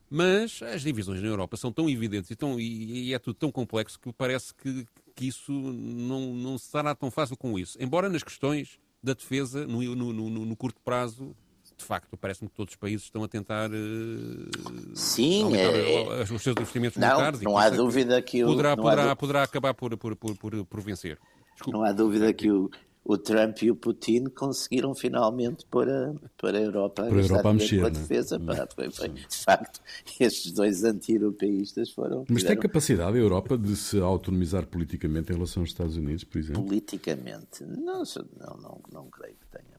Mas 0.08 0.62
as 0.62 0.82
divisões 0.82 1.20
na 1.20 1.26
Europa 1.26 1.56
são 1.56 1.72
tão 1.72 1.88
evidentes 1.90 2.30
e, 2.30 2.36
tão, 2.36 2.60
e, 2.60 3.08
e 3.08 3.14
é 3.14 3.18
tudo 3.18 3.34
tão 3.34 3.50
complexo 3.50 3.98
que 3.98 4.12
parece 4.12 4.54
que, 4.54 4.86
que 5.14 5.26
isso 5.26 5.50
não, 5.50 6.34
não 6.34 6.56
será 6.56 6.94
tão 6.94 7.10
fácil 7.10 7.36
com 7.36 7.58
isso. 7.58 7.76
Embora 7.80 8.08
nas 8.08 8.22
questões 8.22 8.78
da 9.02 9.12
defesa, 9.12 9.66
no, 9.66 9.82
no, 9.94 10.12
no, 10.12 10.46
no 10.46 10.56
curto 10.56 10.80
prazo, 10.84 11.34
de 11.76 11.84
facto, 11.84 12.16
parece-me 12.16 12.48
que 12.48 12.54
todos 12.54 12.72
os 12.72 12.76
países 12.76 13.04
estão 13.04 13.22
a 13.24 13.28
tentar 13.28 13.70
uh, 13.70 14.96
Sim, 14.96 15.56
é... 15.56 16.22
os 16.22 16.42
seus 16.42 16.56
investimentos 16.56 16.98
não, 16.98 17.08
militares. 17.08 17.40
Não 17.40 17.58
há 17.58 17.70
dúvida 17.70 18.20
que 18.22 18.44
o, 18.44 18.48
poderá, 18.48 18.76
poderá, 18.76 19.10
há... 19.10 19.16
poderá 19.16 19.42
acabar 19.42 19.74
por, 19.74 19.96
por, 19.96 20.16
por, 20.16 20.36
por, 20.36 20.64
por 20.64 20.80
vencer. 20.80 21.18
Desculpa. 21.54 21.78
Não 21.78 21.84
há 21.84 21.92
dúvida 21.92 22.32
que 22.32 22.50
o, 22.50 22.70
o 23.04 23.18
Trump 23.18 23.62
e 23.62 23.70
o 23.70 23.76
Putin 23.76 24.24
conseguiram 24.24 24.94
finalmente 24.94 25.66
pôr 25.66 25.88
a, 25.88 26.14
pôr 26.38 26.54
a 26.54 26.60
Europa, 26.60 27.02
a, 27.02 27.04
a, 27.06 27.08
Europa 27.10 27.48
a 27.50 27.52
mexer, 27.52 27.80
com 27.80 27.86
a 27.86 27.90
né? 27.90 27.98
defesa. 27.98 28.38
Né? 28.38 28.66
Foi, 28.74 28.90
foi, 28.90 29.08
de 29.10 29.36
facto, 29.36 29.80
estes 30.18 30.52
dois 30.52 30.84
anti-europeístas 30.84 31.90
foram. 31.90 32.24
Mas 32.28 32.42
tem 32.42 32.56
capacidade 32.56 33.16
a 33.16 33.20
Europa 33.20 33.58
de 33.58 33.76
se 33.76 33.98
autonomizar 34.00 34.66
politicamente 34.66 35.32
em 35.32 35.34
relação 35.34 35.62
aos 35.62 35.70
Estados 35.70 35.96
Unidos, 35.96 36.24
por 36.24 36.38
exemplo? 36.38 36.64
Politicamente? 36.64 37.62
Não, 37.64 38.02
não, 38.40 38.56
não, 38.56 38.80
não 38.90 39.10
creio 39.10 39.36
que 39.36 39.46
tenha. 39.48 39.73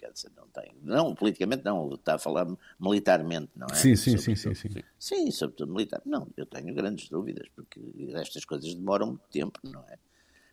Quer 0.00 0.12
dizer, 0.12 0.32
não 0.34 0.48
tem. 0.48 0.72
Não, 0.82 1.14
politicamente 1.14 1.62
não, 1.62 1.92
está 1.92 2.14
a 2.14 2.18
falar 2.18 2.46
militarmente, 2.80 3.50
não 3.54 3.66
é? 3.70 3.74
Sim, 3.74 3.94
sim, 3.94 4.16
sim, 4.16 4.34
sim, 4.34 4.54
sim. 4.54 4.70
Sim, 4.98 5.30
sobretudo 5.30 5.70
militar. 5.70 6.00
Não, 6.06 6.26
eu 6.38 6.46
tenho 6.46 6.74
grandes 6.74 7.10
dúvidas, 7.10 7.46
porque 7.54 7.78
estas 8.14 8.46
coisas 8.46 8.74
demoram 8.74 9.08
muito 9.08 9.28
tempo, 9.30 9.60
não 9.62 9.84
é? 9.90 9.98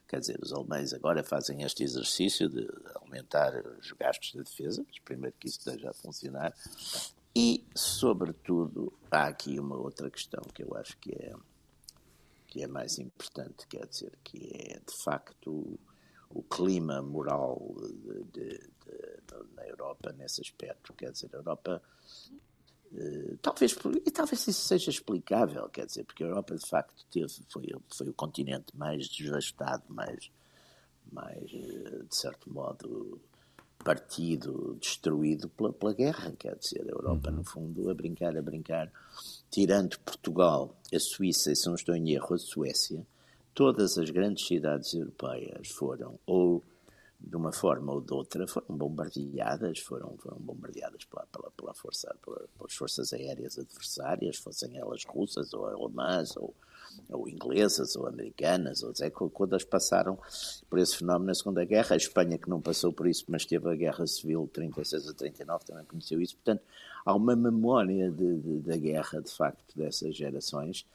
Quer 0.06 0.20
dizer, 0.20 0.38
os 0.42 0.52
alemães 0.52 0.94
agora 0.94 1.24
fazem 1.24 1.64
este 1.64 1.82
exercício 1.82 2.50
de 2.50 2.68
aumentar 2.96 3.54
os 3.80 3.90
gastos 3.94 4.34
de 4.34 4.44
defesa, 4.44 4.84
mas 4.86 5.00
primeiro 5.00 5.36
que 5.40 5.48
isso 5.48 5.60
esteja 5.60 5.92
a 5.92 5.94
funcionar. 5.94 6.54
E, 7.34 7.64
sobretudo, 7.74 8.92
há 9.10 9.28
aqui 9.28 9.58
uma 9.58 9.78
outra 9.78 10.12
questão 10.12 10.42
que 10.54 10.62
eu 10.62 10.76
acho 10.76 10.98
que 10.98 11.14
é, 11.14 11.34
que 12.48 12.64
é 12.64 12.68
mais 12.68 13.00
importante, 13.00 13.66
quer 13.66 13.86
dizer, 13.86 14.12
que 14.26 14.50
é, 14.54 14.80
de 14.80 15.04
facto, 15.04 15.80
o 16.30 16.44
clima 16.44 17.02
moral 17.02 17.76
de, 17.78 18.24
de, 18.34 18.70
na 19.56 19.66
Europa 19.68 20.14
nesse 20.14 20.42
aspecto. 20.42 20.94
Quer 20.94 21.12
dizer, 21.12 21.30
a 21.34 21.38
Europa 21.38 21.82
Uh, 22.90 23.38
talvez, 23.42 23.76
e 24.06 24.12
talvez 24.12 24.48
isso 24.48 24.66
seja 24.66 24.90
explicável, 24.90 25.68
quer 25.68 25.86
dizer, 25.86 26.06
porque 26.06 26.24
a 26.24 26.28
Europa 26.28 26.56
de 26.56 26.66
facto 26.66 27.06
teve, 27.12 27.28
foi, 27.50 27.68
foi 27.94 28.08
o 28.08 28.14
continente 28.14 28.76
mais 28.78 29.10
desvastado, 29.10 29.84
mais, 29.90 30.32
mais 31.12 31.44
uh, 31.52 32.06
de 32.06 32.16
certo 32.16 32.50
modo 32.50 33.20
partido, 33.84 34.78
destruído 34.80 35.50
pela, 35.50 35.74
pela 35.74 35.94
guerra, 35.94 36.34
quer 36.38 36.56
dizer, 36.56 36.82
a 36.82 36.92
Europa 36.92 37.30
uhum. 37.30 37.38
no 37.38 37.44
fundo 37.44 37.90
a 37.90 37.94
brincar, 37.94 38.38
a 38.38 38.42
brincar, 38.42 38.92
tirando 39.52 39.98
Portugal, 40.00 40.76
a 40.94 41.00
Suíça 41.00 41.52
e 41.52 41.56
se 41.56 41.68
não 41.68 41.76
estou 41.76 41.96
em 41.96 42.12
erro, 42.12 42.36
a 42.36 42.38
Suécia, 42.38 43.06
todas 43.54 43.98
as 43.98 44.10
grandes 44.10 44.48
cidades 44.48 44.94
europeias 44.94 45.70
foram 45.70 46.20
ou 46.26 46.64
de 47.20 47.36
uma 47.36 47.52
forma 47.52 47.92
ou 47.92 48.02
de 48.02 48.14
outra, 48.14 48.48
foram 48.48 48.78
bombardeadas, 48.78 49.80
foram, 49.80 50.16
foram 50.18 50.38
bombardeadas 50.38 51.04
pela, 51.06 51.26
pela, 51.32 51.52
pela 51.52 51.74
força, 51.74 52.16
pela, 52.24 52.48
pelas 52.58 52.74
forças 52.74 53.12
aéreas 53.12 53.58
adversárias, 53.58 54.38
fossem 54.38 54.78
elas 54.78 55.04
russas 55.04 55.54
ou 55.54 55.66
alemãs 55.66 56.38
ou, 56.38 56.54
ou 57.10 57.28
inglesas 57.28 57.96
ou 57.96 58.08
americanas, 58.08 58.84
ou 58.84 58.92
dizer, 58.92 59.12
quando 59.12 59.54
elas 59.54 59.64
passaram 59.64 60.18
por 60.70 60.78
esse 60.80 60.98
fenómeno 60.98 61.26
na 61.26 61.34
Segunda 61.34 61.66
Guerra, 61.66 61.96
a 61.96 61.98
Espanha 61.98 62.38
que 62.38 62.50
não 62.50 62.62
passou 62.62 62.94
por 62.94 63.08
isso, 63.08 63.26
mas 63.28 63.46
teve 63.46 63.68
a 63.68 63.76
Guerra 63.76 64.06
Civil 64.06 64.46
de 64.46 64.52
36 64.52 65.10
a 65.10 65.14
39, 65.14 65.66
também 65.66 65.86
conheceu 65.86 66.22
isso, 66.22 66.36
portanto, 66.36 66.64
há 67.04 67.14
uma 67.16 67.36
memória 67.36 68.12
de, 68.12 68.38
de, 68.38 68.60
da 68.60 68.78
guerra, 68.78 69.22
de 69.22 69.32
facto, 69.32 69.76
dessas 69.76 70.16
gerações, 70.16 70.86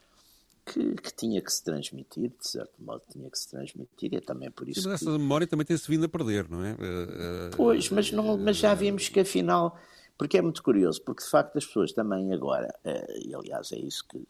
que, 0.65 0.95
que, 0.95 1.13
tinha 1.13 1.41
que 1.41 1.51
se 1.51 1.63
transmitir, 1.63 2.29
de 2.29 2.47
certo 2.47 2.81
modo 2.81 3.01
tinha 3.09 3.29
que 3.29 3.37
se 3.37 3.49
transmitir, 3.49 4.13
e 4.13 4.17
é 4.17 4.21
também 4.21 4.49
por 4.49 4.67
isso. 4.67 4.87
Mas 4.87 4.99
que... 4.99 5.05
essa 5.07 5.17
memória 5.17 5.47
também 5.47 5.65
tem-se 5.65 5.89
vindo 5.89 6.05
a 6.05 6.09
perder, 6.09 6.49
não 6.49 6.63
é? 6.63 6.75
Pois, 7.55 7.89
mas, 7.89 8.11
não, 8.11 8.37
mas 8.37 8.57
já 8.57 8.73
vimos 8.73 9.09
que 9.09 9.19
afinal. 9.19 9.77
Porque 10.17 10.37
é 10.37 10.41
muito 10.41 10.61
curioso, 10.61 11.01
porque 11.01 11.23
de 11.23 11.29
facto 11.29 11.57
as 11.57 11.65
pessoas 11.65 11.91
também 11.91 12.31
agora, 12.33 12.73
e 13.25 13.33
aliás 13.33 13.71
é 13.71 13.79
isso 13.79 14.05
que, 14.07 14.25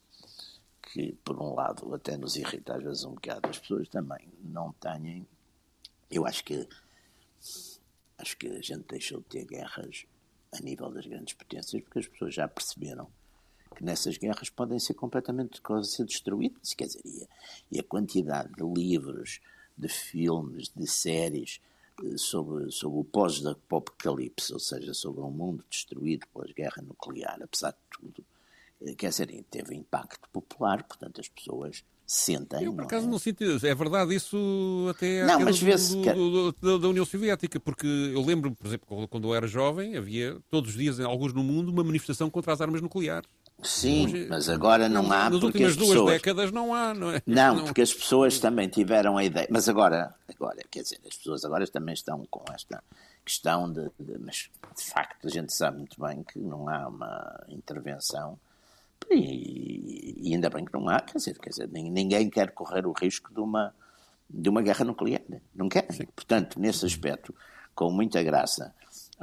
que 0.82 1.14
por 1.24 1.40
um 1.42 1.54
lado 1.54 1.94
até 1.94 2.18
nos 2.18 2.36
irrita 2.36 2.78
às 2.78 2.84
vezes 2.84 3.04
um 3.04 3.14
bocado, 3.14 3.50
as 3.50 3.60
pessoas 3.60 3.90
também 3.90 4.28
não 4.42 4.74
têm. 4.80 5.28
Eu 6.10 6.26
acho 6.26 6.44
que 6.44 6.68
acho 8.18 8.38
que 8.38 8.48
a 8.48 8.62
gente 8.62 8.86
deixou 8.88 9.20
de 9.20 9.26
ter 9.26 9.46
guerras 9.46 10.06
a 10.54 10.60
nível 10.62 10.90
das 10.90 11.06
grandes 11.06 11.34
potências 11.34 11.82
porque 11.84 12.00
as 12.00 12.08
pessoas 12.08 12.34
já 12.34 12.48
perceberam 12.48 13.10
que 13.74 13.84
nessas 13.84 14.18
guerras 14.18 14.50
podem 14.50 14.80
ser 14.80 14.94
completamente 14.94 15.62
ser 15.84 16.06
destruídas, 16.06 16.74
quer 16.74 16.86
dizer, 16.86 17.02
e 17.06 17.24
a, 17.24 17.28
e 17.72 17.80
a 17.80 17.84
quantidade 17.84 18.54
de 18.54 18.64
livros, 18.64 19.40
de 19.78 19.88
filmes, 19.88 20.72
de 20.76 20.88
séries 20.88 21.60
eh, 22.04 22.18
sobre, 22.18 22.72
sobre 22.72 23.00
o 23.00 23.04
pós-apocalipse, 23.04 24.54
ou 24.54 24.60
seja, 24.60 24.94
sobre 24.94 25.22
um 25.22 25.32
mundo 25.32 25.64
destruído 25.70 26.28
pela 26.34 26.46
guerra 26.54 26.82
nuclear, 26.82 27.40
apesar 27.42 27.72
de 27.72 27.78
tudo, 27.92 28.24
eh, 28.82 28.96
quer 28.96 29.10
dizer, 29.10 29.46
teve 29.50 29.76
impacto 29.76 30.30
popular, 30.30 30.84
portanto 30.84 31.22
as 31.22 31.28
pessoas 31.28 31.84
sentem. 32.06 32.64
Eu, 32.66 32.74
por 32.74 32.84
acaso, 32.84 33.08
não, 33.08 33.16
é? 33.16 33.20
sinto. 33.20 33.44
É 33.44 33.76
verdade 33.76 34.14
isso 34.14 34.88
até 34.90 35.26
não, 35.26 35.40
mas 35.40 35.60
vê-se 35.60 35.96
do, 35.96 36.02
que... 36.02 36.14
do, 36.14 36.52
do, 36.52 36.80
da 36.80 36.88
União 36.88 37.06
Soviética, 37.06 37.60
porque 37.60 37.88
eu 37.88 38.22
lembro, 38.22 38.54
por 38.56 38.68
exemplo, 38.68 39.08
quando 39.08 39.28
eu 39.28 39.36
era 39.36 39.48
jovem, 39.48 39.96
havia 39.96 40.38
todos 40.50 40.72
os 40.72 40.78
dias, 40.78 41.00
em 41.00 41.06
alguns 41.06 41.34
no 41.34 41.44
mundo, 41.44 41.72
uma 41.72 41.84
manifestação 41.84 42.30
contra 42.30 42.54
as 42.54 42.62
armas 42.62 42.82
nucleares. 42.82 43.30
Sim, 43.64 44.06
Hoje, 44.06 44.28
mas 44.30 44.50
agora 44.50 44.90
não, 44.90 45.12
há. 45.12 45.30
Nas 45.30 45.40
porque 45.40 45.46
últimas 45.46 45.72
as 45.72 45.78
pessoas... 45.78 45.98
duas 45.98 46.12
décadas 46.14 46.52
não 46.52 46.74
há, 46.74 46.94
não 46.94 47.12
é? 47.12 47.22
Não, 47.26 47.56
não, 47.56 47.66
porque 47.66 47.82
as 47.82 47.94
pessoas 47.94 48.40
também 48.40 48.68
tiveram 48.68 49.18
a 49.18 49.24
ideia. 49.24 49.48
Mas 49.50 49.70
agora, 49.70 50.14
agora, 50.30 50.60
quer 50.70 50.84
dizer, 50.84 51.00
as 51.08 51.16
pessoas 51.18 51.46
agora 51.46 51.66
também 51.68 51.94
estão 51.94 52.26
com 52.30 52.44
esta 52.54 52.84
questão 53.26 53.72
de, 53.72 53.90
de. 54.00 54.18
Mas 54.20 54.50
de 54.76 54.84
facto 54.84 55.28
a 55.28 55.30
gente 55.30 55.54
sabe 55.54 55.78
muito 55.78 56.00
bem 56.02 56.24
que 56.24 56.40
não 56.40 56.68
há 56.68 56.88
uma 56.88 57.44
intervenção. 57.50 58.38
E, 59.12 60.30
e 60.30 60.34
ainda 60.34 60.50
bem 60.50 60.64
que 60.66 60.74
não 60.74 60.88
há, 60.88 61.00
quer 61.02 61.18
dizer, 61.18 61.38
quer 61.38 61.50
dizer, 61.50 61.70
ninguém 61.70 62.30
quer 62.30 62.52
correr 62.52 62.86
o 62.86 62.94
risco 62.94 63.34
de 63.34 63.40
uma, 63.40 63.74
de 64.30 64.50
uma 64.50 64.62
guerra 64.62 64.86
nuclear. 64.86 65.22
Não 65.54 65.68
quer. 65.68 65.88
Portanto, 66.16 66.60
nesse 66.60 66.86
aspecto, 66.86 67.34
com 67.76 67.92
muita 67.92 68.22
graça, 68.24 68.74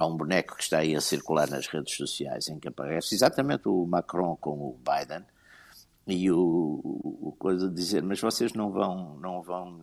há 0.01 0.07
um 0.07 0.17
boneco 0.17 0.57
que 0.57 0.63
está 0.63 0.79
aí 0.79 0.97
a 0.97 1.01
circular 1.01 1.49
nas 1.51 1.67
redes 1.67 1.95
sociais 1.95 2.49
em 2.49 2.59
que 2.59 2.69
aparece 2.69 3.15
exatamente 3.15 3.69
o 3.69 3.85
Macron 3.85 4.35
com 4.37 4.53
o 4.53 4.79
Biden 4.79 5.25
e 6.07 6.31
o, 6.31 6.81
o 6.83 7.37
coisa 7.39 7.69
de 7.69 7.75
dizer 7.75 8.03
mas 8.03 8.19
vocês 8.19 8.55
não 8.55 8.73
vão 8.73 9.19
não 9.19 9.43
vão 9.43 9.79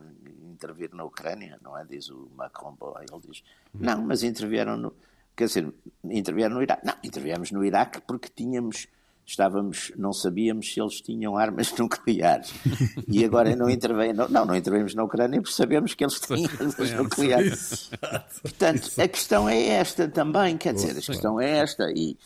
intervir 0.49 0.93
na 0.93 1.03
Ucrânia? 1.03 1.59
Não 1.61 1.77
é? 1.77 1.85
Diz 1.85 2.09
o 2.09 2.31
Macron 2.35 2.75
ele 2.99 3.21
diz 3.27 3.43
não 3.71 4.01
mas 4.01 4.23
intervieram 4.23 4.75
no 4.75 4.95
quer 5.35 5.45
dizer 5.45 5.71
intervieram 6.03 6.55
no 6.55 6.63
Iraque 6.63 6.85
não 6.85 6.95
interviemos 7.03 7.51
no 7.51 7.63
Iraque 7.63 8.01
porque 8.01 8.27
tínhamos 8.27 8.87
estávamos, 9.27 9.91
não 9.97 10.13
sabíamos 10.13 10.73
se 10.73 10.79
eles 10.79 11.01
tinham 11.01 11.35
armas 11.35 11.71
nucleares. 11.77 12.53
E 13.07 13.25
agora 13.25 13.55
não 13.55 13.69
intervém, 13.69 14.13
não, 14.13 14.29
não, 14.29 14.45
não 14.45 14.55
intervemos 14.55 14.95
na 14.95 15.03
Ucrânia 15.03 15.41
porque 15.41 15.53
sabemos 15.53 15.93
que 15.93 16.03
eles 16.05 16.19
têm 16.21 16.45
armas 16.45 16.91
nucleares. 16.93 17.91
Portanto, 18.41 18.89
a 18.97 19.07
questão 19.07 19.49
é 19.49 19.61
esta 19.67 20.07
também, 20.07 20.57
quer 20.57 20.73
dizer, 20.73 20.91
a 20.91 21.01
questão 21.01 21.39
é 21.41 21.59
esta. 21.59 21.91
E, 21.91 22.17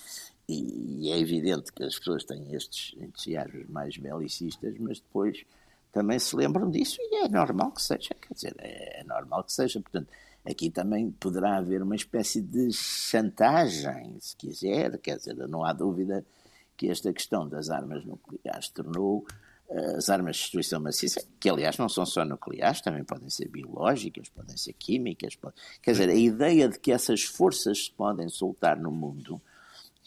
e 0.48 1.10
é 1.12 1.20
evidente 1.20 1.74
que 1.74 1.84
as 1.84 1.98
pessoas 1.98 2.24
têm 2.24 2.54
estes 2.54 2.96
entusiasmos 3.02 3.68
mais 3.68 3.98
belicistas, 3.98 4.76
mas 4.80 5.00
depois 5.00 5.44
também 5.92 6.20
se 6.20 6.36
lembram 6.36 6.70
disso 6.70 6.98
e 7.00 7.26
é 7.26 7.28
normal 7.28 7.72
que 7.72 7.82
seja, 7.82 8.14
quer 8.14 8.34
dizer, 8.34 8.56
é 8.60 9.04
normal 9.06 9.44
que 9.44 9.54
seja. 9.54 9.82
Portanto, 9.82 10.08
aqui 10.46 10.70
também 10.70 11.10
poderá 11.12 11.58
haver 11.58 11.82
uma 11.82 11.96
espécie 11.96 12.42
de 12.42 12.72
chantagem, 12.72 14.18
se 14.20 14.36
quiser, 14.36 14.98
quer 15.00 15.18
dizer, 15.18 15.36
não 15.48 15.64
há 15.64 15.74
dúvida 15.74 16.24
que 16.78 16.90
esta 16.90 17.12
questão 17.14 17.48
das 17.48 17.70
armas 17.70 18.04
nucleares 18.06 18.70
tornou 18.70 19.26
uh, 19.70 19.98
as 19.98 20.10
armas 20.10 20.36
de 20.36 20.42
destruição 20.44 20.80
maciça, 20.80 21.24
que 21.40 21.50
aliás 21.50 21.78
não 21.78 21.90
são 21.90 22.06
só 22.06 22.26
nucleares, 22.26 22.82
também 22.82 23.04
podem 23.04 23.30
ser 23.30 23.48
biológicas, 23.48 24.30
podem 24.30 24.58
ser 24.58 24.74
químicas, 24.74 25.38
quer 25.82 25.92
dizer, 25.92 26.10
a 26.10 26.16
ideia 26.16 26.68
de 26.68 26.80
que 26.80 26.92
essas 26.92 27.24
forças 27.24 27.86
se 27.86 27.92
podem 27.92 28.30
soltar 28.30 28.80
no 28.80 28.92
mundo 28.92 29.42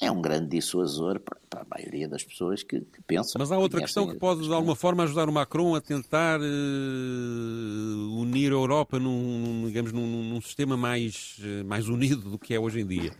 é 0.00 0.10
um 0.10 0.20
grande 0.20 0.48
dissuasor 0.48 1.20
para, 1.20 1.38
a 1.60 1.64
maioria 1.64 2.08
das 2.08 2.24
pessoas 2.24 2.64
que, 2.64 2.80
que 2.80 3.00
pensam. 3.06 3.38
Mas 3.38 3.52
há 3.52 3.58
outra 3.58 3.80
questão 3.80 4.08
que 4.08 4.16
pode, 4.16 4.42
de 4.42 4.52
alguma 4.52 4.74
forma, 4.74 5.04
ajudar 5.04 5.28
o 5.28 5.32
Macron 5.32 5.74
a 5.74 5.80
tentar 5.80 6.40
uh, 6.40 8.20
unir 8.20 8.50
a 8.50 8.56
Europa 8.56 8.98
num, 8.98 9.64
digamos, 9.66 9.92
num, 9.92 10.24
num 10.24 10.40
sistema 10.40 10.76
mais, 10.76 11.36
uh, 11.38 11.64
mais 11.64 11.88
unido 11.88 12.28
do 12.28 12.38
que 12.38 12.52
é 12.52 12.58
hoje 12.58 12.80
em 12.80 12.86
dia 12.86 13.12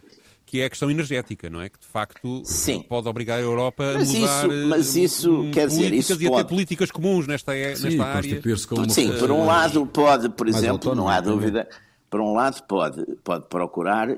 que 0.55 0.61
é 0.61 0.66
a 0.66 0.70
questão 0.70 0.88
energética, 0.88 1.50
não 1.50 1.61
é? 1.61 1.68
Que 1.68 1.80
de 1.80 1.86
facto 1.86 2.42
Sim. 2.44 2.80
pode 2.88 3.09
obrigar 3.09 3.40
a 3.40 3.42
Europa 3.42 3.82
a 3.82 3.94
mas 3.94 4.14
mudar. 4.14 4.46
Isso, 4.46 4.68
mas 4.68 4.94
isso 4.94 5.50
quer 5.52 5.66
dizer, 5.66 5.92
isso 5.92 6.12
e 6.12 6.28
pode... 6.28 6.42
a 6.42 6.44
ter 6.44 6.48
políticas 6.48 6.92
comuns 6.92 7.26
nesta, 7.26 7.52
Sim, 7.74 7.88
nesta 7.88 8.05
área. 8.05 8.40
Como 8.68 8.88
Sim, 8.88 9.18
por 9.18 9.32
um 9.32 9.46
lado 9.46 9.84
pode, 9.84 10.28
por 10.28 10.46
exemplo, 10.46 10.94
não 10.94 11.09
há 11.09 11.20
também. 11.20 11.38
dúvida, 11.38 11.68
por 12.09 12.20
um 12.20 12.34
lado 12.34 12.62
pode, 12.68 13.05
pode 13.24 13.46
procurar, 13.48 14.11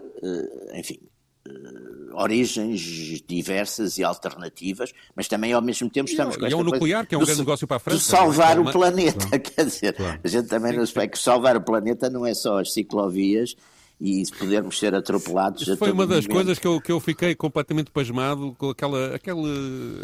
enfim, 0.74 0.99
origens 2.12 2.82
diversas 3.26 3.97
e 3.97 4.05
alternativas, 4.05 4.93
mas 5.14 5.28
também 5.28 5.55
ao 5.55 5.62
mesmo 5.62 5.89
tempo 5.89 6.11
estamos 6.11 6.34
e, 6.34 6.39
com 6.39 6.45
é 6.45 6.49
esta 6.49 6.61
um 6.61 6.64
nuclear, 6.64 7.07
que 7.07 7.14
é 7.14 7.16
um 7.16 7.22
do, 7.22 7.26
grande 7.26 7.41
negócio 7.41 7.66
para 7.66 7.78
a 7.78 7.80
França. 7.80 7.99
De 7.99 8.05
salvar 8.05 8.59
é? 8.59 8.61
o 8.61 8.70
planeta, 8.70 9.26
Claro. 9.26 9.41
quer 9.57 9.64
dizer, 9.64 9.95
Claro. 9.95 10.20
a 10.22 10.28
gente 10.28 10.49
também 10.49 10.76
não 10.76 10.84
se 10.84 11.09
que 11.09 11.18
salvar 11.18 11.57
o 11.57 11.62
planeta 11.62 12.11
não 12.11 12.26
é 12.26 12.34
só 12.34 12.61
as 12.61 12.74
ciclovias 12.74 13.57
e 14.01 14.22
podermos 14.38 14.78
ser 14.78 14.94
atropelados. 14.94 15.62
Isso 15.62 15.76
foi 15.78 15.90
uma 15.90 16.07
das 16.07 16.26
momento. 16.26 16.30
coisas 16.32 16.59
que 16.59 16.66
eu, 16.66 16.80
que 16.80 16.92
eu 16.92 17.01
fiquei 17.01 17.34
completamente 17.34 17.90
pasmado 17.90 18.55
com 18.59 18.68
aquela, 18.70 19.14
aquela, 19.14 19.49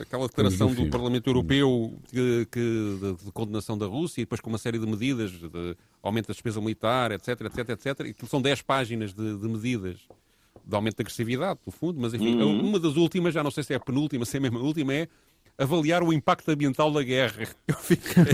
aquela 0.00 0.26
declaração 0.26 0.72
do 0.74 0.88
Parlamento 0.88 1.26
Europeu 1.28 1.92
que, 2.08 2.46
que- 2.50 2.98
de, 3.18 3.24
de 3.26 3.32
condenação 3.32 3.76
da 3.76 3.84
Rússia 3.86 4.22
e 4.22 4.24
depois 4.24 4.40
com 4.40 4.48
uma 4.48 4.56
série 4.58 4.78
de 4.78 4.86
medidas, 4.86 5.30
de 5.32 5.76
aumento 6.02 6.28
da 6.28 6.32
despesa 6.32 6.58
militar, 6.60 7.12
etc, 7.12 7.40
etc, 7.42 7.68
etc. 7.68 8.00
E 8.06 8.14
que 8.14 8.26
são 8.26 8.40
10 8.40 8.62
páginas 8.62 9.12
de, 9.12 9.36
de 9.36 9.46
medidas 9.48 9.98
de 10.64 10.74
aumento 10.76 10.96
da 10.96 11.02
agressividade, 11.02 11.58
no 11.66 11.72
fundo, 11.72 12.00
mas 12.00 12.14
enfim, 12.14 12.36
Uhum. 12.40 12.60
uma 12.68 12.78
das 12.78 12.94
últimas, 12.96 13.34
já 13.34 13.42
não 13.42 13.50
sei 13.50 13.64
se 13.64 13.72
é 13.72 13.76
a 13.76 13.80
penúltima, 13.80 14.24
se 14.24 14.36
é 14.36 14.40
mesmo 14.40 14.58
a 14.58 14.62
última, 14.62 14.94
é 14.94 15.08
avaliar 15.58 16.02
o 16.02 16.12
impacto 16.12 16.50
ambiental 16.50 16.90
da 16.92 17.02
guerra. 17.02 17.46
Eu 17.68 17.76
fiquei... 17.76 18.24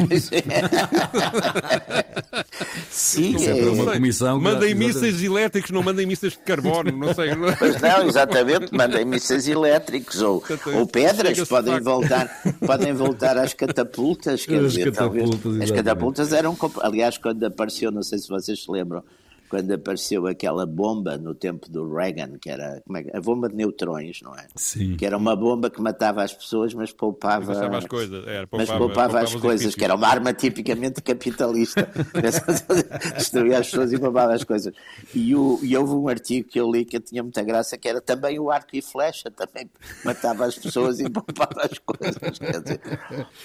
Sim, 2.90 3.36
Isso 3.36 3.50
é 3.50 3.60
para 3.60 3.70
uma 3.72 3.92
comissão 3.92 4.40
Mandem 4.40 4.74
mísseis 4.74 5.22
elétricos, 5.22 5.70
não 5.70 5.82
mandem 5.82 6.06
mísseis 6.06 6.32
de 6.32 6.38
carbono, 6.40 6.90
não 6.92 7.14
sei. 7.14 7.30
Pois 7.58 7.80
não, 7.80 8.08
exatamente, 8.08 8.74
mandem 8.74 9.04
mísseis 9.04 9.46
elétricos 9.48 10.20
ou, 10.22 10.40
Portanto, 10.40 10.76
ou 10.76 10.86
pedras, 10.86 11.48
podem 11.48 11.80
voltar, 11.80 12.28
podem 12.66 12.92
voltar 12.92 13.36
às 13.36 13.54
catapultas, 13.54 14.44
quer 14.46 14.64
As 14.64 14.72
dizer, 14.72 14.92
talvez. 14.92 15.24
catapultas, 15.24 15.52
As 15.52 15.62
exatamente. 15.62 15.84
catapultas 15.84 16.32
eram, 16.32 16.56
aliás, 16.82 17.18
quando 17.18 17.44
apareceu, 17.44 17.90
não 17.90 18.02
sei 18.02 18.18
se 18.18 18.28
vocês 18.28 18.62
se 18.64 18.70
lembram, 18.70 19.02
quando 19.49 19.72
apareceu 19.72 20.26
aquela 20.26 20.66
bomba 20.66 21.16
no 21.16 21.34
tempo 21.34 21.70
do 21.70 21.92
Reagan, 21.94 22.38
que 22.40 22.51
era 22.51 22.80
como 22.86 22.99
é 22.99 23.07
a 23.12 23.20
bomba 23.20 23.49
de 23.49 23.57
neutrões, 23.57 24.20
não 24.22 24.34
é? 24.34 24.46
Sim. 24.57 24.96
Que 24.96 25.07
era 25.07 25.16
uma 25.16 25.34
bomba 25.34 25.70
que 25.70 25.80
matava 25.80 26.22
as 26.22 26.32
pessoas, 26.32 26.74
mas 26.74 26.92
poupava, 26.92 27.53
Deixava 27.53 27.78
as 27.78 27.86
coisas, 27.86 28.26
era, 28.26 28.46
mas 28.51 28.68
poupava- 28.68 28.78
poupava, 28.78 28.78
as 28.78 28.86
poupava 28.88 29.24
os 29.24 29.32
coisas, 29.32 29.61
edifícios. 29.61 29.74
que 29.74 29.84
era 29.84 29.94
uma 29.94 30.07
arma 30.09 30.32
tipicamente 30.32 31.01
capitalista. 31.03 31.88
Destruía 33.16 33.59
as 33.59 33.66
pessoas 33.66 33.92
e 33.92 33.99
poupava 33.99 34.34
as 34.34 34.44
coisas. 34.44 34.72
E, 35.14 35.34
o, 35.34 35.59
e 35.62 35.76
houve 35.76 35.92
um 35.94 36.09
artigo 36.09 36.49
que 36.49 36.61
eu 36.61 36.70
li 36.70 36.84
que 36.84 36.99
tinha 37.01 37.22
muita 37.22 37.42
graça, 37.42 37.76
que 37.78 37.88
era 37.88 38.01
também 38.01 38.38
o 38.38 38.51
arco 38.51 38.68
e 38.74 38.82
flecha, 38.82 39.30
também 39.30 39.70
matava 40.05 40.44
as 40.46 40.57
pessoas 40.59 41.01
e 41.01 41.09
poupava 41.11 41.62
as 41.70 41.78
coisas. 41.78 42.38
Quer 42.38 42.61
dizer, 42.62 42.80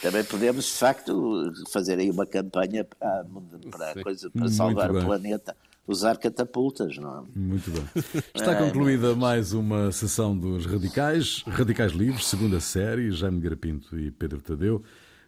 também 0.02 0.24
podemos, 0.24 0.66
de 0.66 0.74
facto, 0.74 1.52
fazer 1.72 2.00
aí 2.00 2.10
uma 2.10 2.26
campanha 2.26 2.84
para, 2.86 3.26
para, 3.72 4.04
coisa, 4.04 4.30
para 4.30 4.48
salvar 4.50 4.92
o 4.92 5.04
planeta. 5.04 5.56
Usar 5.86 6.18
catapultas, 6.18 6.98
não 6.98 7.20
é? 7.20 7.24
Muito 7.36 7.70
bem. 7.70 7.84
Está 8.34 8.56
concluída 8.56 9.16
mais 9.16 9.52
uma 9.52 9.92
sessão 9.92 10.38
dos 10.38 10.66
Radicais, 10.66 11.44
Radicais 11.46 11.92
Livres, 11.92 12.26
segunda 12.26 12.62
série, 12.62 13.12
Jaime 13.12 13.42
Garapinto 13.42 14.00
e 14.00 14.10
Pedro 14.10 14.42
Tadeu. 14.42 14.82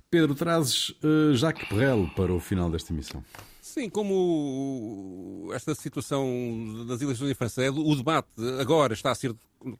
Pedro, 0.10 0.34
trazes 0.34 0.91
uh, 1.03 1.36
Jacques 1.36 1.68
Perrel 1.68 2.10
para 2.16 2.34
o 2.34 2.39
final 2.39 2.70
desta 2.70 2.93
emissão. 2.93 3.22
Sim, 3.62 3.89
como 3.89 5.49
esta 5.53 5.76
situação 5.76 6.86
das 6.88 7.01
eleições 7.01 7.32
em 7.32 7.34
França, 7.34 7.62
é 7.62 7.70
o 7.70 7.93
debate 7.93 8.30
agora 8.62 8.93
está 8.93 9.12
a 9.12 9.16
ser, 9.16 9.36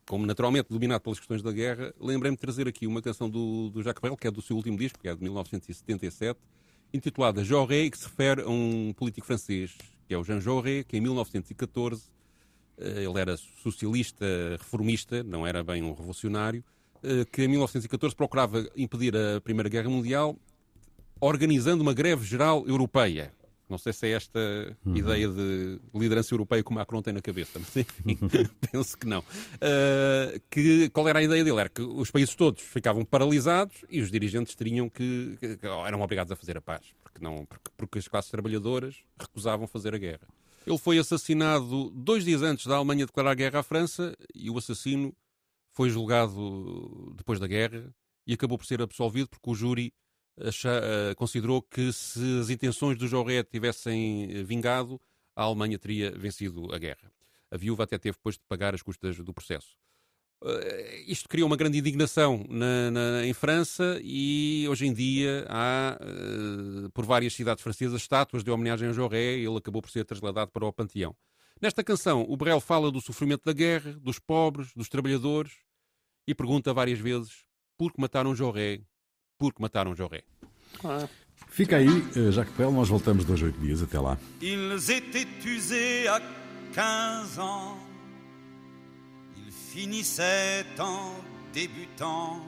como 0.06 0.26
naturalmente, 0.26 0.68
dominado 0.70 1.02
pelas 1.02 1.20
questões 1.20 1.42
da 1.42 1.54
guerra, 1.54 1.94
lembrei-me 2.02 2.36
de 2.36 2.42
trazer 2.42 2.68
aqui 2.68 2.86
uma 2.86 3.02
canção 3.02 3.30
do, 3.30 3.70
do 3.70 3.82
Jacques 3.82 4.02
Brel, 4.02 4.18
que 4.18 4.28
é 4.28 4.32
do 4.32 4.42
seu 4.42 4.58
último 4.58 4.78
disco, 4.78 5.00
que 5.00 5.08
é 5.08 5.16
de 5.16 5.24
1977, 5.24 6.38
intitulada 6.94 7.46
Jaurès, 7.46 7.90
que 7.92 7.98
se 7.98 8.04
refere 8.04 8.42
a 8.42 8.50
um 8.50 8.94
político 8.98 9.26
francês, 9.26 9.78
que 10.08 10.14
é 10.14 10.18
o 10.18 10.24
Jean 10.24 10.39
Jaurès, 10.39 10.86
que 10.88 10.97
em 10.97 11.01
1914, 11.01 12.03
eh, 12.78 13.03
ele 13.03 13.20
era 13.20 13.36
socialista, 13.38 14.26
reformista, 14.60 15.24
não 15.24 15.45
era 15.45 15.64
bem 15.64 15.82
um 15.84 15.93
revolucionário, 15.93 16.64
eh, 17.03 17.26
que 17.32 17.43
em 17.43 17.47
1914 17.47 18.16
procurava 18.16 18.68
impedir 18.76 19.16
a 19.16 19.39
Primeira 19.41 19.70
Guerra 19.70 19.89
Mundial 19.89 20.38
organizando 21.20 21.82
uma 21.82 21.93
greve 21.93 22.26
geral 22.26 22.66
europeia. 22.68 23.34
Não 23.68 23.80
sei 23.80 23.93
se 23.93 24.06
é 24.06 24.12
esta 24.12 24.78
ideia 24.86 25.28
de 25.28 25.80
liderança 25.91 26.32
europeia 26.36 26.62
que 26.64 26.70
o 26.70 26.74
Macron 26.74 27.01
tem 27.01 27.12
na 27.12 27.22
cabeça, 27.22 27.58
mas 27.58 27.76
enfim, 27.76 28.16
penso 28.72 28.95
que 28.95 29.08
não. 29.08 29.22
Uh, 29.22 30.39
que, 30.51 30.88
qual 30.89 31.10
era 31.10 31.18
a 31.18 31.24
ideia 31.24 31.43
dele? 31.43 31.60
Era 31.60 31.70
que 31.70 31.82
os 31.82 32.12
países 32.12 32.36
todos 32.36 32.62
ficavam 32.62 33.03
paralisados 33.03 33.78
e 33.89 34.01
os 34.01 34.12
dirigentes 34.12 34.53
teriam 34.53 34.88
que- 34.88 35.36
que 35.39 35.58
eram 35.84 35.99
obrigados 36.01 36.32
a 36.32 36.36
fazer 36.36 36.56
a 36.58 36.62
paz, 36.62 36.84
porque, 37.16 37.24
não, 37.24 37.45
porque, 37.45 37.72
porque 37.78 37.99
as 37.99 38.07
classes 38.07 38.30
trabalhadoras 38.30 38.97
recusavam 39.18 39.68
fazer 39.68 39.95
a 39.95 39.97
guerra. 39.97 40.28
Ele 40.68 40.78
foi 40.78 40.97
assassinado 40.97 41.89
dois 41.91 42.26
dias 42.26 42.41
antes 42.41 42.66
da 42.66 42.76
Alemanha 42.76 43.05
declarar 43.05 43.36
guerra 43.36 43.59
à 43.59 43.63
França 43.63 44.16
e 44.34 44.49
o 44.49 44.57
assassino 44.57 45.16
foi 45.72 45.89
julgado 45.89 47.13
depois 47.16 47.39
da 47.39 47.47
guerra 47.47 47.93
e 48.28 48.34
acabou 48.34 48.57
por 48.57 48.66
ser 48.66 48.82
absolvido 48.82 49.30
porque 49.30 49.49
o 49.49 49.55
júri 49.55 49.93
acha, 50.39 50.82
considerou 51.16 51.61
que 51.61 51.93
se 51.93 52.39
as 52.39 52.49
intenções 52.49 52.97
do 52.97 53.07
Joré 53.07 53.43
tivessem 53.43 54.43
vingado, 54.43 54.99
a 55.36 55.43
Alemanha 55.43 55.78
teria 55.78 56.11
vencido 56.11 56.74
a 56.74 56.78
guerra. 56.78 57.11
A 57.51 57.57
viúva 57.57 57.84
até 57.84 57.97
teve 57.97 58.18
depois 58.18 58.36
de 58.36 58.41
pagar 58.47 58.74
as 58.74 58.82
custas 58.82 59.18
do 59.18 59.34
processo. 59.34 59.78
Uh, 60.42 60.50
isto 61.08 61.28
criou 61.28 61.48
uma 61.48 61.56
grande 61.56 61.78
indignação 61.78 62.46
na, 62.50 62.92
na, 62.92 63.26
em 63.26 63.34
França 63.34 64.00
e 64.04 64.68
hoje 64.70 64.86
em 64.86 64.94
dia 64.94 65.46
há, 65.50 65.98
uh, 66.00 66.90
por 66.92 67.06
várias 67.06 67.34
cidades 67.34 67.64
francesas, 67.64 68.02
estátuas 68.02 68.44
de 68.44 68.52
homenagem 68.52 68.90
a 68.90 68.94
Jaurès 68.94 69.40
e 69.40 69.46
ele 69.46 69.58
acabou 69.58 69.82
por 69.82 69.90
ser 69.90 70.06
trasladado 70.06 70.52
para 70.52 70.66
o 70.66 70.74
Panteão. 70.74 71.16
Nesta 71.62 71.84
canção, 71.84 72.26
o 72.28 72.36
Brel 72.36 72.60
fala 72.60 72.92
do 72.92 73.02
sofrimento 73.02 73.46
da 73.46 73.54
guerra, 73.54 73.94
dos 73.94 74.20
pobres, 74.20 74.74
dos 74.76 74.90
trabalhadores 74.90 75.54
e 76.28 76.36
pergunta 76.36 76.74
várias 76.74 77.00
vezes 77.00 77.46
por 77.78 77.94
que 77.94 78.02
mataram 78.02 78.36
Jaurès, 78.36 78.82
por 79.38 79.54
que 79.54 79.62
mataram 79.62 79.96
Jaurès. 79.96 80.24
Ah. 80.84 81.08
Fica 81.48 81.78
aí, 81.78 81.88
eh, 82.16 82.32
Jacques 82.32 82.56
Pell, 82.56 82.72
nós 82.72 82.90
voltamos 82.90 83.26
dois 83.26 83.42
oito 83.42 83.60
dias, 83.60 83.82
até 83.82 84.00
lá. 84.00 84.18
Ils 84.42 84.90
étaient 84.90 85.28
usés 85.46 86.08
à 86.08 86.22
15 86.74 87.40
ans 87.40 87.95
finissait 89.76 90.66
en 90.80 91.12
débutant. 91.54 92.40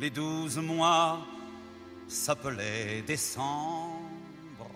Les 0.00 0.10
douze 0.10 0.58
mois 0.58 1.20
s'appelaient 2.08 3.02
décembre. 3.02 4.72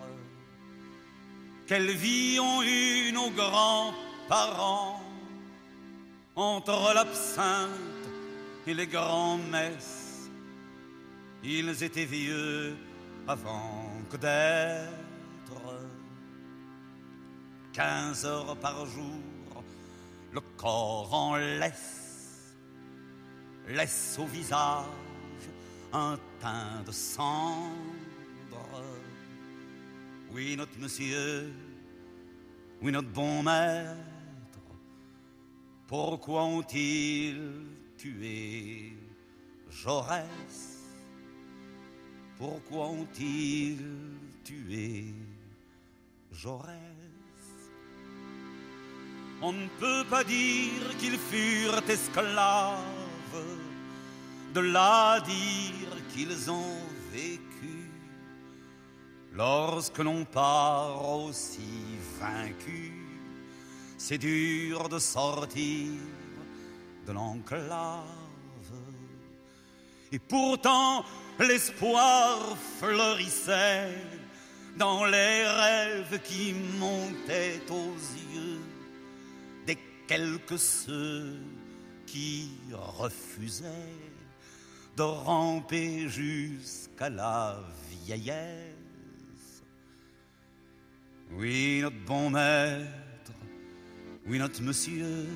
Quelle 1.67 1.91
vie 1.91 2.39
ont 2.39 2.63
eu 2.63 3.11
nos 3.11 3.31
grands-parents 3.31 5.01
entre 6.37 6.93
l'absinthe 6.95 8.05
et 8.65 8.73
les 8.73 8.87
grands-messes. 8.87 10.29
Ils 11.43 11.83
étaient 11.83 12.05
vieux 12.05 12.77
avant 13.27 13.91
que 14.09 14.15
d'être 14.15 15.61
quinze 17.73 18.23
heures 18.25 18.55
par 18.55 18.85
jour 18.85 19.28
le 20.31 20.41
corps 20.57 21.13
en 21.13 21.35
laisse, 21.37 22.55
laisse 23.67 24.17
au 24.19 24.25
visage 24.25 24.85
un 25.93 26.17
teint 26.39 26.83
de 26.85 26.91
cendre. 26.91 27.69
Oui, 30.31 30.55
notre 30.55 30.77
monsieur, 30.77 31.51
oui, 32.81 32.91
notre 32.91 33.09
bon 33.09 33.41
maître, 33.41 33.97
pourquoi 35.87 36.43
ont-ils 36.43 37.65
tué 37.97 38.93
Jaurès? 39.69 40.77
Pourquoi 42.37 42.87
ont-ils 42.87 43.79
tué 44.43 45.13
Jaurès? 46.31 46.98
On 49.41 49.53
ne 49.53 49.67
peut 49.79 50.03
pas 50.09 50.23
dire 50.23 50.97
qu'ils 50.99 51.17
furent 51.17 51.81
esclaves, 51.87 52.77
de 54.53 54.59
là 54.59 55.19
dire 55.21 55.89
qu'ils 56.13 56.51
ont 56.51 56.77
vécu. 57.11 57.89
Lorsque 59.33 59.99
l'on 59.99 60.25
part 60.25 61.09
aussi 61.09 61.97
vaincu, 62.19 62.93
c'est 63.97 64.17
dur 64.17 64.89
de 64.89 64.99
sortir 64.99 65.91
de 67.05 67.11
l'enclave. 67.11 68.03
Et 70.11 70.19
pourtant, 70.19 71.05
l'espoir 71.39 72.57
fleurissait 72.79 73.93
dans 74.77 75.05
les 75.05 75.43
rêves 75.47 76.19
qui 76.23 76.55
montaient 76.79 77.61
aux 77.69 77.95
yeux 78.33 78.58
quelques 80.09 80.57
ceux 80.57 81.37
qui 82.07 82.49
refusaient 82.97 84.01
de 84.97 85.03
ramper 85.03 86.09
jusqu'à 86.09 87.11
la 87.11 87.59
vieillesse. 87.91 89.61
Oui, 91.31 91.81
notre 91.83 92.03
bon 92.07 92.31
maître, 92.31 93.37
oui, 94.25 94.39
notre 94.39 94.63
monsieur, 94.63 95.27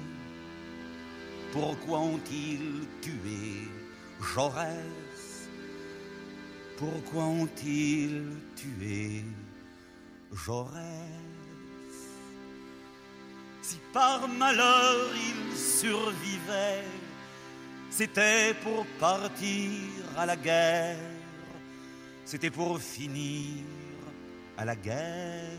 pourquoi 1.52 2.00
ont-ils 2.00 2.88
tué 3.00 3.70
Jaurès? 4.34 5.50
Pourquoi 6.80 7.26
ont-ils 7.26 8.24
tué 8.56 9.24
Jaurès? 10.32 11.23
Si 13.64 13.78
par 13.94 14.28
malheur 14.28 15.10
il 15.16 15.58
survivait, 15.58 16.84
c'était 17.90 18.54
pour 18.56 18.86
partir 19.00 19.72
à 20.18 20.26
la 20.26 20.36
guerre, 20.36 20.98
c'était 22.26 22.52
pour 22.52 22.80
finir 22.80 23.64
à 24.58 24.66
la 24.66 24.76
guerre. 24.76 25.58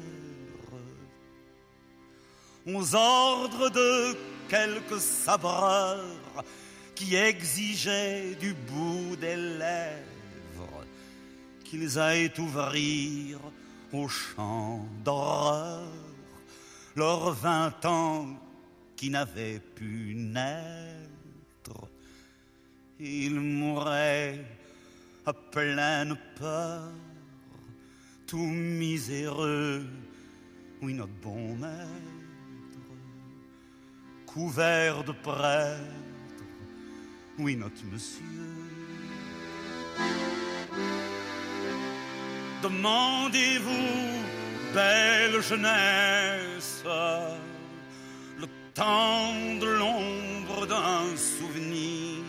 Aux 2.67 2.95
ordres 2.95 3.69
de 3.71 4.17
quelques 4.49 5.01
sabreurs 5.01 6.45
qui 6.95 7.17
exigeaient 7.17 8.37
du 8.41 8.55
bout 8.55 9.17
des 9.17 9.37
lèvres 9.37 10.85
qu'ils 11.65 11.99
aillent 11.99 12.33
ouvrir 12.39 13.39
au 13.93 14.09
champ 14.09 14.87
d'horreur 15.05 16.04
leurs 16.97 17.33
vingt 17.33 17.85
ans 17.85 18.27
qui 18.97 19.11
n'avaient 19.11 19.61
pu 19.75 20.15
naître. 20.15 21.89
Ils 23.01 23.41
mouraient 23.41 24.45
à 25.27 25.33
pleine 25.33 26.17
peur, 26.39 26.91
tout 28.27 28.37
miséreux, 28.37 29.87
oui, 30.83 30.95
notre 30.95 31.13
bon 31.23 31.57
maître, 31.57 31.89
couvert 34.27 35.03
de 35.03 35.13
prêtres, 35.13 35.81
oui, 37.39 37.57
notre 37.57 37.85
monsieur. 37.87 38.23
Demandez-vous 42.63 44.44
belle 44.75 45.41
jeunesse, 45.41 46.83
le 48.39 48.47
temps 48.75 49.59
de 49.61 49.67
l'ombre 49.67 50.67
d'un 50.67 51.17
souvenir, 51.17 52.25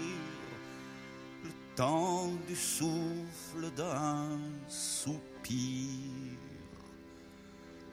le 1.43 1.50
temps 1.76 2.32
du 2.48 2.56
souffle 2.56 3.72
d'un 3.76 4.39
soupir. 4.68 5.89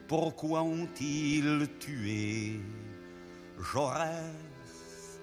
Pourquoi 0.06 0.62
ont-ils 0.62 1.66
tué 1.80 2.60
Jaurès? 3.72 5.20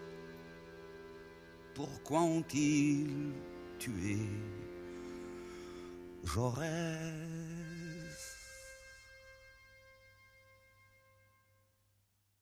Pourquoi 1.76 2.22
ont-ils 2.22 3.32
tué 3.78 4.18
Jaurès? 6.24 7.29